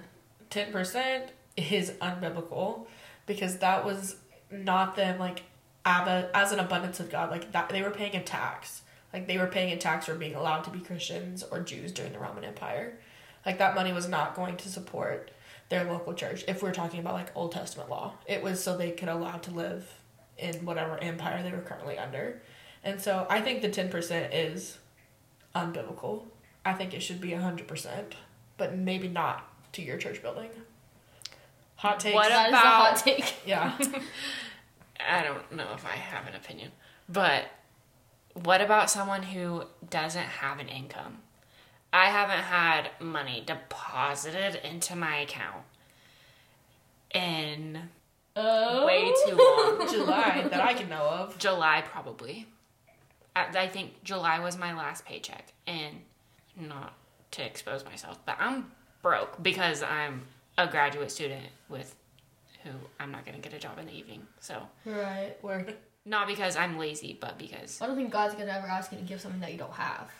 ten 0.51 0.73
percent 0.73 1.33
is 1.57 1.91
unbiblical 2.03 2.87
because 3.27 3.59
that 3.59 3.85
was 3.85 4.17
not 4.51 4.97
them 4.97 5.19
like 5.19 5.43
as 5.85 6.53
an 6.53 6.59
abundance 6.59 7.01
of 7.01 7.11
God. 7.11 7.31
Like 7.31 7.53
that, 7.53 7.69
they 7.71 7.83
were 7.83 7.91
paying 7.91 8.15
a 8.15 8.23
tax. 8.23 8.83
Like 9.13 9.27
they 9.27 9.39
were 9.39 9.47
paying 9.47 9.73
a 9.73 9.77
tax 9.79 10.07
for 10.07 10.15
being 10.15 10.35
allowed 10.35 10.65
to 10.65 10.71
be 10.71 10.81
Christians 10.81 11.43
or 11.43 11.61
Jews 11.61 11.93
during 11.93 12.13
the 12.13 12.19
Roman 12.19 12.45
Empire. 12.45 12.99
Like 13.47 13.59
that 13.59 13.75
money 13.75 13.93
was 13.93 14.09
not 14.09 14.35
going 14.35 14.57
to 14.59 14.69
support 14.69 15.31
their 15.69 15.85
local 15.85 16.15
church. 16.15 16.45
If 16.49 16.63
we're 16.63 16.73
talking 16.73 17.01
about 17.01 17.15
like 17.15 17.31
Old 17.37 17.53
Testament 17.53 17.91
law, 17.91 18.15
it 18.27 18.43
was 18.43 18.63
so 18.63 18.77
they 18.77 18.91
could 18.91 19.09
allow 19.09 19.37
to 19.39 19.51
live 19.51 19.87
in 20.39 20.65
whatever 20.65 20.97
empire 20.99 21.43
they 21.43 21.51
were 21.53 21.61
currently 21.63 21.99
under. 21.99 22.41
And 22.85 23.01
so 23.01 23.27
I 23.29 23.41
think 23.41 23.61
the 23.63 23.69
10% 23.69 24.31
is 24.33 24.79
unbiblical. 25.55 26.23
I 26.65 26.73
think 26.75 26.95
it 26.95 27.01
should 27.01 27.21
be 27.21 27.31
100%, 27.31 28.13
but 28.57 28.77
maybe 28.77 29.09
not 29.09 29.51
to 29.73 29.83
your 29.83 29.97
church 29.99 30.23
building. 30.23 30.51
Hot 31.77 32.01
take. 32.01 32.15
What 32.15 32.29
That 32.29 32.49
is 32.49 32.55
a 32.55 32.57
about- 32.59 32.65
hot 32.89 32.97
take. 33.05 33.35
Yeah. 33.47 33.77
I 35.09 35.23
don't 35.23 35.53
know 35.53 35.73
if 35.75 35.85
I 35.85 35.91
have 35.97 36.27
an 36.27 36.35
opinion, 36.35 36.73
but 37.09 37.45
what 38.35 38.61
about 38.61 38.91
someone 38.91 39.23
who 39.23 39.63
doesn't 39.91 40.21
have 40.25 40.59
an 40.59 40.69
income? 40.69 41.19
I 41.93 42.07
haven't 42.07 42.45
had 42.45 42.91
money 43.01 43.43
deposited 43.47 44.61
into 44.67 44.95
my 44.97 45.19
account 45.19 45.65
in 47.15 47.89
Oh. 48.37 48.87
way 48.87 49.13
too 49.27 49.35
long. 49.37 49.89
July 49.91 50.47
that 50.49 50.61
I 50.61 50.73
can 50.75 50.89
know 50.89 51.03
of. 51.03 51.39
July 51.39 51.83
probably. 51.85 52.47
I, 53.35 53.47
I 53.65 53.69
think 53.69 54.05
July 54.05 54.39
was 54.39 54.57
my 54.57 54.75
last 54.75 55.05
paycheck, 55.05 55.53
and 55.67 55.97
not 56.57 56.95
to 57.33 57.45
expose 57.45 57.85
myself, 57.85 58.19
but 58.25 58.37
I'm 58.39 58.71
broke 59.03 59.43
because 59.43 59.83
I'm 59.83 60.23
a 60.57 60.67
graduate 60.69 61.11
student 61.11 61.47
with 61.69 61.95
who 62.63 62.71
I'm 63.01 63.11
not 63.11 63.25
gonna 63.27 63.39
get 63.39 63.53
a 63.55 63.59
job 63.59 63.79
in 63.79 63.87
the 63.87 63.93
evening. 63.95 64.27
So 64.41 64.63
Right. 64.85 65.37
Where 65.41 65.67
not 66.05 66.29
because 66.29 66.57
I'm 66.57 66.79
lazy, 66.79 67.19
but 67.21 67.39
because 67.39 67.81
I 67.83 67.87
don't 67.89 67.97
think 67.97 68.13
God's 68.13 68.35
gonna 68.35 68.53
ever 68.53 68.67
ask 68.69 68.93
you 68.93 68.99
to 68.99 69.05
give 69.05 69.21
something 69.21 69.41
that 69.41 69.51
you 69.53 69.59
don't 69.59 69.73
have. 69.75 70.11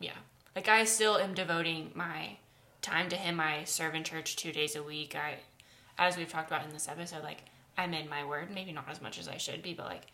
yeah, 0.00 0.12
like 0.54 0.68
I 0.68 0.84
still 0.84 1.18
am 1.18 1.34
devoting 1.34 1.90
my 1.94 2.36
time 2.82 3.08
to 3.08 3.16
Him. 3.16 3.40
I 3.40 3.64
serve 3.64 3.94
in 3.94 4.04
church 4.04 4.36
two 4.36 4.52
days 4.52 4.76
a 4.76 4.82
week. 4.82 5.16
I, 5.16 5.36
as 5.98 6.16
we've 6.16 6.30
talked 6.30 6.50
about 6.50 6.64
in 6.64 6.72
this 6.72 6.88
episode, 6.88 7.22
like 7.22 7.42
I'm 7.76 7.94
in 7.94 8.08
my 8.08 8.24
word. 8.24 8.50
Maybe 8.54 8.72
not 8.72 8.88
as 8.88 9.02
much 9.02 9.18
as 9.18 9.28
I 9.28 9.36
should 9.36 9.62
be, 9.62 9.74
but 9.74 9.86
like 9.86 10.06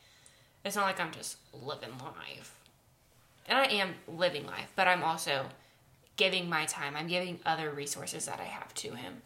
it's 0.64 0.76
not 0.76 0.86
like 0.86 1.00
I'm 1.00 1.12
just 1.12 1.36
living 1.52 1.92
life. 1.98 2.54
And 3.48 3.58
I 3.58 3.64
am 3.64 3.94
living 4.06 4.46
life, 4.46 4.70
but 4.76 4.86
I'm 4.86 5.02
also 5.02 5.46
giving 6.16 6.48
my 6.48 6.66
time. 6.66 6.94
I'm 6.96 7.08
giving 7.08 7.40
other 7.44 7.70
resources 7.70 8.26
that 8.26 8.38
I 8.38 8.44
have 8.44 8.74
to 8.74 8.94
Him. 8.94 9.22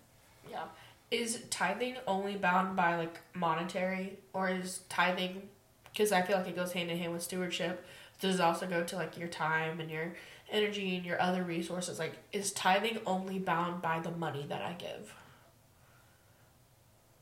Yeah. 0.51 0.65
Is 1.11 1.43
tithing 1.51 1.97
only 2.07 2.35
bound 2.37 2.77
by 2.77 2.97
like 2.97 3.21
monetary 3.35 4.19
or 4.33 4.49
is 4.49 4.81
tithing 4.89 5.49
because 5.93 6.11
I 6.11 6.23
feel 6.23 6.39
like 6.39 6.49
it 6.49 6.57
goes 6.57 6.73
hand 6.73 6.91
in 6.91 6.99
hand 6.99 7.13
with 7.13 7.23
stewardship. 7.23 7.85
Does 8.21 8.37
it 8.37 8.41
also 8.41 8.67
go 8.67 8.83
to 8.83 8.97
like 8.97 9.17
your 9.17 9.29
time 9.29 9.81
and 9.81 9.91
your 9.91 10.15
energy 10.55 10.97
and 10.97 11.05
your 11.05 11.21
other 11.21 11.43
resources? 11.43 11.99
Like 11.99 12.15
is 12.33 12.53
tithing 12.53 12.99
only 13.07 13.39
bound 13.39 13.83
by 13.83 14.01
the 14.01 14.11
money 14.11 14.47
that 14.49 14.63
I 14.63 14.73
give? 14.73 15.15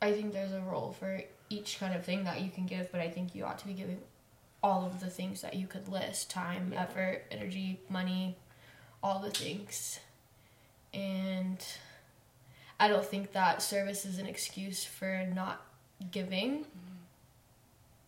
I 0.01 0.13
think 0.13 0.33
there's 0.33 0.53
a 0.53 0.61
role 0.61 0.95
for 0.99 1.23
each 1.49 1.79
kind 1.79 1.95
of 1.95 2.05
thing 2.05 2.25
that 2.25 2.41
you 2.41 2.51
can 2.51 2.67
give, 2.67 2.91
but 2.91 3.01
I 3.01 3.09
think 3.09 3.35
you 3.35 3.45
ought 3.45 3.59
to 3.61 3.67
be 3.67 3.73
giving 3.75 3.99
all 4.63 4.87
of 4.87 5.01
the 5.01 5.11
things 5.11 5.43
that 5.43 5.55
you 5.55 5.67
could 5.67 5.89
list 5.89 6.31
time, 6.31 6.73
Yeah. 6.73 6.83
effort, 6.83 7.25
energy, 7.31 7.81
money, 7.89 8.37
all 9.03 9.19
the 9.21 9.31
things. 9.31 10.01
And 10.95 11.65
I 12.79 12.89
don't 12.89 13.05
think 13.05 13.33
that 13.33 13.63
service 13.63 14.05
is 14.05 14.19
an 14.19 14.27
excuse 14.27 14.85
for 14.85 15.27
not 15.35 15.65
giving. 16.11 16.65
Mm-hmm. 16.65 16.92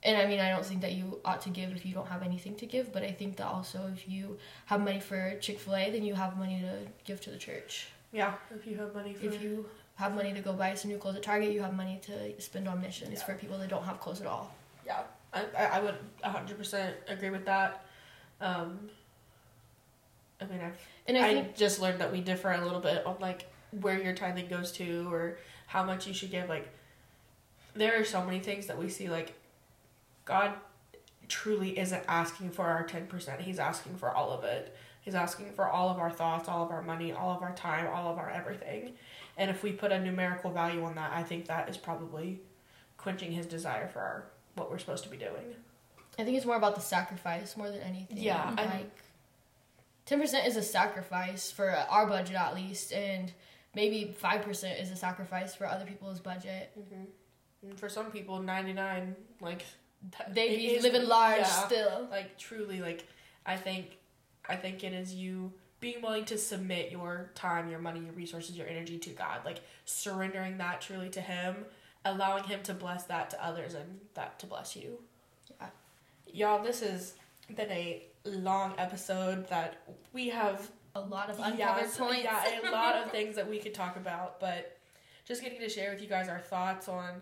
And 0.05 0.19
I 0.19 0.27
mean, 0.27 0.39
I 0.39 0.51
don't 0.51 0.65
think 0.65 0.83
that 0.83 0.93
you 0.93 1.19
ought 1.25 1.41
to 1.43 1.51
give 1.51 1.71
if 1.73 1.87
you 1.87 1.95
don't 1.95 2.09
have 2.09 2.23
anything 2.23 2.55
to 2.57 2.67
give, 2.67 2.93
but 2.93 3.03
I 3.03 3.11
think 3.11 3.37
that 3.37 3.47
also 3.47 3.91
if 3.95 4.07
you 4.09 4.37
have 4.67 4.81
money 4.83 5.01
for 5.01 5.37
Chick 5.41 5.59
fil 5.59 5.77
A, 5.77 5.91
then 5.91 6.05
you 6.05 6.15
have 6.15 6.37
money 6.37 6.61
to 6.61 6.79
give 7.05 7.21
to 7.23 7.31
the 7.31 7.39
church. 7.39 7.87
Yeah, 8.13 8.35
if 8.55 8.67
you 8.67 8.77
have 8.77 8.95
money 8.95 9.15
for 9.15 9.25
If 9.27 9.43
you 9.43 9.67
have 9.97 10.15
money 10.15 10.35
to 10.35 10.41
go 10.41 10.53
buy 10.53 10.75
some 10.75 10.91
new 10.91 10.99
clothes 10.99 11.17
at 11.17 11.23
Target, 11.23 11.53
you 11.53 11.63
have 11.63 11.75
money 11.75 12.01
to 12.03 12.41
spend 12.41 12.69
on 12.69 12.81
missions 12.83 13.19
Yeah. 13.21 13.25
for 13.25 13.35
people 13.35 13.57
that 13.59 13.69
don't 13.71 13.85
have 13.85 13.99
clothes 13.99 14.21
at 14.21 14.27
all. 14.27 14.55
Yeah, 14.87 15.01
I, 15.33 15.47
I 15.57 15.81
would 15.81 15.97
hundred 16.23 16.59
percent 16.59 16.95
agree 17.09 17.31
with 17.31 17.47
that. 17.47 17.85
Um, 18.43 18.91
I 20.41 20.45
mean, 20.47 20.61
I've 20.61 20.79
And 21.07 21.17
I, 21.17 21.29
I 21.29 21.35
think 21.35 21.57
just 21.57 21.81
learned 21.81 22.01
that 22.01 22.13
we 22.13 22.21
differ 22.21 22.53
a 22.53 22.63
little 22.63 22.81
bit 22.81 23.07
on 23.07 23.17
like 23.21 23.47
where 23.81 24.01
your 24.01 24.13
tithing 24.13 24.49
goes 24.49 24.71
to 24.73 25.11
or 25.13 25.39
how 25.67 25.83
much 25.83 26.07
you 26.07 26.13
should 26.13 26.31
give. 26.31 26.49
Like, 26.49 26.69
there 27.75 27.99
are 27.99 28.05
so 28.05 28.23
many 28.23 28.41
things 28.41 28.67
that 28.67 28.77
we 28.77 28.89
see. 28.91 29.09
Like, 29.09 29.33
God 30.25 30.53
truly 31.29 31.79
isn't 31.79 32.05
asking 32.09 32.51
for 32.51 32.65
our 32.65 32.85
ten 32.85 33.07
percent. 33.07 33.41
He's 33.43 33.59
asking 33.59 33.97
for 33.97 34.11
all 34.11 34.31
of 34.31 34.45
it. 34.45 34.77
He's 35.01 35.15
asking 35.15 35.53
for 35.53 35.69
all 35.69 35.91
of 35.91 35.99
our 35.99 36.11
thoughts, 36.11 36.49
all 36.49 36.65
of 36.65 36.71
our 36.71 36.83
money, 36.83 37.13
all 37.13 37.37
of 37.37 37.43
our 37.43 37.55
time, 37.55 37.87
all 37.93 38.11
of 38.11 38.19
our 38.19 38.31
everything. 38.31 38.95
And 39.37 39.51
if 39.51 39.63
we 39.63 39.73
put 39.73 39.93
a 39.93 40.01
numerical 40.01 40.51
value 40.51 40.83
on 40.85 40.95
that, 40.95 41.13
I 41.13 41.23
think 41.23 41.47
that 41.47 41.69
is 41.69 41.77
probably 41.77 42.41
quenching 42.97 43.33
His 43.33 43.47
desire 43.47 43.89
for 43.89 43.99
our, 43.99 44.25
what 44.55 44.71
we're 44.71 44.79
supposed 44.79 45.05
to 45.05 45.11
be 45.11 45.19
doing. 45.19 45.57
I 46.19 46.25
think 46.25 46.37
it's 46.37 46.47
more 46.47 46.57
about 46.57 46.75
the 46.75 46.81
sacrifice 46.81 47.57
more 47.57 47.69
than 47.69 47.81
anything. 47.81 48.17
Yeah, 48.17 48.55
like 48.57 48.97
ten 50.07 50.21
percent 50.21 50.47
is 50.47 50.57
a 50.57 50.63
sacrifice 50.63 51.51
for 51.51 51.71
our 51.71 52.07
budget 52.07 52.37
at 52.37 52.55
least, 52.55 52.93
and 52.93 53.33
maybe 53.75 54.15
five 54.17 54.43
percent 54.43 54.79
is 54.81 54.91
a 54.91 54.97
sacrifice 54.97 55.55
for 55.55 55.67
other 55.67 55.85
people's 55.85 56.21
budget. 56.21 56.71
Mm-hmm. 56.79 57.69
And 57.69 57.79
for 57.79 57.89
some 57.89 58.11
people, 58.11 58.41
ninety 58.41 58.73
nine 58.73 59.17
like 59.41 59.65
that- 60.19 60.35
They 60.35 60.57
be 60.57 60.81
living 60.81 61.07
large 61.09 61.39
yeah. 61.41 61.67
still. 61.67 62.09
like 62.11 62.37
truly 62.39 62.81
like 62.81 63.07
i 63.47 63.57
think 63.57 63.97
i 64.49 64.57
think 64.57 64.83
it 64.85 64.93
is 64.93 65.15
you 65.15 65.53
being 65.81 66.01
willing 66.03 66.25
to 66.27 66.39
submit 66.39 66.91
your 66.91 67.31
time 67.35 67.69
your 67.71 67.79
money 67.79 68.01
your 68.01 68.13
resources 68.13 68.57
your 68.57 68.67
energy 68.67 68.99
to 68.99 69.11
god 69.11 69.41
like 69.45 69.61
surrendering 69.85 70.59
that 70.59 70.81
truly 70.81 71.09
to 71.11 71.21
him 71.21 71.57
allowing 72.05 72.45
him 72.45 72.61
to 72.63 72.75
bless 72.75 73.05
that 73.05 73.31
to 73.31 73.45
others 73.45 73.75
and 73.75 74.01
that 74.15 74.39
to 74.39 74.47
bless 74.47 74.77
you 74.77 74.99
Yeah. 75.61 75.69
y'all 76.33 76.63
this 76.63 76.81
has 76.81 77.15
been 77.55 77.71
a 77.71 78.03
long 78.25 78.75
episode 78.79 79.49
that 79.49 79.83
we 80.13 80.29
have 80.31 80.71
A 80.95 81.01
lot 81.01 81.29
of 81.31 81.37
uncovered 81.39 81.59
yeah, 81.59 81.89
points. 81.97 82.25
yeah 82.25 82.71
a 82.71 82.73
lot 82.73 82.97
of 82.97 83.11
things 83.17 83.37
that 83.37 83.49
we 83.49 83.59
could 83.59 83.75
talk 83.75 83.97
about 83.97 84.41
but 84.41 84.79
just 85.27 85.43
getting 85.43 85.61
to 85.61 85.69
share 85.69 85.91
with 85.93 86.01
you 86.03 86.09
guys 86.09 86.29
our 86.29 86.39
thoughts 86.41 86.89
on 86.89 87.21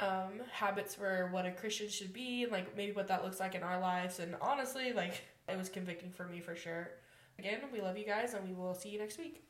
um, 0.00 0.40
habits 0.52 0.94
for 0.94 1.28
what 1.32 1.46
a 1.46 1.50
Christian 1.50 1.88
should 1.88 2.12
be, 2.12 2.42
and 2.44 2.52
like 2.52 2.76
maybe 2.76 2.92
what 2.92 3.08
that 3.08 3.24
looks 3.24 3.40
like 3.40 3.54
in 3.54 3.62
our 3.62 3.80
lives. 3.80 4.18
And 4.18 4.36
honestly, 4.40 4.92
like 4.92 5.22
it 5.48 5.56
was 5.56 5.68
convicting 5.68 6.10
for 6.10 6.26
me 6.26 6.40
for 6.40 6.54
sure. 6.54 6.90
Again, 7.38 7.60
we 7.72 7.80
love 7.80 7.98
you 7.98 8.06
guys, 8.06 8.34
and 8.34 8.46
we 8.48 8.54
will 8.54 8.74
see 8.74 8.88
you 8.90 8.98
next 8.98 9.18
week. 9.18 9.42